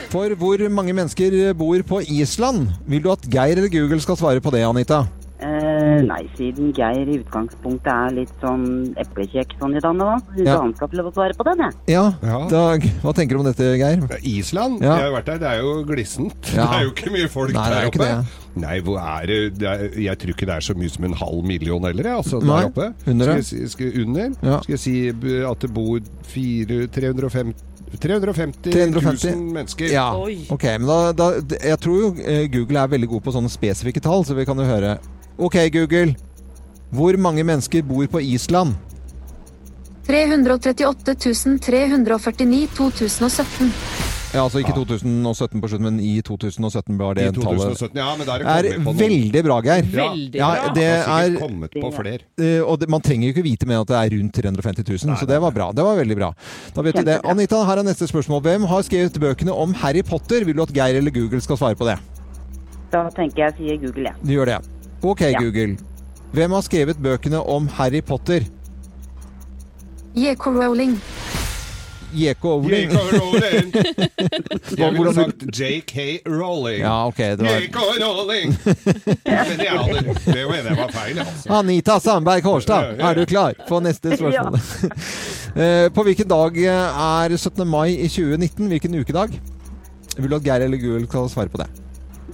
For 0.08 0.32
hvor 0.40 0.62
mange 0.72 0.94
mennesker 0.96 1.54
bor 1.60 1.82
på 1.88 2.02
Island? 2.08 2.70
Vil 2.88 3.04
du 3.04 3.12
at 3.12 3.26
Geir 3.32 3.58
eller 3.60 3.72
Google 3.74 4.00
skal 4.04 4.16
svare 4.20 4.40
på 4.44 4.54
det, 4.56 4.64
Anita? 4.64 5.04
Eh, 5.38 6.00
nei, 6.02 6.24
siden 6.34 6.72
Geir 6.74 7.06
i 7.12 7.18
utgangspunktet 7.20 7.90
er 7.92 8.14
litt 8.16 8.32
sånn 8.42 8.64
eplekjekk 8.98 9.52
sånn 9.60 9.76
i 9.78 9.82
dag, 9.84 10.00
da. 10.00 10.16
Syns 10.34 10.48
Ja. 10.48 10.56
han 10.64 10.72
skal 10.74 10.88
få 10.90 10.98
lov 10.98 11.10
å 11.12 11.14
svare 11.14 11.36
på 11.38 11.46
den, 11.46 11.60
jeg. 11.66 11.74
Ja, 11.94 12.06
Ja. 12.24 12.40
Da, 12.50 12.62
hva 13.04 13.14
tenker 13.14 13.36
du 13.38 13.40
om 13.44 13.46
dette, 13.46 13.68
Geir? 13.78 14.02
Island? 14.24 14.82
Ja. 14.82 14.96
Jeg 14.98 15.12
har 15.12 15.22
vært 15.22 15.26
der. 15.26 15.38
Det 15.44 15.48
er 15.52 15.60
jo 15.62 15.84
glissent. 15.86 16.34
Ja. 16.56 16.66
Det 16.66 16.80
er 16.80 16.84
jo 16.88 16.92
ikke 16.96 17.12
mye 17.14 17.30
folk 17.30 17.54
Nei, 17.54 17.68
er 17.68 17.76
der 17.76 17.88
oppe. 17.92 18.00
det. 18.00 18.62
Nei, 18.64 18.80
hvor 18.82 18.98
er 18.98 19.26
det, 19.28 19.60
det 19.60 19.68
er, 19.70 20.02
Jeg 20.08 20.18
tror 20.18 20.30
ikke 20.34 20.46
det 20.48 20.56
er 20.58 20.66
så 20.72 20.74
mye 20.76 20.90
som 20.90 21.04
en 21.06 21.14
halv 21.14 21.44
million 21.46 21.84
heller, 21.84 22.04
jeg, 22.04 22.18
altså, 22.18 22.42
Nei, 22.42 22.62
der 22.64 22.72
oppe. 22.72 22.94
under 23.06 23.26
Skal 23.44 23.60
jeg, 23.60 23.70
skal, 23.70 24.02
under? 24.08 24.30
Ja. 24.42 24.60
Skal 24.64 24.74
jeg 24.74 24.80
si 24.80 24.96
at 25.44 25.60
det 25.60 25.74
bor 25.74 26.00
fire, 26.24 26.88
350 26.88 27.54
350 28.04 28.72
350. 28.72 29.32
000 29.36 29.54
mennesker. 29.58 29.92
Ja, 29.94 30.08
Oi. 30.18 30.40
ok, 30.54 30.64
men 30.80 30.88
da, 30.88 30.98
da 31.18 31.30
Jeg 31.72 31.80
tror 31.84 32.02
jo 32.02 32.10
eh, 32.24 32.46
Google 32.54 32.84
er 32.84 32.92
veldig 32.96 33.10
god 33.16 33.26
på 33.28 33.34
sånne 33.36 33.52
spesifikke 33.52 34.04
tall, 34.04 34.26
så 34.28 34.38
vi 34.38 34.46
kan 34.48 34.60
jo 34.60 34.68
høre 34.68 34.98
Ok, 35.38 35.60
Google. 35.74 36.16
Hvor 36.90 37.18
mange 37.22 37.44
mennesker 37.46 37.84
bor 37.86 38.08
på 38.10 38.22
Island? 38.26 38.74
338 40.08 41.16
349 41.62 42.68
2017. 42.78 43.74
Ja, 44.36 44.44
altså 44.44 44.60
ikke 44.60 44.74
2017 44.76 45.62
på 45.64 45.70
slutten, 45.72 45.86
men 45.88 46.00
i 46.04 46.18
2017 46.22 46.98
var 47.00 47.16
det 47.16 47.30
I 47.30 47.32
tallet. 47.38 47.62
2017, 47.80 47.96
ja, 48.02 48.08
men 48.20 48.28
der 48.28 48.34
er 48.44 48.44
det 48.44 48.72
er 48.74 48.76
kommet 48.76 48.84
på 48.84 48.92
noen. 48.92 49.00
veldig 49.00 49.44
bra, 49.46 49.58
Geir. 49.64 49.86
Veldig 49.94 50.42
ja, 50.42 50.50
bra. 50.52 50.74
Det 50.76 50.88
Har 51.08 51.24
er, 51.30 51.38
kommet 51.40 51.78
på 51.78 51.92
flere. 51.96 52.20
Eh, 52.38 52.60
og 52.60 52.82
det, 52.82 52.90
man 52.92 53.02
trenger 53.06 53.30
jo 53.30 53.34
ikke 53.38 53.46
vite 53.48 53.70
med 53.72 53.80
at 53.80 53.88
det 53.94 53.98
er 54.02 54.16
rundt 54.18 54.36
350 54.36 54.84
000, 55.08 55.16
så 55.22 55.30
det 55.32 55.40
var 55.42 55.56
bra. 55.56 55.70
Det 55.72 55.86
var 55.88 55.96
veldig 56.02 56.18
bra. 56.20 56.30
Da 56.76 56.84
vet 56.86 57.00
vi 57.00 57.06
det. 57.08 57.18
Anita, 57.24 57.62
her 57.70 57.80
er 57.82 57.88
neste 57.88 58.08
spørsmål. 58.12 58.44
Hvem 58.50 58.68
har 58.68 58.84
skrevet 58.84 59.20
bøkene 59.24 59.56
om 59.56 59.74
Harry 59.80 60.04
Potter? 60.04 60.44
Vil 60.46 60.60
du 60.60 60.64
at 60.68 60.76
Geir 60.76 61.00
eller 61.00 61.12
Google 61.16 61.42
skal 61.42 61.58
svare 61.64 61.80
på 61.80 61.88
det? 61.88 61.96
Da 62.92 63.08
tenker 63.16 63.48
jeg 63.48 63.56
sier 63.62 63.80
Google, 63.88 64.12
jeg. 64.12 64.16
Du 64.28 64.36
gjør 64.36 64.52
det. 64.52 64.60
Ok, 65.04 65.22
Ja. 65.22 65.40
Google. 65.40 65.78
Hvem 66.36 66.52
har 66.52 66.62
skrevet 66.68 67.00
bøkene 67.00 67.40
om 67.48 67.68
Harry 67.80 68.02
Potter? 68.04 68.44
J.K. 70.18 70.50
Rowling. 70.52 70.98
J.K. 72.14 72.44
Rowling. 72.44 72.92
Rowling. 72.92 73.74
Jeg 74.78 74.94
ville 74.94 75.14
sagt 75.14 75.44
J.K. 75.60 76.20
Rowling. 76.26 76.80
Ja, 76.80 77.08
okay, 77.08 77.32
Det 77.32 77.46
var... 77.46 77.60
J.K. 77.60 77.80
Rowling! 78.04 78.56
Men 79.26 79.66
ja, 79.66 79.82
det, 79.94 80.16
det 80.26 80.46
mener 80.48 80.70
jeg 80.72 80.78
var 80.78 80.94
feil, 80.96 81.20
altså. 81.20 81.54
Anita 81.60 82.00
Sandberg 82.00 82.48
ja. 82.70 83.10
er 83.10 83.20
du 83.20 83.26
klar 83.26 83.54
for 83.68 83.84
neste 83.84 84.18
spørsmål? 84.18 84.60
Ja. 85.56 85.90
På 85.96 86.04
hvilken 86.06 86.28
dag 86.30 86.58
er 86.64 87.38
17. 87.38 87.68
mai 87.68 87.98
i 87.98 88.08
2019? 88.08 88.68
Hvilken 88.68 88.96
ukedag? 88.96 89.40
Vil 90.18 90.32
du 90.32 90.36
at 90.36 90.46
Geir 90.46 90.66
eller 90.66 90.78
Google 90.82 91.08
skal 91.08 91.30
svare 91.30 91.50
på 91.50 91.62
det? 91.62 91.68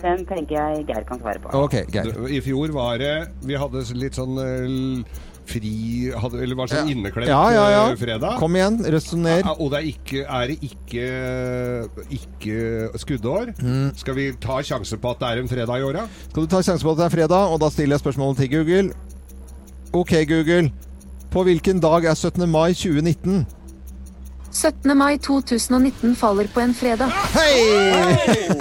Den 0.04 0.26
tenker 0.28 0.56
jeg 0.56 0.86
Geir 0.88 1.04
kan 1.08 1.20
svare 1.20 1.40
på. 1.44 1.52
Okay, 1.66 1.86
Geir. 1.92 2.12
I 2.28 2.42
fjor 2.44 2.72
var 2.76 2.98
det 3.00 3.14
Vi 3.48 3.56
hadde 3.60 3.84
litt 4.00 4.20
sånn 4.20 4.40
eh, 4.44 5.22
fri 5.49 6.12
hadde, 6.15 6.39
Eller 6.43 6.56
var 6.56 6.69
sånn 6.71 6.89
inneklemt 6.93 7.27
Ja, 7.27 7.41
ja, 7.53 7.63
ja. 7.71 7.82
eh, 7.91 7.97
fredag. 7.99 8.38
Kom 8.39 8.56
igjen, 8.56 8.77
resonner. 8.93 9.41
Ja, 9.43 9.53
og 9.58 9.71
det 9.73 9.79
er, 9.82 9.88
ikke, 9.91 10.23
er 10.23 10.47
det 10.53 10.58
ikke, 10.69 11.08
ikke 12.17 13.01
skuddår? 13.03 13.51
Mm. 13.62 13.89
Skal 13.99 14.17
vi 14.17 14.27
ta 14.43 14.60
sjanse 14.65 14.97
på 14.99 15.12
at 15.13 15.19
det 15.23 15.32
er 15.32 15.41
en 15.43 15.51
fredag 15.51 15.82
i 15.82 15.88
åra? 15.89 16.06
Skal 16.29 16.45
du 16.45 16.51
ta 16.53 16.62
sjanse 16.65 16.86
på 16.86 16.93
at 16.95 17.01
det 17.01 17.08
er 17.10 17.15
fredag, 17.17 17.53
og 17.53 17.60
da 17.63 17.69
stiller 17.73 17.97
jeg 17.97 18.03
spørsmålet 18.06 18.43
til 18.43 18.51
Google. 18.56 18.93
Ok, 19.93 20.15
Google. 20.29 20.71
På 21.34 21.43
hvilken 21.47 21.79
dag 21.82 22.06
er 22.06 22.15
17. 22.15 22.45
mai 22.49 22.73
2019? 22.73 23.45
17. 24.54 24.94
mai 24.98 25.18
2019 25.18 26.13
faller 26.16 26.46
på 26.54 26.62
en 26.62 26.74
fredag. 26.78 27.10
Fy 27.34 28.54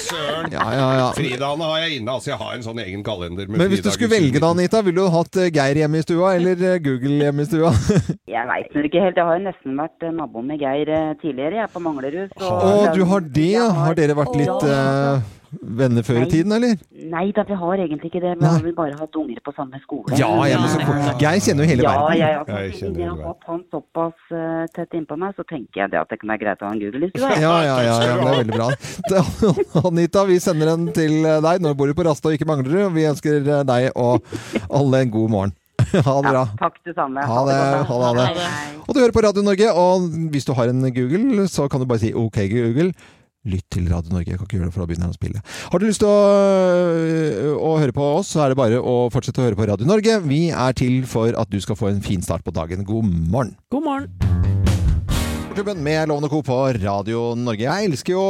søren! 0.00 0.48
Ja, 0.52 0.64
ja, 0.74 0.86
ja. 0.98 1.08
Fridagene 1.16 1.68
har 1.68 1.82
jeg 1.84 1.98
inne. 2.00 2.14
Altså, 2.16 2.30
jeg 2.32 2.38
har 2.40 2.54
en 2.56 2.64
sånn 2.64 2.80
egen 2.84 3.02
kalender. 3.06 3.48
Med 3.50 3.60
Men 3.60 3.70
hvis 3.72 3.84
du 3.84 3.90
skulle 3.92 4.12
velge 4.14 4.40
da, 4.40 4.48
2019. 4.48 4.50
Anita, 4.52 4.80
ville 4.86 5.04
du 5.04 5.12
hatt 5.16 5.38
eh, 5.42 5.50
Geir 5.54 5.80
hjemme 5.82 6.00
i 6.00 6.06
stua 6.06 6.32
eller 6.38 6.64
eh, 6.72 6.78
Google 6.84 7.18
hjemme 7.26 7.44
i 7.44 7.50
stua? 7.50 7.70
Jeg 8.32 8.48
veit 8.48 8.72
nå 8.74 8.86
ikke 8.88 9.04
helt. 9.04 9.20
Jeg 9.20 9.28
har 9.28 9.38
jo 9.38 9.44
nesten 9.50 9.76
vært 9.82 10.08
eh, 10.08 10.14
nabo 10.16 10.42
med 10.46 10.62
Geir 10.62 10.90
tidligere, 11.22 11.60
jeg, 11.62 11.72
på 11.74 11.82
Manglerud. 11.84 12.32
så- 12.40 12.56
Å, 12.72 12.74
du 12.96 13.04
har 13.12 13.28
det, 13.38 13.50
ja. 13.58 13.68
Har 13.82 13.98
dere 13.98 14.16
vært 14.18 14.36
litt 14.40 14.66
eh, 14.68 15.30
venner 15.60 16.04
før 16.06 16.22
i 16.22 16.28
tiden, 16.30 16.52
eller? 16.56 16.78
Nei 17.12 17.24
da, 17.36 17.44
vi 17.48 17.56
har 17.60 17.82
egentlig 17.84 18.08
ikke 18.10 18.22
det. 18.24 18.32
Vi 18.40 18.46
har 18.48 18.62
vel 18.64 18.74
bare 18.76 18.96
hatt 18.98 19.16
unger 19.20 19.40
på 19.44 19.52
samme 19.56 19.80
skole. 19.82 20.16
Ja, 20.18 20.30
jeg 20.48 20.60
men. 20.62 21.10
Geir 21.20 21.42
kjenner 21.44 21.66
jo 21.66 21.70
hele 21.72 21.84
ja, 21.84 21.92
verden. 21.92 22.18
Jeg, 22.18 22.38
altså, 22.40 22.58
Jeg 22.58 22.74
kjenner 22.78 23.00
jeg 23.02 23.10
hele 23.10 23.22
har 23.22 23.32
hatt 23.32 23.48
han 23.52 23.62
såpass 23.74 24.34
eh, 24.40 24.64
tett 24.76 24.98
innpå 24.98 25.18
meg, 25.20 25.36
så 25.36 25.46
tenker 25.48 25.84
jeg 25.84 25.92
det 25.92 26.00
at 26.00 26.12
det 26.12 26.20
kan 26.22 26.34
være 26.34 26.42
greit 26.44 26.64
å 26.64 26.68
ha 26.68 26.74
en 26.74 26.82
Google-liste. 26.82 27.22
Ja, 27.22 27.32
ja, 27.44 27.56
ja, 27.68 27.78
ja, 27.88 27.96
det 28.02 28.28
er 28.28 28.38
veldig 28.40 28.58
bra. 28.58 28.68
Anita, 29.88 30.26
vi 30.28 30.38
sender 30.42 30.72
den 30.72 30.92
til 30.96 31.18
eh, 31.20 31.40
deg. 31.44 31.64
Nå 31.64 31.74
bor 31.78 31.90
du 31.90 31.96
på 31.98 32.06
Rasta 32.08 32.30
og 32.30 32.38
ikke 32.38 32.48
mangler 32.48 32.86
og 32.86 32.94
Vi 32.96 33.08
ønsker 33.10 33.40
eh, 33.42 33.66
deg 33.68 33.90
og 33.92 34.24
alle 34.70 35.04
en 35.04 35.18
god 35.18 35.36
morgen. 35.36 35.58
Ha 35.92 36.14
det 36.24 36.30
bra. 36.30 36.42
Takk 36.56 36.76
det 36.86 36.94
samme. 36.96 37.20
Ha 37.28 37.40
det. 37.44 37.56
Ha 37.58 37.96
det, 38.00 38.06
ha 38.06 38.12
det. 38.16 38.52
Og 38.86 38.94
du 38.94 39.00
hører 39.02 39.12
på 39.12 39.24
Radio 39.26 39.42
Norge, 39.44 39.72
og 39.76 40.06
hvis 40.32 40.46
du 40.48 40.54
har 40.56 40.70
en 40.70 40.86
Google, 40.94 41.44
så 41.52 41.66
kan 41.68 41.82
du 41.82 41.88
bare 41.88 42.00
si 42.00 42.14
OK, 42.16 42.38
Google. 42.48 42.92
Lytt 43.42 43.66
til 43.74 43.88
Radio 43.90 44.14
Norge. 44.14 44.30
Jeg 44.30 44.38
kan 44.38 44.46
ikke 44.46 44.60
gjøre 44.60 44.68
det, 44.70 44.74
for 44.74 44.84
da 44.84 44.86
begynner 44.86 45.08
jeg 45.10 45.16
å 45.16 45.18
spille. 45.18 45.42
Har 45.72 45.82
du 45.82 45.86
lyst 45.88 46.02
til 46.04 46.06
å, 46.06 46.18
øh, 47.02 47.56
å 47.58 47.72
høre 47.82 47.96
på 47.96 48.08
oss, 48.20 48.30
så 48.36 48.44
er 48.44 48.52
det 48.52 48.60
bare 48.60 48.78
å 48.78 49.10
fortsette 49.10 49.42
å 49.42 49.48
høre 49.48 49.58
på 49.58 49.66
Radio 49.66 49.88
Norge. 49.88 50.20
Vi 50.22 50.44
er 50.54 50.78
til 50.78 51.02
for 51.10 51.34
at 51.34 51.50
du 51.50 51.58
skal 51.60 51.78
få 51.78 51.90
en 51.90 52.04
fin 52.04 52.22
start 52.22 52.46
på 52.46 52.54
dagen. 52.54 52.86
God 52.86 53.10
morgen. 53.10 53.56
God 53.74 53.88
morgen. 53.88 54.61
Klubben 55.52 55.82
med 55.84 56.08
Lovende 56.08 56.28
Co. 56.28 56.42
på 56.42 56.56
Radio 56.82 57.34
Norge. 57.36 57.60
Jeg 57.66 57.88
elsker 57.90 58.14
jo 58.14 58.22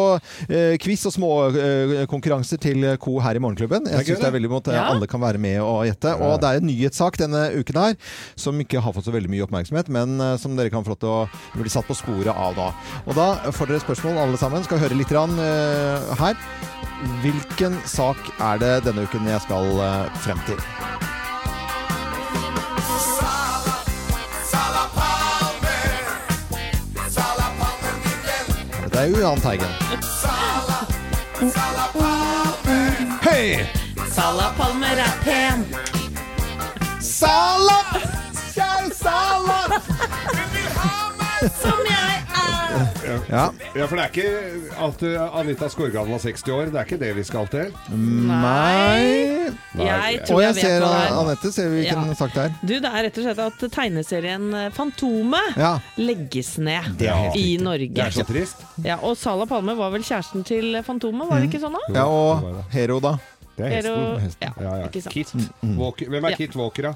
eh, 0.49 0.75
quiz 0.83 1.05
og 1.07 1.13
små 1.15 1.29
eh, 1.55 1.93
konkurranser 2.11 2.59
til 2.61 2.83
Co. 3.01 3.15
her 3.23 3.39
i 3.39 3.43
Morgenklubben. 3.43 3.87
Jeg 3.87 4.07
syns 4.09 4.23
det 4.25 4.29
er 4.31 4.35
veldig 4.35 4.51
mot 4.51 4.69
at 4.69 4.75
Ja. 4.75 4.89
alle 4.91 5.07
kan 5.07 5.23
være 5.23 5.39
med 5.39 5.61
og 5.63 5.85
gjette. 5.87 6.17
Og 6.19 6.41
det 6.43 6.49
er 6.51 6.61
en 6.63 6.67
nyhetssak 6.67 7.19
denne 7.21 7.45
uken 7.55 7.79
her 7.79 7.95
som 8.35 8.59
ikke 8.61 8.83
har 8.83 8.93
fått 8.97 9.07
så 9.07 9.15
veldig 9.15 9.31
mye 9.31 9.47
oppmerksomhet, 9.47 9.89
men 9.95 10.19
eh, 10.21 10.35
som 10.43 10.57
dere 10.59 10.73
kan 10.75 10.83
få 10.83 10.97
lov 10.97 11.01
til 11.05 11.13
å 11.15 11.63
bli 11.63 11.71
satt 11.73 11.87
på 11.87 11.95
sporet 11.99 12.33
av 12.35 12.59
da. 12.59 12.69
Og 13.07 13.15
da 13.19 13.29
får 13.55 13.71
dere 13.71 13.85
spørsmål 13.87 14.19
alle 14.25 14.41
sammen. 14.43 14.65
Skal 14.67 14.83
høre 14.83 14.99
litt 14.99 15.13
rann, 15.15 15.39
eh, 15.39 16.13
her. 16.19 16.35
Hvilken 17.23 17.79
sak 17.87 18.19
er 18.41 18.59
det 18.63 18.75
denne 18.89 19.07
uken 19.07 19.31
jeg 19.31 19.47
skal 19.47 19.71
eh, 19.79 20.23
frem 20.27 20.43
til? 20.51 20.59
Det 28.93 29.01
er 29.01 29.05
jo 29.05 29.19
Jahn 29.19 29.41
Teigen. 29.41 29.69
Hei! 33.23 33.67
Sala 34.13 34.53
Palmer 34.57 34.87
er 35.01 35.15
pen. 35.25 35.65
Sala! 37.01 37.79
Kjære 38.55 38.93
meg? 39.49 39.81
Som 41.63 41.81
jeg 41.89 42.12
Ja. 43.31 43.45
Ja, 43.77 43.87
for 43.87 43.97
det 43.97 44.05
er 44.05 44.11
ikke 44.13 44.77
at 44.87 45.03
uh, 45.03 45.39
Anita 45.41 45.69
Skorgan 45.73 46.11
var 46.13 46.19
60 46.23 46.43
år. 46.53 46.71
Det 46.73 46.81
er 46.81 46.85
ikke 46.89 46.99
det 47.01 47.11
vi 47.17 47.25
skal 47.29 47.47
til. 47.53 47.73
Nei 47.91 49.51
Jeg 49.77 50.21
Og 50.31 50.41
jeg 50.41 50.43
jeg 50.43 50.55
vet 50.55 50.61
ser 50.61 50.85
er. 50.87 51.13
Anette. 51.21 51.53
Ser 51.53 51.69
vi 51.73 51.83
hvilken 51.83 52.09
Ja. 52.11 52.15
sak 52.19 52.35
det 52.35 52.43
er? 52.45 52.55
Du, 52.63 52.75
det 52.75 52.85
er 52.91 53.03
rett 53.07 53.19
og 53.19 53.25
slett 53.27 53.43
at 53.47 53.65
tegneserien 53.73 54.49
eh, 54.55 54.71
Fantomet 54.77 55.57
Ja. 55.57 55.73
legges 55.99 56.57
ned 56.59 56.97
Det 56.99 57.09
er 57.09 57.15
helt 57.15 57.37
i 57.37 57.45
riktig. 57.53 57.65
Norge. 57.65 57.89
Det 57.95 58.05
er 58.07 58.11
så 58.17 58.27
trist. 58.29 58.65
Ja, 58.85 58.97
og 59.03 59.17
Sala 59.17 59.47
Palme 59.47 59.77
var 59.79 59.91
vel 59.95 60.03
kjæresten 60.03 60.45
til 60.45 60.77
Fantomet, 60.87 61.29
var 61.31 61.41
det 61.41 61.51
ikke 61.51 61.63
sånn 61.63 61.77
da? 61.79 61.85
ja, 61.95 62.05
og 62.07 62.65
Hero, 62.73 63.01
da. 63.01 63.17
Det 63.57 63.67
er 63.67 63.75
Hero- 63.83 64.19
hesten. 64.19 64.43
ja, 64.49 64.53
Ja, 64.61 64.77
ja. 64.81 64.87
ikke 64.89 65.03
sant. 65.03 65.13
Kit 65.15 65.33
Walker. 65.79 66.07
Hvem 66.09 66.25
er 66.25 66.31
Ja. 66.31 66.37
Kit 66.37 66.57
Walker, 66.57 66.83
da? 66.83 66.95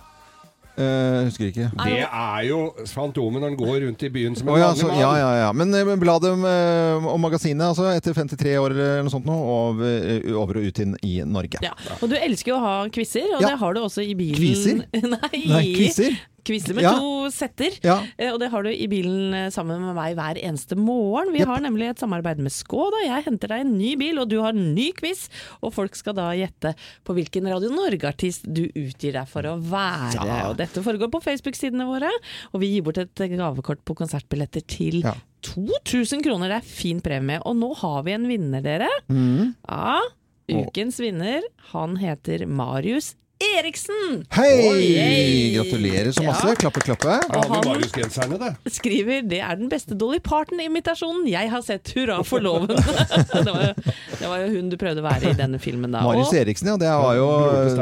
Eh, 0.76 1.24
husker 1.24 1.48
ikke. 1.48 1.70
Det 1.72 2.00
er 2.04 2.42
jo 2.50 2.58
Fantomet 2.90 3.40
når 3.40 3.48
han 3.48 3.56
går 3.56 3.78
rundt 3.86 4.02
i 4.04 4.10
byen 4.12 4.36
som 4.36 4.48
en 4.50 4.54
oh, 4.54 4.58
ja, 4.60 4.66
vanlig 4.68 4.82
så, 4.82 4.90
mann. 4.90 5.00
ja, 5.00 5.12
ja, 5.22 5.30
ja. 5.40 5.48
Men 5.56 5.72
eh, 5.72 5.92
bladet 6.00 6.34
eh, 6.50 7.08
og 7.12 7.18
magasinet, 7.22 7.64
altså, 7.70 7.88
etter 7.96 8.12
53 8.16 8.56
år 8.60 8.76
eller 8.76 9.06
noe 9.06 9.14
sånt 9.14 9.28
nå, 9.28 9.36
over, 9.56 9.96
eh, 10.20 10.30
over 10.36 10.60
og 10.60 10.68
ut 10.68 10.80
inn 10.84 10.96
i 11.06 11.16
Norge. 11.24 11.62
Ja. 11.64 11.72
Og 12.00 12.12
du 12.12 12.16
elsker 12.20 12.52
jo 12.52 12.60
å 12.60 12.64
ha 12.66 12.76
quizer, 12.92 13.28
og 13.38 13.40
Ja. 13.44 13.54
det 13.54 13.60
har 13.64 13.76
du 13.76 13.80
også 13.86 14.04
i 14.04 14.12
bilen. 14.18 14.36
Quizer? 14.36 14.84
Nei, 15.16 15.44
Nei, 15.48 15.64
quizer? 15.78 16.18
Quizer 16.46 16.76
med 16.78 16.84
Ja. 16.86 16.92
to 16.98 17.28
setter. 17.34 17.74
Ja. 17.84 17.98
Eh, 18.16 18.30
Og 18.32 18.38
det 18.40 18.50
har 18.52 18.62
du 18.62 18.70
i 18.70 18.86
bilen 18.90 19.34
eh, 19.34 19.48
sammen 19.54 19.80
med 19.82 19.96
meg 19.98 20.14
hver 20.18 20.38
eneste 20.40 20.76
morgen. 20.78 21.32
Vi 21.34 21.40
yep. 21.42 21.48
har 21.50 21.60
nemlig 21.64 21.88
et 21.90 21.98
samarbeid 22.02 22.38
med 22.42 22.54
Skoda. 22.54 23.02
Jeg 23.04 23.24
henter 23.26 23.48
deg 23.52 23.64
en 23.66 23.76
ny 23.78 23.94
bil, 23.98 24.18
og 24.22 24.28
du 24.30 24.38
har 24.44 24.54
en 24.54 24.74
ny 24.74 24.92
quiz. 24.96 25.26
Og 25.62 25.74
folk 25.74 25.96
skal 25.98 26.14
da 26.18 26.30
gjette 26.38 26.74
på 27.04 27.16
hvilken 27.18 27.48
Radio 27.50 27.70
Norge-artist 27.74 28.46
du 28.46 28.64
utgir 28.72 29.12
deg 29.18 29.26
for 29.28 29.42
å 29.50 29.56
være. 29.60 30.14
Ja. 30.22 30.42
Og 30.50 30.56
dette 30.60 30.82
foregår 30.86 31.10
på 31.10 31.22
Facebook-sidene 31.24 31.86
våre, 31.88 32.10
og 32.52 32.60
vi 32.62 32.74
gir 32.76 32.82
bort 32.86 32.98
et 33.02 33.14
gavekort 33.14 33.82
på 33.84 33.96
konsertbilletter 33.98 34.62
til 34.66 35.02
Ja. 35.02 35.14
2000 35.42 36.22
kroner. 36.24 36.48
Det 36.48 36.56
er 36.62 36.68
fin 36.68 37.00
premie. 37.00 37.38
Og 37.46 37.56
nå 37.58 37.72
har 37.82 38.02
vi 38.06 38.12
en 38.16 38.26
vinner, 38.28 38.62
dere. 38.64 38.88
Mm. 39.10 39.54
Ja, 39.68 40.00
ukens 40.48 40.98
vinner, 41.02 41.42
han 41.72 41.96
heter 41.98 42.46
Marius 42.46 43.14
Eriksen! 43.54 44.24
Hei! 44.34 44.52
Oi! 44.68 45.54
Gratulerer 45.56 46.12
så 46.12 46.24
masse. 46.26 46.48
Ja. 46.48 46.54
Klappe, 46.60 46.82
klappe. 46.84 47.16
Og 47.30 47.54
han-. 47.54 48.56
Skriver 48.72 49.26
det 49.26 49.40
er 49.40 49.58
den 49.60 49.70
beste 49.72 49.96
Dolly 49.98 50.18
Parton-imitasjonen 50.24 51.26
jeg 51.30 51.50
har 51.52 51.64
sett. 51.66 51.92
Hurra 51.96 52.18
for 52.26 52.44
loven! 52.44 52.72
det, 52.76 53.46
var 53.46 53.62
jo, 53.62 53.72
det 54.20 54.30
var 54.30 54.44
jo 54.44 54.52
hun 54.54 54.70
du 54.72 54.78
prøvde 54.80 55.02
å 55.04 55.06
være 55.06 55.32
i 55.32 55.38
denne 55.38 55.60
filmen 55.62 55.94
da. 55.94 56.04
Marius 56.06 56.34
Eriksen, 56.36 56.72
ja. 56.74 56.78
Det 56.80 56.92
var 56.92 57.18
jo 57.18 57.28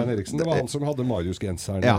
Eriksen. 0.05 0.41
Det 0.41 0.49
var 0.49 0.63
han 0.63 0.71
som 0.71 0.87
hadde 0.89 1.07
Marius-genseren. 1.09 1.85
Ja. 1.85 1.99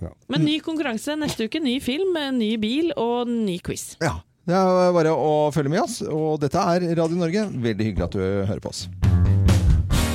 Ja. 0.00 0.14
men 0.30 0.46
ny 0.46 0.58
konkurranse 0.64 1.16
neste 1.20 1.48
uke. 1.50 1.62
Ny 1.62 1.78
film, 1.84 2.16
ny 2.36 2.54
bil 2.60 2.92
og 2.96 3.30
ny 3.30 3.60
quiz. 3.64 3.94
Ja. 4.02 4.20
Det 4.48 4.56
er 4.56 4.90
bare 4.96 5.12
å 5.14 5.50
følge 5.54 5.70
med 5.70 5.84
oss. 5.84 6.00
Og 6.02 6.40
dette 6.42 6.58
er 6.58 6.90
Radio 6.98 7.20
Norge. 7.20 7.46
Veldig 7.54 7.92
hyggelig 7.92 8.08
at 8.08 8.18
du 8.18 8.24
hører 8.24 8.64
på 8.64 8.72
oss. 8.72 8.86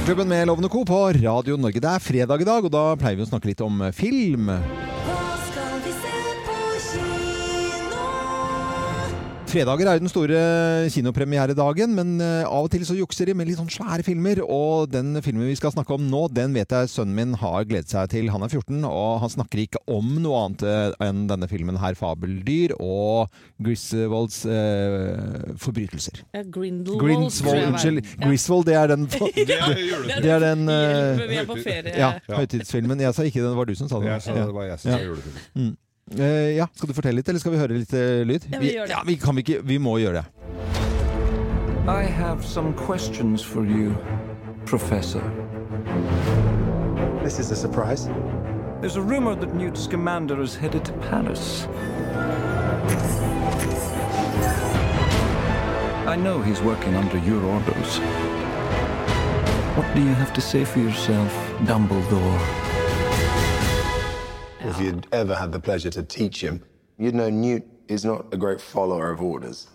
Klubben 0.05 0.27
med 0.27 0.47
Lovende 0.47 0.69
Co. 0.69 0.85
på 0.85 1.13
Radio 1.13 1.57
Norge. 1.57 1.79
Det 1.81 1.89
er 1.89 1.99
fredag 1.99 2.41
i 2.41 2.45
dag, 2.45 2.65
og 2.67 2.69
da 2.69 2.83
pleier 2.93 3.17
vi 3.17 3.23
å 3.25 3.29
snakke 3.29 3.49
litt 3.49 3.61
om 3.65 3.79
film. 3.89 4.51
Fredager 9.55 9.87
er 9.87 9.95
jo 9.95 10.01
den 10.03 10.11
store 10.11 10.39
kinopremieredagen, 10.91 11.93
men 11.95 12.17
eh, 12.19 12.43
av 12.43 12.65
og 12.65 12.71
til 12.73 12.81
så 12.83 12.97
jukser 12.97 13.29
de 13.29 13.35
med 13.39 13.47
litt 13.47 13.55
sånn 13.55 13.69
svære 13.71 14.03
filmer. 14.03 14.41
Og 14.43 14.89
den 14.91 15.15
filmen 15.23 15.47
vi 15.47 15.55
skal 15.55 15.71
snakke 15.71 15.95
om 15.95 16.09
nå, 16.11 16.25
den 16.35 16.51
vet 16.57 16.73
jeg 16.75 16.89
sønnen 16.91 17.15
min 17.15 17.37
har 17.39 17.63
gledet 17.69 17.93
seg 17.93 18.09
til. 18.11 18.27
Han 18.33 18.43
er 18.43 18.51
14, 18.51 18.83
og 18.89 19.21
han 19.23 19.31
snakker 19.31 19.61
ikke 19.63 19.79
om 19.87 20.09
noe 20.19 20.41
annet 20.41 20.65
eh, 20.67 20.97
enn 21.07 21.23
denne 21.29 21.47
filmen 21.47 21.79
her, 21.79 21.95
'Fabeldyr' 21.95 22.75
og 22.83 23.31
Griswolds 23.63 24.41
eh, 24.43 25.55
forbrytelser. 25.63 26.25
Tror 26.51 26.67
jeg 26.67 27.23
unnskyld. 27.23 28.03
Ja. 28.03 28.27
Griswold, 28.27 28.67
det 28.67 28.75
er 28.81 28.91
den 28.91 29.07
Det 29.39 29.55
er. 29.55 29.73
Det 30.19 30.35
er 30.35 30.45
den 30.49 30.67
uh, 30.67 31.23
vi 31.31 31.39
er 31.39 31.47
på 31.47 31.55
ferie. 31.63 31.95
Ja, 31.95 32.11
høytidsfilmen. 32.27 33.07
Jeg 33.07 33.15
sa 33.15 33.23
ikke 33.23 33.39
det, 33.39 33.55
det 33.55 33.57
var 33.63 33.71
du 33.71 33.75
som 33.79 33.87
sa 33.87 34.03
det. 34.03 34.11
Jeg 34.17 34.27
sa 34.27 34.35
det 34.35 34.51
var 34.59 34.67
jeg 34.73 34.83
som 34.83 34.97
sa 34.97 35.03
julefilm. 35.05 35.75
Eh, 36.11 36.55
ja, 36.55 36.67
skal 36.73 36.87
du 36.87 36.93
fortelle 36.93 37.17
litt, 37.17 37.29
eller 37.29 37.41
skal 37.41 37.55
vi 37.55 37.57
høre 37.57 37.77
litt 37.79 37.93
uh, 37.97 38.21
lyd? 38.29 38.43
Ja, 38.51 38.59
vi 38.61 38.73
gjør 38.75 38.85
det. 38.85 38.93
Ja, 38.93 39.01
vi, 39.07 39.15
kan 39.17 39.35
vi, 39.35 39.41
ikke, 39.41 39.63
vi 39.65 39.77
må 39.81 39.97
gjøre 39.97 40.21
det. 40.21 40.25
I 41.89 42.03
have 42.05 42.45
some 42.45 42.73
questions 42.73 43.41
for 43.41 43.65
you, 43.65 43.95
Professor. 44.65 45.21
This 47.23 47.39
is 47.39 47.49
a 47.49 47.55
surprise. 47.55 48.07
There's 48.81 48.97
a 48.97 49.01
rumor 49.01 49.33
that 49.33 49.55
Newt 49.55 49.77
Scamander 49.77 50.41
is 50.41 50.55
headed 50.55 50.85
to 50.85 50.93
Paris. 51.09 51.67
I 56.05 56.15
know 56.15 56.39
he's 56.39 56.61
working 56.61 56.95
under 56.95 57.17
your 57.17 57.43
orders. 57.43 57.97
What 59.75 59.87
do 59.95 60.01
you 60.01 60.13
have 60.13 60.33
to 60.33 60.41
say 60.41 60.65
for 60.65 60.79
yourself, 60.79 61.33
Dumbledore? 61.65 62.64
If 64.67 64.81
you'd 64.81 65.05
ever 65.11 65.35
had 65.35 65.51
the 65.51 65.59
pleasure 65.59 65.91
to 65.91 66.01
teach 66.01 66.41
him, 66.41 66.63
you'd 66.97 67.13
know 67.13 67.29
Newt 67.29 67.63
is 67.87 68.03
not 68.03 68.33
a 68.33 68.37
great 68.37 68.59
follower 68.59 69.11
of 69.11 69.21
orders. 69.21 69.67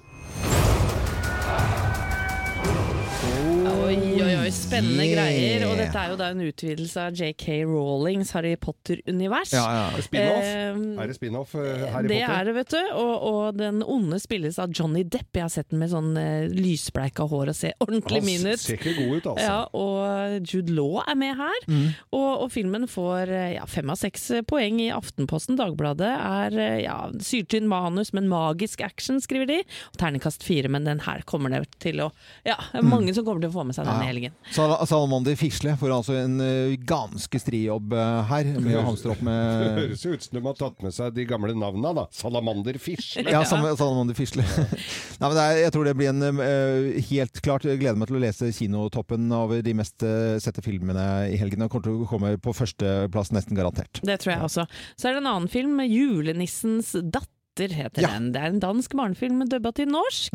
Oh, 3.63 3.85
oi, 3.85 3.95
oi, 4.21 4.30
spennende 4.55 5.05
Yeah. 5.07 5.15
greier. 5.17 5.65
Og 5.71 5.77
dette 5.79 5.97
er 5.99 6.11
jo 6.13 6.17
da 6.21 6.29
en 6.33 6.41
utvidelse 6.45 6.97
av 7.07 7.13
JK 7.19 7.65
Rawlings 7.69 8.31
Harry 8.37 8.55
Potter-univers. 8.57 9.53
Ja, 9.53 9.65
ja. 9.75 9.97
Det 9.97 10.05
spin-off? 10.07 10.45
Eh, 10.45 11.03
Er 11.03 11.07
det 11.11 11.17
spin-off 11.17 11.55
eh, 11.55 11.87
Harry 11.93 12.09
det 12.09 12.21
Potter? 12.21 12.35
er 12.41 12.45
det, 12.45 12.55
vet 12.55 12.69
du. 12.75 12.81
Og, 13.01 13.15
og 13.31 13.57
den 13.59 13.83
onde 13.83 14.19
spilles 14.21 14.59
av 14.63 14.71
Johnny 14.77 15.03
Depp. 15.05 15.29
Jeg 15.35 15.43
har 15.47 15.53
sett 15.55 15.71
den 15.71 15.81
med 15.83 15.91
sånn 15.93 16.11
uh, 16.17 16.49
lysbleika 16.51 17.27
hår 17.31 17.53
og 17.53 17.57
ser 17.57 17.75
ordentlig 17.81 18.23
min 18.27 18.47
ut. 18.51 18.59
ser 18.61 18.77
ikke 18.79 18.95
god 18.99 19.17
ut, 19.21 19.29
altså. 19.35 19.47
Ja, 19.47 19.59
og 19.73 20.47
Jude 20.51 20.75
Law 20.77 21.01
er 21.07 21.15
med 21.21 21.37
her. 21.39 21.61
Mm. 21.71 21.87
Og, 22.17 22.29
og 22.47 22.51
filmen 22.55 22.87
får 22.91 23.31
eh, 23.35 23.49
ja, 23.57 23.67
fem 23.71 23.91
av 23.93 23.99
seks 24.01 24.29
poeng 24.51 24.81
i 24.83 24.91
Aftenposten. 24.95 25.59
Dagbladet 25.61 26.11
er 26.11 26.59
eh, 26.59 26.79
ja, 26.85 26.99
syltynn 27.23 27.69
manus, 27.71 28.13
men 28.17 28.29
magisk 28.31 28.81
action, 28.87 29.21
skriver 29.23 29.47
de. 29.51 29.61
Og 29.93 29.99
terningkast 30.01 30.45
fire, 30.47 30.69
men 30.73 30.85
den 30.89 31.01
her 31.07 31.23
kommer 31.29 31.53
det 31.55 31.65
til 31.83 32.01
å 32.05 32.11
Ja, 32.47 32.57
det 32.73 32.81
er 32.81 32.87
mange 32.87 33.13
som 33.15 33.25
kommer 33.27 33.41
til 33.45 33.51
å 33.51 33.57
få 33.61 33.65
med 33.69 33.77
seg 33.77 33.87
denne 33.89 34.07
helgen. 34.07 34.35
Sal 34.51 34.73
Salamander 34.89 35.37
Fisle 35.39 35.75
får 35.79 35.93
altså 35.95 36.17
en 36.19 36.41
eh, 36.43 36.75
ganske 36.89 37.41
stri 37.43 37.63
jobb 37.67 37.93
eh, 37.95 38.31
her, 38.31 38.49
med 38.59 38.79
å 38.81 38.85
hamstre 38.89 39.13
opp 39.13 39.23
Det 39.23 39.71
høres 39.77 40.05
jo 40.05 40.15
ut 40.15 40.25
som 40.25 40.39
de 40.39 40.43
har 40.47 40.59
tatt 40.59 40.85
med 40.85 40.95
seg 40.97 41.15
de 41.17 41.27
gamle 41.29 41.55
navna, 41.55 41.93
da. 41.97 42.07
Salamander 42.15 42.79
Fisle. 42.83 43.27
Ja, 43.31 43.45
samme 43.49 43.73
Salamander 43.79 44.19
Fisle. 44.19 44.45
Nei, 45.21 45.27
men 45.27 45.37
det 45.37 45.45
er, 45.45 45.63
jeg 45.67 45.75
tror 45.77 45.87
det 45.87 45.97
blir 45.99 46.13
en 46.13 46.41
uh, 46.41 47.01
helt 47.11 47.41
klart 47.45 47.67
Jeg 47.69 47.81
gleder 47.83 47.99
meg 48.01 48.11
til 48.11 48.19
å 48.19 48.23
lese 48.25 48.51
kinotoppen 48.57 49.29
over 49.37 49.63
de 49.65 49.75
mest 49.77 50.03
sette 50.43 50.65
filmene 50.65 51.05
i 51.31 51.39
helgen. 51.41 51.67
Og 51.67 51.73
kommer 51.73 51.87
til 51.87 52.05
å 52.05 52.09
komme 52.11 52.33
på 52.43 52.55
førsteplass 52.57 53.35
nesten 53.37 53.59
garantert. 53.59 54.01
Det 54.07 54.19
tror 54.23 54.35
jeg 54.35 54.47
også. 54.49 54.67
Så 54.97 55.11
er 55.11 55.17
det 55.17 55.23
en 55.25 55.33
annen 55.35 55.53
film, 55.53 55.77
'Julenissens 55.85 56.95
datter'. 56.97 57.40
Heter 57.59 58.03
Ja. 58.03 58.09
den. 58.19 58.33
Det 58.33 58.41
er 58.41 58.47
en 58.47 58.61
dansk 58.61 58.91
barnefilm 58.97 59.49
dubba 59.49 59.73
til 59.73 59.87
norsk. 59.89 60.33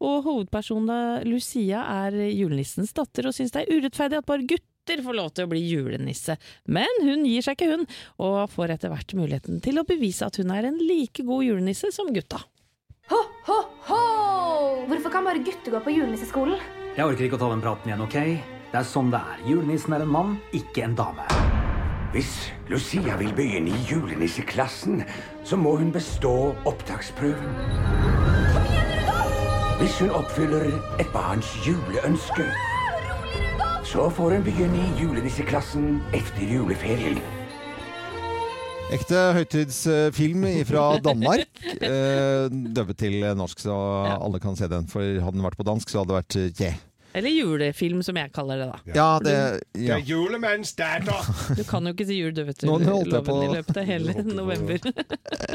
Og 0.00 0.24
hovedpersonen 0.24 1.24
Lucia 1.24 1.82
er 2.06 2.10
julenissens 2.32 2.92
datter 2.92 3.26
og 3.26 3.34
syns 3.34 3.52
det 3.52 3.66
er 3.68 3.72
urettferdig 3.80 4.18
at 4.18 4.26
bare 4.26 4.46
gutter 4.46 5.02
får 5.02 5.14
lov 5.14 5.30
til 5.34 5.46
å 5.46 5.48
bli 5.48 5.62
julenisse. 5.68 6.36
Men 6.68 6.86
hun 7.02 7.24
gir 7.24 7.42
seg 7.42 7.56
ikke, 7.56 7.70
hun, 7.76 7.86
og 8.18 8.50
får 8.50 8.70
etter 8.76 8.88
hvert 8.90 9.14
muligheten 9.14 9.60
til 9.62 9.78
å 9.78 9.84
bevise 9.86 10.26
at 10.26 10.36
hun 10.36 10.50
er 10.50 10.64
en 10.66 10.78
like 10.78 11.24
god 11.24 11.42
julenisse 11.44 11.92
som 11.92 12.06
gutta. 12.12 12.42
Ho, 13.10 13.22
ho, 13.46 13.58
ho! 13.88 14.86
Hvorfor 14.86 15.10
kan 15.10 15.24
bare 15.24 15.42
gutter 15.42 15.70
gå 15.72 15.80
på 15.84 15.94
julenisseskolen? 15.96 16.58
Jeg 16.96 17.04
orker 17.04 17.26
ikke 17.26 17.36
å 17.38 17.42
ta 17.44 17.50
den 17.50 17.62
praten 17.62 17.90
igjen, 17.92 18.02
ok? 18.06 18.18
Det 18.72 18.80
er 18.80 18.86
sånn 18.88 19.10
det 19.12 19.20
er. 19.20 19.42
Julenissen 19.48 19.92
er 19.94 20.02
en 20.02 20.08
mann, 20.10 20.40
ikke 20.52 20.84
en 20.84 20.94
dame. 20.98 21.26
Hvis 22.16 22.52
Lucia 22.68 23.16
vil 23.20 23.32
begynne 23.36 23.68
i 23.68 23.80
julenisseklassen, 23.90 25.02
så 25.44 25.56
må 25.60 25.74
hun 25.76 25.90
bestå 25.92 26.54
opptaksprøven. 26.64 27.50
Hvis 29.82 29.98
hun 30.00 30.14
oppfyller 30.16 30.64
et 30.96 31.10
barns 31.12 31.50
juleønske, 31.66 32.46
så 33.84 34.08
får 34.08 34.38
hun 34.38 34.48
begynne 34.48 34.80
i 34.80 35.02
julenisseklassen 35.02 36.00
etter 36.16 36.48
juleferien. 36.54 37.20
Ekte 38.96 39.28
høytidsfilm 39.36 40.48
fra 40.72 40.88
Danmark. 41.04 41.64
eh, 41.82 42.48
Døvet 42.80 42.96
til 42.96 43.20
norsk, 43.36 43.60
så 43.60 43.76
alle 44.16 44.40
kan 44.40 44.56
se 44.56 44.72
den. 44.72 44.88
For 44.88 45.04
hadde 45.04 45.36
den 45.36 45.44
vært 45.44 45.60
på 45.60 45.68
dansk, 45.68 45.92
så 45.92 46.00
hadde 46.00 46.14
det 46.14 46.22
vært 46.22 46.60
yeah. 46.64 46.84
Eller 47.16 47.32
julefilm, 47.32 48.02
som 48.04 48.16
jeg 48.20 48.28
kaller 48.36 48.60
det, 48.60 48.66
da. 48.68 48.92
Ja, 48.94 49.06
det 49.24 49.34
Det 49.72 49.86
ja. 49.86 49.96
er 49.96 50.04
julemannens 50.04 50.74
datter! 50.76 51.30
Du 51.56 51.62
kan 51.64 51.86
jo 51.88 51.94
ikke 51.94 52.06
si 52.10 52.18
jul, 52.20 52.34
du, 52.36 52.42
vet 52.44 52.58
du. 52.60 52.66
Nå 52.68 52.76
holdt 52.84 53.12
jeg 53.14 53.24
på- 53.24 53.36
i 53.46 53.48
løpet 53.54 53.80
av 53.80 53.86
hele 53.88 54.14
november. 54.36 54.76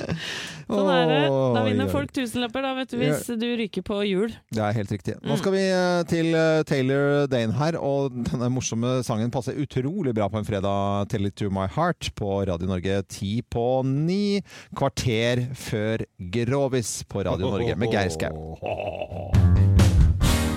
sånn 0.71 0.89
er 0.95 1.05
det. 1.11 1.19
Da 1.29 1.63
vinner 1.67 1.91
folk 1.91 2.11
tusenlapper, 2.15 2.65
da, 2.65 2.71
vet 2.79 2.93
du, 2.93 2.97
hvis 3.01 3.29
du 3.41 3.45
ryker 3.59 3.85
på 3.85 3.99
jul. 4.09 4.33
Det 4.49 4.63
er 4.65 4.73
helt 4.79 4.91
riktig. 4.95 5.15
Nå 5.21 5.31
Mm. 5.35 5.37
skal 5.43 5.53
vi 5.55 5.61
eh, 5.69 6.03
til 6.09 6.33
eh, 6.35 6.63
Taylor 6.67 7.27
Dane 7.31 7.53
her, 7.59 7.77
og 7.79 8.11
denne 8.31 8.49
morsomme 8.51 8.97
sangen 9.05 9.31
passer 9.31 9.53
utrolig 9.61 10.13
bra 10.17 10.27
på 10.33 10.41
en 10.41 10.45
fredag. 10.49 11.07
'Tell 11.09 11.25
It 11.29 11.35
To 11.37 11.49
My 11.53 11.67
Heart' 11.67 12.11
på 12.15 12.41
Radio 12.47 12.67
Norge 12.67 13.03
ti 13.07 13.41
på 13.41 13.83
ni. 13.85 14.41
Kvarter 14.75 15.45
før 15.53 16.03
Grovis 16.33 17.03
på 17.07 17.23
Radio 17.25 17.51
Norge 17.53 17.75
med 17.77 17.91
Geir 17.93 18.09
Skau. 18.09 18.57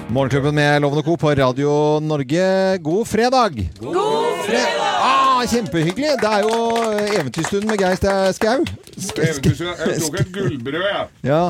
Morgenklubben 0.09 0.55
med 0.55 0.83
Lovende 0.83 1.03
Co. 1.03 1.17
på 1.17 1.31
Radio 1.35 2.01
Norge. 2.01 2.79
God 2.79 3.07
fredag! 3.09 3.71
God 3.81 4.45
fredag! 4.47 5.01
Ah, 5.03 5.47
kjempehyggelig! 5.47 6.11
Det 6.21 6.29
er 6.31 6.45
jo 6.45 6.59
eventyrstund 7.21 7.65
med 7.69 7.81
Geir 7.81 7.97
Skau. 8.37 8.61
Eventyr, 9.17 9.65
jeg 9.65 10.03
tok 10.05 10.21
et 10.21 10.31
gullbrød, 10.35 10.85
jeg. 10.85 11.09
Ja. 11.31 11.41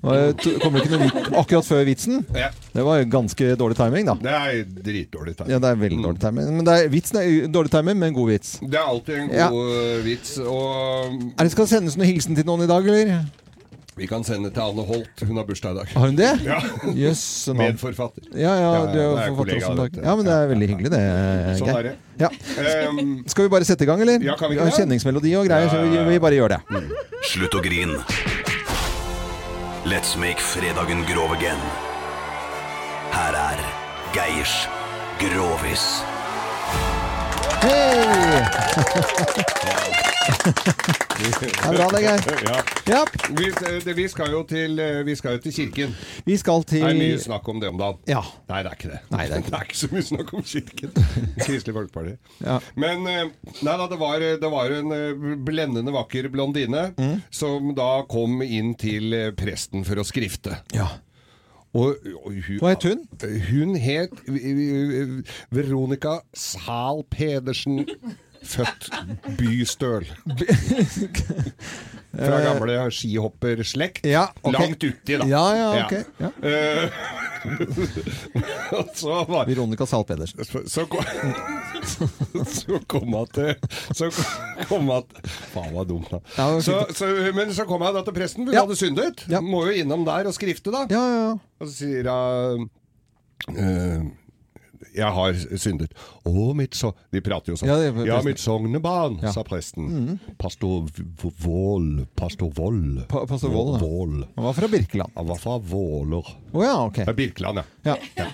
Kommer 0.00 0.78
det 0.80 0.86
ikke 0.86 0.94
noe 0.94 1.08
vits 1.10 1.34
akkurat 1.42 1.66
før 1.68 1.82
vitsen? 1.84 2.22
Ja. 2.32 2.48
Det 2.72 2.84
var 2.86 3.02
jo 3.02 3.08
ganske 3.12 3.50
dårlig 3.60 3.76
timing, 3.76 4.06
da. 4.08 4.14
Det 4.22 4.32
er 4.38 4.62
dritdårlig 4.86 5.34
timing. 5.36 5.52
Ja, 5.52 5.58
det 5.60 5.68
er 5.74 5.82
veldig 5.82 6.00
dårlig 6.06 6.22
timing. 6.22 6.54
Men 6.56 6.64
det 6.70 6.76
er, 6.78 6.88
vitsen 6.94 7.20
er 7.20 7.50
dårlig 7.52 7.74
timing, 7.74 7.98
men 8.00 8.16
god 8.16 8.30
vits. 8.32 8.54
Det 8.62 8.80
er 8.80 8.86
alltid 8.94 9.18
en 9.18 9.28
god 9.28 9.36
Ja. 9.36 9.50
eh, 9.50 10.00
vits. 10.06 10.38
Og 10.38 11.20
Er 11.36 11.42
det 11.44 11.52
skal 11.52 11.68
sendes 11.68 11.98
noen 12.00 12.08
hilsen 12.14 12.38
til 12.38 12.48
noen 12.48 12.64
i 12.64 12.70
dag, 12.70 12.86
eller? 12.88 13.20
Vi 13.96 14.06
kan 14.06 14.24
sende 14.24 14.50
til 14.54 14.62
Anne 14.62 14.84
Holt. 14.86 15.22
Hun 15.26 15.36
har 15.36 15.46
bursdag 15.48 15.74
i 15.74 15.78
dag. 15.80 15.90
Har 15.94 16.06
hun 16.06 16.16
det? 16.16 16.30
Ja. 16.46 16.58
Yes. 16.94 17.22
Medforfatter. 17.54 18.28
Ja, 18.32 18.54
ja, 18.56 18.70
du 18.92 18.98
er 19.00 19.18
er 19.18 19.34
forfatter 19.34 19.66
også. 19.66 19.88
du. 19.92 20.00
Ja, 20.04 20.14
men 20.16 20.28
det 20.28 20.34
er 20.36 20.46
veldig 20.52 20.68
hyggelig, 20.72 20.92
det. 20.94 21.02
Sånn 21.60 21.72
er 21.74 21.88
det. 21.90 21.94
Ja. 22.20 22.30
Um, 22.88 23.24
Skal 23.26 23.48
vi 23.48 23.52
bare 23.56 23.68
sette 23.68 23.84
i 23.84 23.90
gang, 23.90 24.00
eller? 24.04 24.22
Ja, 24.24 24.36
kan 24.38 24.52
vi 24.52 24.56
ikke 24.56 24.68
har 24.68 24.72
det? 24.72 24.78
kjenningsmelodi 24.84 25.34
og 25.40 25.48
greier, 25.50 25.68
så 25.72 25.82
vi, 25.84 26.04
vi 26.10 26.20
bare 26.22 26.38
gjør 26.38 26.56
det. 26.56 26.60
Slutt 27.32 27.58
å 27.58 27.64
grin. 27.64 27.96
Let's 29.90 30.14
make 30.20 30.40
fredagen 30.44 31.04
grov 31.08 31.34
again. 31.36 31.60
Her 33.10 33.36
er 33.42 33.66
Geirs 34.14 34.68
Grovis. 35.20 36.00
Hei! 37.60 39.50
Det 41.20 41.48
er 41.50 41.74
bra, 41.74 41.86
det, 41.92 42.00
Geir. 42.02 42.20
Ja. 42.46 42.54
Ja. 42.88 43.00
Vi, 43.36 43.48
det, 43.84 43.94
vi, 43.96 44.06
skal 44.08 44.32
til, 44.48 44.78
eh, 44.80 45.00
vi 45.06 45.14
skal 45.18 45.36
jo 45.36 45.42
til 45.44 45.52
kirken. 45.54 45.92
Vi 46.26 46.36
skal 46.40 46.64
til 46.68 46.80
Det 46.84 46.90
er 46.94 46.98
mye 46.98 47.18
snakk 47.20 47.48
om 47.52 47.60
det 47.62 47.68
om 47.70 47.78
dagen. 47.80 47.98
Ja. 48.08 48.22
Nei, 48.50 48.62
det 48.64 48.70
er 48.72 48.78
ikke 48.78 48.92
det. 48.94 49.00
Nei, 49.12 49.26
det 49.28 49.36
er 49.36 49.44
ikke 49.44 49.58
det. 49.58 49.76
så 49.82 49.90
mye 49.92 50.06
snakk 50.08 50.32
om 50.38 50.46
kirken. 50.52 50.94
Kristelig 51.44 51.76
Folkeparti. 51.76 52.14
Ja. 52.46 52.56
Men 52.80 53.04
eh, 53.10 53.22
nei 53.60 53.76
da, 53.82 53.88
det 53.92 54.00
var, 54.00 54.24
det 54.46 54.52
var 54.56 54.74
en 54.78 54.96
eh, 54.96 55.28
blendende 55.50 55.94
vakker 55.96 56.30
blondine 56.32 56.86
Mm. 57.00 57.20
som 57.34 57.70
da 57.76 58.02
kom 58.10 58.40
inn 58.42 58.72
til 58.78 59.12
eh, 59.16 59.30
presten 59.36 59.84
for 59.86 60.00
å 60.00 60.04
skrifte. 60.06 60.56
Ja. 60.74 60.88
Og, 61.72 61.96
og 62.24 62.32
hun, 62.32 62.58
Hva 62.58 62.72
het 62.74 62.82
hun? 62.82 63.04
Hun 63.50 63.76
het 63.78 64.10
Veronica 65.54 66.20
Zahl 66.34 67.04
Pedersen. 67.10 67.84
Født 68.42 68.90
Bystøl. 69.38 70.06
Fra 72.10 72.40
gamle 72.42 72.78
skihopperslekt. 72.90 74.06
Ja, 74.08 74.26
okay. 74.42 74.56
Langt 74.56 74.84
uti, 74.84 75.16
da. 75.20 75.26
Ja, 75.30 75.42
ja, 75.54 75.68
ok. 75.84 75.92
Ja. 76.18 76.30
Eh, 76.42 76.90
så 78.98 79.24
var 79.24 79.46
Veronica 79.46 79.86
Zahl 79.86 80.04
Pedersen. 80.04 80.44
så 80.66 80.86
kom, 80.90 81.04
så 82.58 82.80
kom 82.90 83.14
hun 83.14 83.30
til 83.32 83.54
Så 83.96 84.10
kom 84.68 84.90
hun 84.90 85.06
Faen, 85.54 85.70
var 85.74 85.84
dumt, 85.88 86.10
da. 86.10 86.20
Ja, 86.36 86.48
Så, 86.60 86.82
så, 86.96 87.06
men 87.36 87.54
så 87.54 87.64
kom 87.68 87.82
jeg 87.86 87.94
da 87.96 88.02
til 88.08 88.16
presten, 88.18 88.46
for 88.48 88.54
Ja. 88.58 88.64
hadde 88.66 88.76
syndet. 88.80 89.24
Må 89.46 89.64
jo 89.70 89.78
innom 89.84 90.04
der 90.08 90.28
og 90.28 90.34
skrifte, 90.36 90.72
da. 90.74 90.84
Ja, 90.90 91.04
ja, 91.14 91.22
ja. 91.30 91.32
Og 91.60 91.68
så 91.70 91.74
sier 91.84 92.10
hun 92.10 92.68
eh, 93.54 94.02
Jeg 94.94 95.12
har 95.16 95.32
syndet. 95.58 95.92
Å, 96.26 96.54
mitt 96.56 96.74
så... 96.74 96.92
De 97.12 97.20
prater 97.24 97.52
jo 97.52 97.56
sånn. 97.60 97.68
Ja, 97.70 97.76
Ja, 97.80 97.92
det 97.94 98.06
ja 98.08 98.20
mitt 98.26 98.38
sognebarn, 98.42 99.18
Ja. 99.22 99.32
sa 99.32 99.44
presten. 99.46 99.86
Mhm. 99.86 100.18
Pastor 100.38 100.88
Vål 101.44 102.06
Pastor 102.16 102.50
Vold. 102.56 103.04
Pa- 103.08 103.26
pastor 103.26 103.50
Vold, 103.54 103.76
ja. 103.82 103.86
Vål. 103.86 104.26
Han 104.36 104.44
var 104.44 104.52
fra 104.58 104.68
Birkeland. 104.68 105.12
Han 105.14 105.26
var 105.26 105.36
fra 105.36 105.58
Våler. 105.58 106.26
Å 106.52 106.64
ja, 106.64 106.74
ok. 106.86 106.98
Ja, 107.06 107.12
Birkeland, 107.12 107.62
ja. 107.84 107.96
Ja. 108.16 108.26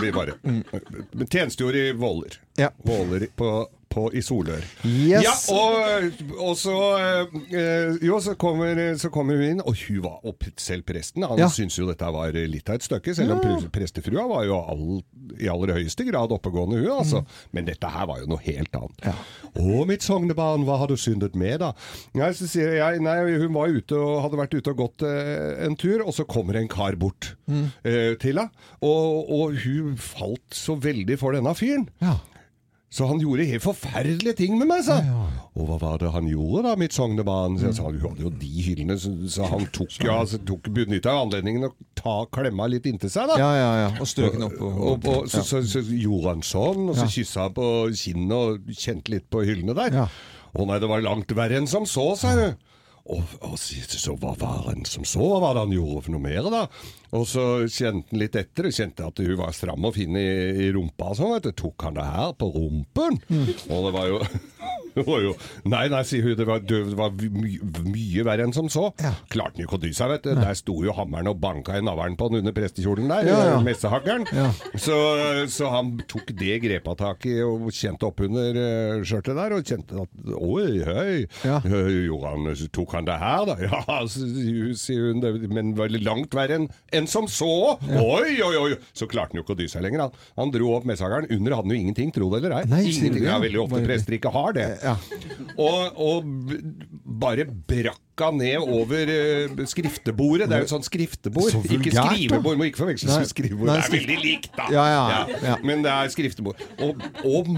Vi 0.00 0.12
bare. 0.12 0.32
mm. 0.44 0.62
tjenestegjorde 1.30 1.88
i 1.88 1.92
Våler. 1.92 2.38
Ja. 2.56 2.70
Våler 2.82 3.26
på, 3.36 3.50
på, 3.90 4.06
i 4.16 4.22
Solør. 4.24 4.62
Yes. 4.86 5.24
Ja, 5.26 5.32
og, 5.54 6.20
og 6.38 6.54
så 6.58 6.74
øh, 7.50 7.96
Jo, 8.06 8.20
så 8.22 8.34
kommer, 8.38 8.78
så 9.00 9.10
kommer 9.12 9.36
hun 9.40 9.44
inn, 9.56 9.62
og 9.66 9.74
hun 9.88 10.00
var 10.04 10.20
opp, 10.30 10.46
selv 10.60 10.84
presten. 10.88 11.26
Han 11.26 11.38
Ja. 11.42 11.48
syntes 11.52 11.78
jo 11.80 11.88
dette 11.90 12.06
var 12.14 12.32
litt 12.32 12.70
av 12.70 12.78
et 12.78 12.86
stykke, 12.86 13.14
selv 13.18 13.34
om 13.36 13.42
ja. 13.44 13.58
prestefrua 13.74 14.26
var 14.30 14.46
jo 14.46 14.58
all, 14.60 14.84
i 15.40 15.48
aller 15.50 15.74
høyeste 15.78 16.06
grad 16.08 16.32
oppegående, 16.34 16.78
hun, 16.84 16.90
altså. 17.00 17.24
Men 17.56 17.66
dette 17.68 17.90
her 17.90 18.06
var 18.10 18.22
jo 18.22 18.30
noe 18.30 18.42
helt 18.46 18.74
annet. 18.78 19.10
Å, 19.58 19.84
mitt 19.90 20.06
sognebarn, 20.06 20.64
hva 20.68 20.78
har 20.84 20.90
du 20.90 20.96
syndet 21.00 21.34
med, 21.38 21.58
da? 21.64 21.72
Nei, 22.18 22.30
så 22.38 22.46
sier 22.50 22.76
jeg 22.78 23.02
Nei, 23.02 23.16
hun 23.42 23.54
var 23.56 23.72
ute 23.74 23.98
og 23.98 24.22
hadde 24.24 24.38
vært 24.40 24.54
ute 24.58 24.70
og 24.74 24.80
gått 24.84 25.04
eh, 25.08 25.64
en 25.66 25.74
tur, 25.78 26.04
og 26.06 26.14
så 26.16 26.26
kommer 26.30 26.60
en 26.60 26.70
kar 26.70 26.96
bort 27.00 27.34
Mm. 27.50 27.64
eh, 27.82 28.12
til 28.22 28.38
henne. 28.38 28.50
Og, 28.86 29.26
og 29.34 29.56
hun 29.64 29.96
falt 29.98 30.54
så 30.54 30.76
veldig 30.78 31.16
for 31.18 31.34
denne 31.34 31.50
fyren. 31.58 31.88
Så 32.90 33.06
han 33.06 33.20
gjorde 33.22 33.44
helt 33.46 33.62
forferdelige 33.62 34.32
ting 34.40 34.56
med 34.58 34.66
meg, 34.66 34.80
sa 34.82 34.96
han. 34.98 35.34
Og 35.54 35.68
hva 35.68 35.76
var 35.78 36.00
det 36.02 36.08
han 36.10 36.26
gjorde 36.26 36.64
da, 36.66 36.72
mitt 36.80 36.94
sognebarn? 36.96 37.54
Så 37.60 37.68
jeg 37.68 37.76
sa, 37.78 37.90
du 37.94 38.00
hadde 38.02 38.24
jo 38.24 38.32
de 38.34 38.48
hyllene, 38.66 38.96
så, 38.98 39.44
han 39.46 39.68
tok, 39.70 39.94
ja, 40.02 40.16
så 40.26 40.40
tok 40.48 40.66
benytta 40.74 41.12
anledningen 41.14 41.68
å 41.68 41.70
ta 42.00 42.16
klemma 42.34 42.66
litt 42.72 42.88
inntil 42.90 43.12
seg, 43.14 43.30
da. 43.30 43.36
Ja, 43.38 43.50
ja, 43.54 43.68
ja. 43.84 43.92
Og 44.02 44.10
strøk 44.10 44.34
den 44.34 44.48
opp. 44.48 44.58
Og, 44.58 44.80
og, 44.96 45.06
og 45.06 45.30
så, 45.30 45.44
så, 45.46 45.62
så 45.70 45.84
gjorde 45.86 46.34
han 46.34 46.42
sånn, 46.46 46.88
og 46.90 46.98
så 46.98 47.06
Ja. 47.06 47.12
kyssa 47.14 47.46
han 47.46 47.54
på 47.60 47.68
kinnet 48.02 48.34
og 48.40 48.74
kjente 48.74 49.14
litt 49.14 49.30
på 49.30 49.44
hyllene 49.46 49.76
der. 49.78 50.00
Å 50.50 50.66
nei, 50.66 50.80
det 50.82 50.90
var 50.90 51.06
langt 51.06 51.30
verre 51.38 51.62
enn 51.62 51.70
som 51.70 51.86
så, 51.86 52.08
sa 52.18 52.34
hun. 52.34 52.58
Og, 53.10 53.22
og 53.46 53.54
så, 53.58 53.78
så 53.86 54.12
hva 54.18 54.34
var 54.38 54.66
han 54.66 54.82
som 54.86 55.06
så? 55.08 55.22
Hva 55.30 55.38
var 55.46 55.54
det 55.56 55.62
han 55.68 55.78
gjorde 55.78 56.02
for 56.08 56.14
noe 56.18 56.26
mer, 56.26 56.42
da? 56.50 56.66
Og 57.16 57.26
så 57.26 57.44
kjente 57.66 58.12
han 58.12 58.22
litt 58.22 58.36
etter, 58.38 58.68
og 58.68 58.76
kjente 58.76 59.06
at 59.06 59.22
hun 59.22 59.36
var 59.40 59.54
stram 59.56 59.86
og 59.88 59.96
fin 59.96 60.14
i, 60.18 60.28
i 60.66 60.70
rumpa 60.74 61.10
og 61.10 61.18
sånn, 61.18 61.34
vet 61.34 61.48
du. 61.48 61.52
Tok 61.64 61.88
han 61.88 61.98
det 61.98 62.06
her 62.06 62.34
på 62.38 62.50
rumpen? 62.54 63.18
Og 63.70 63.88
det 63.88 63.94
var 63.96 64.10
jo 64.10 64.20
var 65.06 65.22
jo 65.22 65.32
Nei, 65.70 65.84
nei, 65.92 66.00
sier 66.06 66.24
hun, 66.24 66.36
det 66.38 66.46
var, 66.48 66.62
det 66.66 66.80
var 66.98 67.12
my, 67.14 67.52
mye 67.86 68.24
verre 68.26 68.46
enn 68.46 68.54
som 68.54 68.70
så. 68.72 68.88
Klarte 69.30 69.58
han 69.58 69.64
ikke 69.66 69.78
å 69.78 69.82
dy 69.82 69.92
seg, 69.96 70.12
vet 70.14 70.26
du. 70.26 70.32
Der 70.38 70.56
sto 70.58 70.76
jo 70.84 70.94
hammeren 70.96 71.30
og 71.30 71.40
banka 71.42 71.76
i 71.78 71.84
navlen 71.84 72.16
på 72.18 72.30
han 72.30 72.40
under 72.40 72.54
prestekjolen 72.56 73.10
der, 73.10 73.28
Ja, 73.30 73.40
ja. 73.52 73.58
Messehaggeren. 73.64 74.26
Ja. 74.34 74.48
Så, 74.80 74.96
så 75.52 75.70
han 75.74 75.96
tok 76.10 76.32
det 76.38 76.60
grepa 76.64 76.96
tak 76.98 77.26
i 77.28 77.36
og 77.44 77.68
kjente 77.74 78.08
opp 78.08 78.22
under 78.24 78.56
uh, 78.56 79.04
skjørtet 79.06 79.38
der, 79.38 79.56
og 79.56 79.66
kjente 79.66 80.04
at 80.04 80.32
oi, 80.36 80.80
høy. 80.86 81.26
Ja. 81.46 81.60
han, 81.64 82.50
tok 82.74 82.96
han 82.96 83.08
det 83.08 83.18
her 83.20 83.46
da? 83.50 83.58
Ja, 83.70 84.00
sier 84.08 85.10
hun, 85.10 85.22
men 85.52 85.74
veldig 85.78 86.00
langt 86.02 86.34
verre 86.34 86.56
enn 86.58 86.68
enn 87.00 87.08
som 87.10 87.28
så. 87.30 87.50
Oi, 87.80 88.36
oi, 88.44 88.52
oi! 88.60 88.76
Så 88.96 89.08
klarte 89.10 89.34
han 89.34 89.40
jo 89.40 89.46
ikke 89.46 89.56
å 89.56 89.60
dy 89.60 89.66
seg 89.72 89.84
lenger. 89.86 90.06
Han, 90.06 90.28
han 90.40 90.54
dro 90.54 90.74
opp 90.76 90.86
messageren. 90.88 91.28
Under 91.34 91.56
hadde 91.56 91.68
han 91.68 91.74
jo 91.74 91.80
ingenting, 91.86 92.12
tro 92.14 92.30
det 92.32 92.42
eller 92.42 92.58
ei. 92.60 92.62
Nei, 92.70 92.84
ingenting. 92.92 93.26
Ja, 93.26 93.40
veldig 93.42 93.64
ofte 93.64 93.82
prester 93.88 94.16
ikke 94.18 94.32
har 94.34 94.54
det. 94.56 94.68
Og, 95.56 96.00
og 96.00 96.30
bare 97.20 97.48
brakk 97.48 98.06
ned 98.36 98.60
over 98.60 99.08
eh, 99.08 99.60
skriftebordet. 99.64 100.48
Det 100.50 100.56
er 100.58 100.64
jo 100.64 100.68
et 100.68 100.72
sånt 100.74 100.84
skriftebord. 100.84 101.52
Så 101.54 101.62
ikke 101.64 101.78
vulgært, 101.88 102.10
skrivebord, 102.10 102.58
må 102.60 102.66
ikke 102.68 102.82
forveksles 102.82 103.14
med 103.16 103.30
skrivebord. 103.30 103.70
Det 103.70 103.76
er 103.78 103.94
veldig 103.94 104.18
likt, 104.20 104.50
da. 104.58 104.66
Ja, 104.74 104.88
ja, 104.92 105.38
ja. 105.40 105.54
Men 105.64 105.86
det 105.86 105.94
er 105.94 106.12
skriftebord. 106.12 106.60
Og, 106.84 107.00
og 107.24 107.48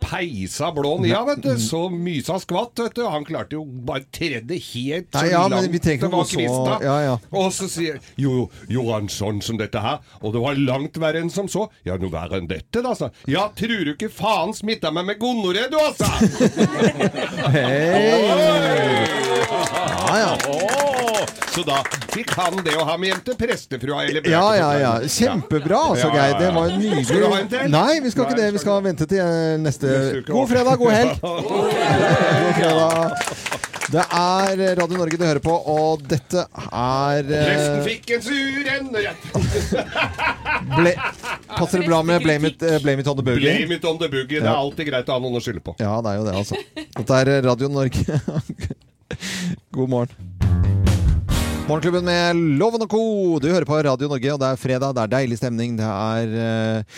peisa 0.00 0.70
blån 0.74 1.04
i, 1.06 1.10
ja, 1.12 1.20
vet 1.28 1.42
du. 1.44 1.52
Så 1.60 1.84
mysa 1.92 2.38
skvatt, 2.42 2.78
vet 2.80 2.94
du. 2.96 3.02
Han 3.06 3.24
klarte 3.28 3.56
jo 3.58 3.64
bare 3.64 4.04
tredde 4.12 4.56
helt 4.56 5.10
så 5.12 5.20
Nei, 5.22 5.30
ja, 5.32 5.42
langt 5.48 5.72
det 5.72 6.10
var 6.10 6.24
kvista. 6.30 6.78
ja, 6.84 6.96
ja. 7.04 7.16
Og 7.30 7.52
så 7.54 7.68
sier 7.70 8.00
jo, 8.20 8.48
jo, 8.68 8.86
han 8.92 9.08
sånn 9.12 9.40
som 9.44 9.58
dette 9.60 9.80
her, 9.84 10.00
og 10.20 10.34
det 10.34 10.42
var 10.44 10.58
langt 10.60 10.98
verre 11.00 11.22
enn 11.22 11.30
som 11.32 11.48
så. 11.50 11.68
Ja, 11.86 11.98
noe 12.00 12.12
verre 12.12 12.40
enn 12.40 12.48
dette, 12.50 12.82
da, 12.84 12.94
sa. 12.96 13.10
Ja, 13.30 13.48
tror 13.56 13.84
du 13.86 13.94
ikke 13.94 14.10
faen 14.12 14.54
smitta 14.56 14.90
meg 14.94 15.08
med 15.12 15.20
gonoré, 15.22 15.68
du, 15.70 15.78
altså? 15.80 16.08
Ja, 20.10 20.18
ja. 20.18 20.89
Åh, 21.60 21.64
Så 21.64 21.66
da 21.66 21.82
fikk 22.14 22.32
han 22.38 22.56
det 22.64 22.74
å 22.78 22.84
ha 22.88 22.96
med 22.96 23.12
hjem 23.12 23.22
til 23.24 23.36
prestefrua 23.40 24.04
eller 24.06 24.28
Ja, 24.30 24.44
ja, 24.56 24.70
ja. 24.80 24.92
Kjempebra, 25.04 25.80
altså, 25.92 26.08
Ja, 26.08 26.14
ja, 26.14 26.22
Geir. 26.22 26.38
Det 26.38 26.44
ja. 26.48 26.52
var 26.56 26.68
nydelig. 26.76 27.06
Skal 27.06 27.20
du 27.20 27.26
ha 27.26 27.40
en 27.40 27.48
til? 27.48 27.70
Nei, 27.74 28.00
vi 28.00 28.12
skal 28.14 28.28
ikke 28.28 28.38
det. 28.40 28.50
Vi 28.54 28.62
skal 28.62 28.84
vente 28.84 29.08
til 29.10 29.22
eh, 29.24 29.56
neste 29.60 29.90
Neste. 29.90 30.22
God 30.30 30.48
fredag, 30.50 30.78
god 30.80 30.92
helg! 30.94 31.20
God 31.20 32.54
fredag. 32.60 33.58
Det 33.90 34.02
er 34.14 34.60
Radio 34.78 34.98
Norge 35.00 35.18
du 35.18 35.24
hører 35.26 35.42
på, 35.42 35.50
og 35.50 36.04
dette 36.06 36.44
er 36.46 37.26
eh, 37.26 37.48
Presten 37.48 37.80
fikk 37.88 38.12
en 38.14 38.22
sur 38.22 38.68
ble, 40.76 40.92
Passer 41.56 41.82
det 41.82 41.88
bra 41.88 41.98
med 42.06 42.22
blame 42.22 42.52
it, 42.52 42.62
eh, 42.62 42.78
blame 42.84 43.02
it 43.02 43.10
on 43.10 43.18
the 43.18 43.26
boogie? 43.26 43.48
Blame 43.48 43.74
it 43.80 43.88
on 43.90 43.98
the 43.98 44.08
boogie. 44.12 44.38
Det 44.38 44.46
er 44.46 44.54
alltid 44.54 44.92
greit 44.92 45.10
å 45.10 45.18
ha 45.18 45.24
noen 45.24 45.40
å 45.40 45.42
skylde 45.42 45.64
på. 45.66 45.74
Ja, 45.82 45.98
det 46.06 46.14
er 46.14 46.20
jo 46.20 46.28
det, 46.28 46.36
altså. 46.38 46.60
Dette 47.00 47.20
er 47.24 47.32
Radio 47.48 47.72
Norge. 47.72 48.20
God 49.74 49.90
morgen. 49.90 50.89
Morgenklubben 51.70 52.02
med 52.02 52.38
Loven 52.58 52.82
og 52.82 52.90
Co. 52.90 53.00
Du 53.38 53.44
hører 53.46 53.62
på 53.62 53.76
Radio 53.86 54.08
Norge, 54.10 54.30
og 54.34 54.40
det 54.42 54.46
er 54.48 54.56
fredag, 54.58 54.94
det 54.96 55.02
er 55.04 55.10
deilig 55.12 55.36
stemning. 55.38 55.76
Det 55.78 55.86
er 55.86 56.32
uh, 56.34 56.96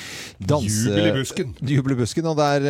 danse... 0.49 0.87
Jubel 0.89 1.09
i 1.11 1.13
busken. 1.19 1.51
Jubel 1.61 1.93
i 1.93 1.97
busken, 1.99 2.29
og 2.31 2.39
det 2.39 2.47
er 2.55 2.69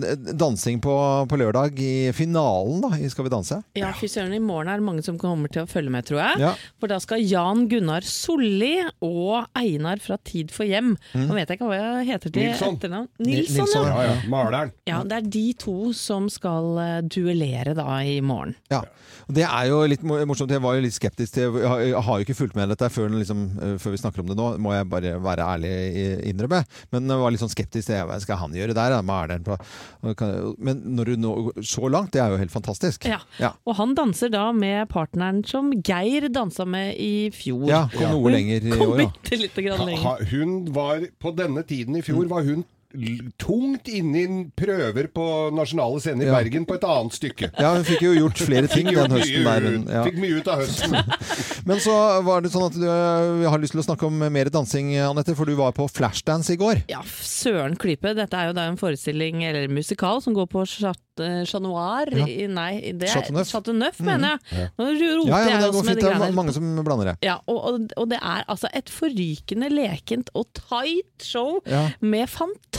uh, 0.00 0.14
dansing 0.40 0.80
på, 0.80 0.94
på 1.28 1.38
lørdag 1.42 1.76
i 1.76 2.08
finalen 2.16 2.80
da, 2.80 2.94
i 2.96 3.10
Skal 3.12 3.26
vi 3.26 3.32
danse. 3.34 3.58
Ja, 3.76 3.90
fy 3.98 4.08
søren, 4.08 4.32
i 4.32 4.40
morgen 4.40 4.70
er 4.72 4.80
det 4.80 4.86
mange 4.86 5.04
som 5.04 5.18
kommer 5.20 5.52
til 5.52 5.66
å 5.66 5.68
følge 5.68 5.92
med, 5.92 6.06
tror 6.08 6.22
jeg. 6.22 6.40
Ja. 6.40 6.54
For 6.80 6.88
da 6.88 6.96
skal 7.04 7.20
Jan 7.20 7.66
Gunnar 7.68 8.08
Solli 8.08 8.78
og 9.04 9.44
Einar 9.52 10.00
fra 10.00 10.16
Tid 10.24 10.54
for 10.56 10.64
hjem 10.64 10.94
Mm. 11.12 11.26
Nå 11.28 11.34
vet 11.36 11.50
jeg 11.50 11.58
ikke 11.58 11.66
hva 11.68 11.76
jeg 11.76 12.06
heter 12.08 12.32
til 12.32 12.44
Nilsson. 12.46 12.76
etternavn. 12.76 13.06
Nilsson, 13.20 13.66
Nilsson, 13.66 13.86
ja. 13.86 13.92
Ja, 13.92 14.02
ja. 14.08 14.28
Maleren. 14.30 14.72
Ja, 14.88 14.98
det 15.08 15.16
er 15.18 15.28
de 15.34 15.44
to 15.60 15.76
som 15.96 16.28
skal 16.32 16.78
eh, 16.80 16.98
duellere 17.04 17.74
da 17.76 17.86
i 18.06 18.16
morgen. 18.24 18.54
Ja. 18.72 18.82
Og 19.26 19.34
Det 19.36 19.44
er 19.46 19.68
jo 19.70 19.82
litt 19.88 20.04
morsomt. 20.04 20.52
Jeg 20.52 20.62
var 20.64 20.76
jo 20.76 20.84
litt 20.84 20.96
skeptisk 20.96 21.36
til 21.36 21.41
Jeg 21.42 21.68
har, 21.68 21.82
jeg 21.84 22.04
har 22.06 22.18
jo 22.18 22.26
ikke 22.26 22.36
fulgt 22.38 22.56
med 22.58 22.72
dette 22.72 22.88
før, 22.92 23.12
liksom, 23.12 23.44
eh, 23.58 23.74
før 23.82 23.94
vi 23.94 24.00
snakker 24.00 24.22
om 24.22 24.30
det 24.32 24.38
nå, 24.38 24.48
må 24.62 24.74
jeg 24.74 24.88
bare 24.92 25.14
være 25.22 25.46
ærlig 25.56 25.72
innrømme. 26.30 26.62
Men 26.94 27.10
jeg 27.10 27.22
var 27.22 27.34
litt 27.34 27.42
sånn 27.42 27.52
skeptisk 27.52 27.90
til 27.90 28.06
hva 28.08 28.18
skal 28.22 28.40
han 28.40 28.56
gjøre 28.56 28.76
der? 28.76 28.98
Men 30.62 30.82
når 30.96 31.12
du 31.12 31.16
når 31.22 31.62
så 31.66 31.88
langt, 31.92 32.12
det 32.14 32.22
er 32.22 32.32
jo 32.32 32.40
helt 32.40 32.54
fantastisk. 32.54 33.06
Ja. 33.08 33.20
Ja. 33.40 33.52
Og 33.66 33.76
han 33.78 33.94
danser 33.98 34.32
da 34.32 34.48
med 34.56 34.88
partneren 34.92 35.42
som 35.48 35.72
Geir 35.84 36.28
dansa 36.32 36.66
med 36.68 36.96
i 37.00 37.30
fjor. 37.34 37.66
Ja, 37.70 37.84
kom 37.92 38.16
noe 38.16 38.34
lenger 38.34 38.68
i 38.68 38.74
kom 38.74 38.92
år, 38.92 38.96
da. 38.96 39.08
Litt, 39.08 39.32
lite 39.46 39.66
lenger. 39.66 40.04
Ha, 40.06 40.16
hun 40.32 40.58
var 40.74 41.02
På 41.22 41.32
denne 41.36 41.62
tiden 41.66 41.96
i 41.98 42.02
fjor 42.04 42.28
var 42.30 42.46
hun 42.46 42.64
tungt 43.40 43.88
inne 43.88 44.22
i 44.22 44.26
prøver 44.56 45.08
på 45.14 45.24
nasjonale 45.56 46.00
scener 46.02 46.26
i 46.26 46.30
Ja. 46.30 46.36
Bergen 46.38 46.66
på 46.68 46.74
et 46.78 46.84
annet 46.84 47.16
stykke. 47.16 47.50
Ja, 47.58 47.72
hun 47.74 47.84
fikk 47.86 48.02
jo 48.04 48.12
gjort 48.16 48.38
flere 48.42 48.68
ting 48.70 48.88
gjort 48.92 49.08
den 49.10 49.18
høsten 49.18 49.44
der. 49.46 49.60
Hun 49.66 49.72
Men, 49.72 49.86
ja. 49.92 50.02
Fikk 50.06 50.18
mye 50.22 50.40
ut 50.40 50.48
av 50.52 50.62
høsten. 50.62 50.96
men 51.68 51.80
så 51.82 51.96
var 52.26 52.42
det 52.44 52.52
sånn 52.54 52.66
at 52.68 52.76
du 52.78 52.86
øh, 52.86 53.46
har 53.50 53.62
lyst 53.62 53.76
til 53.76 53.82
å 53.82 53.86
snakke 53.86 54.06
om 54.08 54.18
mer 54.32 54.50
dansing, 54.52 54.92
Anette, 55.02 55.34
for 55.38 55.48
du 55.48 55.54
var 55.58 55.72
på 55.76 55.88
Flashdance 55.90 56.52
i 56.54 56.58
går. 56.60 56.84
Ja, 56.92 57.02
søren 57.22 57.76
klype. 57.80 58.14
Dette 58.18 58.36
er 58.38 58.50
jo 58.50 58.56
da 58.58 58.68
en 58.70 58.78
forestilling, 58.80 59.42
eller 59.48 59.68
musikal, 59.72 60.20
som 60.24 60.36
går 60.36 60.48
på 60.52 60.64
Chat 60.68 61.00
eh, 61.22 61.42
Chat 61.48 61.62
Noir 61.64 62.12
Ja. 62.12 62.26
Nei, 62.52 62.92
det 62.98 63.08
er 63.10 63.44
Chateauneuf, 63.48 64.00
mener 64.04 64.34
jeg. 64.36 64.58
Ja. 64.62 64.68
Nå 64.78 64.88
roter 64.92 65.30
Ja, 65.32 65.38
ja, 65.42 65.48
jeg 65.48 65.68
oss 65.70 65.76
også 65.80 65.84
med 65.88 65.96
de 65.96 66.04
greiene. 66.06 66.20
Det 66.22 66.28
er 66.32 66.36
mange 66.36 66.54
som 66.56 66.70
blander 66.84 67.12
det. 67.12 67.16
Ja, 67.24 67.38
og, 67.46 67.58
og, 67.70 67.88
og 67.96 68.08
det 68.12 68.18
er 68.20 68.44
altså 68.52 68.70
et 68.76 68.90
forrykende 68.92 69.70
lekent 69.72 70.32
og 70.38 70.48
tight 70.58 71.26
show 71.26 71.60
Ja. 71.68 71.86
med 72.00 72.28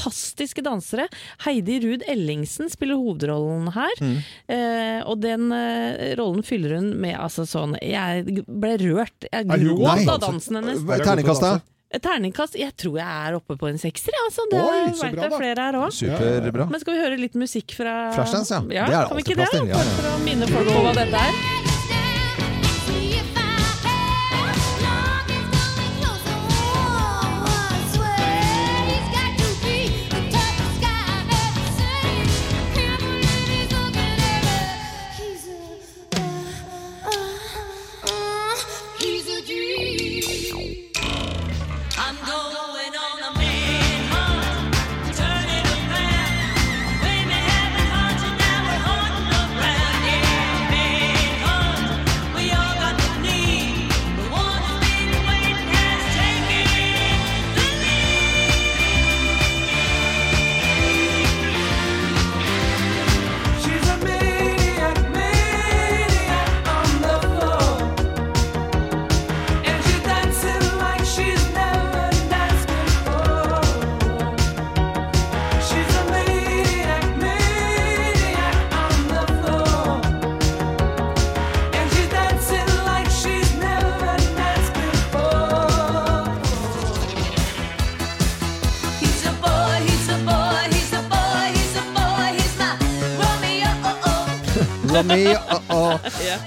fantastiske 0.04 0.62
dansere. 0.62 1.08
Heidi 1.46 1.80
Ruud 1.84 2.04
Ellingsen 2.08 2.70
spiller 2.70 2.96
hovedrollen 2.96 3.72
her. 3.74 3.92
Mm. 4.02 4.18
Eh, 4.48 5.02
og 5.08 5.20
den 5.22 5.52
eh, 5.52 6.16
rollen 6.20 6.44
fyller 6.44 6.76
hun 6.78 6.94
med 7.02 7.18
altså 7.20 7.46
sånn 7.48 7.78
Jeg 7.82 8.44
ble 8.48 8.78
rørt. 8.82 9.28
Jeg 9.32 9.48
gråt 9.48 9.86
av 9.88 9.96
danse? 9.98 10.20
dansen 10.28 10.60
hennes. 10.60 10.84
Er 10.84 11.06
Terningkast, 11.06 11.42
da? 11.44 11.60
Terningkast 11.94 12.56
Jeg 12.58 12.74
tror 12.74 12.96
jeg 12.98 13.06
er 13.06 13.36
oppe 13.38 13.58
på 13.60 13.68
en 13.70 13.78
sekser. 13.78 14.14
ja, 14.16 14.24
Altså. 14.28 14.48
Det 14.50 14.60
Oi, 14.60 14.94
så 14.98 15.06
vet 15.06 15.14
bra, 15.16 15.24
jeg 15.24 15.30
da. 15.30 15.38
flere 15.38 15.68
her 15.68 15.80
òg. 15.82 16.70
Men 16.72 16.80
skal 16.82 16.96
vi 16.96 17.04
høre 17.04 17.20
litt 17.22 17.36
musikk 17.38 17.76
fra 17.78 17.98
Flashdance, 18.16 18.64
ja. 18.74 18.88
ja 18.88 18.88
Det 18.88 18.96
er 18.96 19.04
det 19.04 19.18
alltid 19.18 19.38
plass 19.38 19.54
til, 19.54 19.68
ja, 19.68 19.78
ja. 19.78 19.84
Bare 19.84 20.00
For 20.00 20.10
å 20.16 20.24
minne 20.26 20.50
folk 20.50 20.74
på 20.74 20.88
hva 20.88 20.96
dette 20.98 21.28
er. 21.28 21.63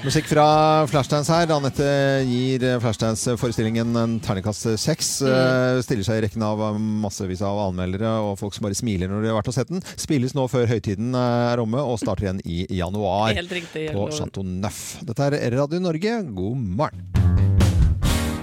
Musikk 0.07 0.29
fra 0.31 0.87
Flashdance 0.87 1.35
her. 1.35 1.51
Anette 1.51 1.87
gir 2.29 2.63
eh, 2.63 2.77
Flashdance-forestillingen 2.79 3.99
en 3.99 4.13
terningkast 4.23 4.69
seks. 4.79 5.09
Mm. 5.27 5.81
Stiller 5.83 6.07
seg 6.07 6.21
i 6.21 6.25
rekken 6.29 6.45
av 6.47 6.63
massevis 6.79 7.43
av 7.43 7.59
anmeldere 7.65 8.13
og 8.23 8.37
folk 8.39 8.55
som 8.55 8.69
bare 8.69 8.79
smiler 8.79 9.11
når 9.11 9.27
de 9.27 9.33
har 9.33 9.41
vært 9.41 9.51
og 9.51 9.59
sett 9.59 9.75
den. 9.75 9.83
Spilles 9.99 10.37
nå 10.39 10.47
før 10.53 10.71
høytiden 10.71 11.11
eh, 11.11 11.51
er 11.51 11.65
omme 11.65 11.83
og 11.83 11.99
starter 11.99 12.29
igjen 12.29 12.43
i 12.47 12.63
januar 12.79 13.35
Helt 13.35 13.59
riktig, 13.59 13.89
på 13.99 14.07
Chateau 14.15 14.47
Neuf. 14.47 15.01
Dette 15.11 15.27
er 15.27 15.51
Radio 15.59 15.83
Norge. 15.83 16.21
God 16.39 16.67
morgen. 16.79 17.16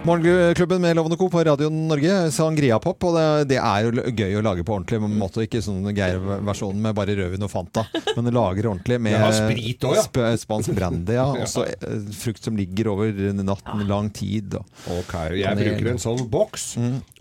Morgenklubben 0.06 0.82
med 0.82 0.96
Lovende 0.96 1.18
Co. 1.18 1.30
på 1.30 1.44
Radio 1.44 1.70
Norge. 1.70 2.32
Sangria-pop. 2.32 3.04
Og 3.08 3.14
det, 3.16 3.28
det 3.54 3.58
er 3.64 3.86
jo 3.86 4.02
gøy 4.12 4.34
å 4.36 4.42
lage 4.44 4.66
på 4.68 4.74
ordentlig 4.76 4.98
måte. 5.08 5.46
Ikke 5.46 5.62
sånn 5.64 5.86
Geir-versjonen 5.96 6.82
med 6.84 6.98
bare 6.98 7.16
rødvin 7.16 7.46
og 7.46 7.52
Fanta. 7.54 7.86
Men 8.18 8.28
lager 8.36 8.68
ordentlig 8.68 8.98
med 9.00 9.16
ja, 9.16 9.30
sprit 9.32 9.86
også, 9.88 10.02
ja. 10.20 10.34
sp 10.36 10.44
spansk 10.44 10.74
brandy. 10.76 11.16
Ja. 11.16 11.30
Også 11.46 11.64
eh, 11.72 12.10
frukt 12.20 12.44
som 12.44 12.60
ligger 12.60 12.90
over 12.92 13.14
natten, 13.40 13.86
lang 13.88 14.10
tid. 14.12 14.58
Og. 14.60 14.74
Ok, 14.98 15.14
jeg 15.40 15.60
bruker 15.62 15.90
en 15.94 16.04
sånn 16.04 16.26
boks. 16.36 16.68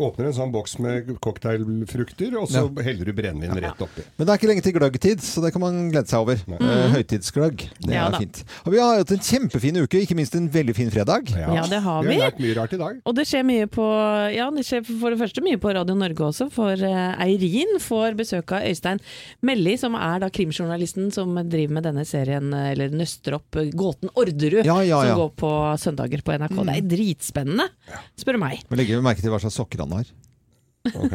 Åpner 0.03 0.33
en 0.33 0.37
sånn 0.41 0.53
boks 0.55 0.75
med 0.83 1.15
cocktailfrukter, 1.23 2.35
og 2.43 2.51
så 2.51 2.65
Ja. 2.67 2.85
heller 2.89 3.13
du 3.13 3.15
brennevin 3.15 3.63
rett 3.63 3.87
oppi. 3.87 4.09
Men 4.19 4.27
det 4.27 4.35
er 4.35 4.43
ikke 4.43 4.51
lenge 4.51 4.67
til 4.67 4.77
gløggtid, 4.81 5.23
så 5.23 5.45
det 5.47 5.55
kan 5.55 5.63
man 5.63 5.79
glede 5.95 6.11
seg 6.11 6.27
over. 6.27 6.43
Mm. 6.51 6.67
Høytidsgløgg. 6.97 7.69
Det 7.87 7.95
Ja 7.95 8.09
er 8.11 8.19
fint. 8.27 8.43
Og 8.67 8.75
vi 8.75 8.83
har 8.83 8.99
hatt 9.05 9.15
en 9.15 9.23
kjempefin 9.31 9.79
uke, 9.85 10.03
ikke 10.03 10.19
minst 10.19 10.35
en 10.35 10.51
veldig 10.51 10.75
fin 10.83 10.91
fredag. 10.91 11.31
Ja, 11.39 11.63
det 11.71 11.83
har 11.87 12.03
vi. 12.03 12.17
Vi 12.17 12.19
har 12.19 12.33
vært 12.35 12.43
mye 12.43 12.59
rart 12.59 12.72
i 12.77 12.81
dag. 12.81 13.01
Og 13.09 13.15
det 13.17 13.25
skjer 13.29 13.45
mye 13.47 13.69
på 13.71 13.85
Ja, 14.35 14.49
det 14.55 14.65
skjer 14.69 14.85
for 14.87 15.13
det 15.15 15.21
første 15.21 15.45
mye 15.45 15.61
på 15.63 15.73
Radio 15.77 15.97
Norge 15.99 16.27
også, 16.29 16.49
for 16.53 16.73
eh, 16.73 17.23
Eirin 17.27 17.79
får 17.83 18.17
besøk 18.19 18.55
av 18.57 18.67
Øystein 18.71 19.01
Melli, 19.45 19.77
som 19.81 19.97
er 19.99 20.23
da 20.25 20.31
krimjournalisten 20.33 21.11
som 21.15 21.35
driver 21.49 21.77
med 21.79 21.87
denne 21.89 22.05
serien, 22.09 22.53
eh, 22.57 22.73
eller 22.75 22.95
nøster 22.97 23.39
opp 23.39 23.61
eh, 23.61 23.71
gåten 23.75 24.13
Orderud, 24.15 24.63
Ja, 24.65 24.81
ja, 24.83 25.03
ja. 25.05 25.13
som 25.13 25.23
går 25.25 25.33
på 25.43 25.53
søndager 25.83 26.25
på 26.27 26.37
NRK. 26.39 26.59
Det 26.69 26.77
er 26.81 26.91
dritspennende, 26.97 27.69
spør 28.21 28.39
du 28.39 28.45
meg. 28.47 28.63
Men 28.71 28.83
legger 28.83 29.03
merke 29.05 29.25
til 29.25 29.33
hva 29.35 29.41
slags 29.43 29.59
sokker 29.61 29.85
han 29.85 29.97
har. 30.01 30.13
Ok. 30.83 31.13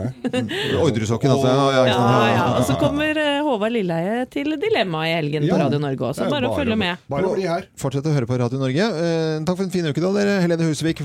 Ordresokken, 0.79 1.31
altså. 1.33 1.47
Ja, 1.47 1.71
ja, 1.75 1.85
Ja, 1.91 2.27
ja. 2.31 2.43
Og 2.55 2.63
så 2.69 2.77
kommer 2.79 3.17
eh, 3.19 3.39
Håvard 3.43 3.73
Lilleheie 3.75 4.21
til 4.31 4.53
Dilemma 4.61 5.01
i 5.09 5.13
helgen 5.17 5.43
på 5.43 5.57
Radio 5.59 5.79
Norge 5.83 6.05
også, 6.07 6.23
er 6.23 6.31
bare 6.31 6.47
å 6.47 6.55
følge 6.55 6.77
med. 6.79 7.01
Bare 7.11 7.31
bli 7.33 7.47
her. 7.49 7.65
Fortsett 7.79 8.07
å 8.07 8.13
høre 8.15 8.29
på 8.29 8.37
Radio 8.39 8.61
Norge. 8.61 8.85
Eh, 8.87 9.33
takk 9.47 9.59
for 9.59 9.65
en 9.67 9.73
fin 9.73 9.89
uke, 9.89 9.99
da, 10.03 10.11
dere. 10.15 10.37
Helene 10.45 10.69
Husvik 10.69 11.01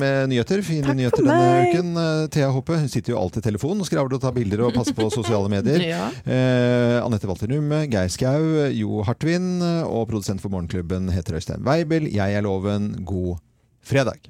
med 0.00 0.30
nyheter. 0.32 0.62
Fine 0.66 0.88
Takk 0.88 0.98
nyheter 1.00 1.26
denne 1.26 1.66
uken. 1.68 1.90
Eh, 2.04 2.22
Thea 2.32 2.48
Hoppe 2.54 2.78
hun 2.80 2.88
sitter 2.92 3.12
jo 3.12 3.20
alltid 3.20 3.44
i 3.44 3.48
telefonen 3.50 3.84
og 3.84 3.90
skravler 3.90 4.16
og 4.16 4.24
tar 4.24 4.36
bilder 4.36 4.64
og 4.64 4.76
passer 4.78 4.96
på 4.96 5.10
sosiale 5.18 5.50
medier. 5.52 5.84
Ja. 5.84 6.06
Eh, 6.24 6.96
Anette 7.02 7.28
Walter 7.28 7.52
Numme, 7.52 7.84
Geir 7.92 8.08
Skau, 8.12 8.70
Jo 8.72 9.02
Hartvin 9.06 9.60
og 9.84 10.06
produsent 10.08 10.40
for 10.40 10.52
Morgenklubben 10.54 11.12
heter 11.12 11.36
Øystein 11.36 11.64
Weibel. 11.66 12.08
Jeg 12.12 12.38
er 12.38 12.48
Loven. 12.48 12.94
God 13.04 13.36
fredag. 13.86 14.24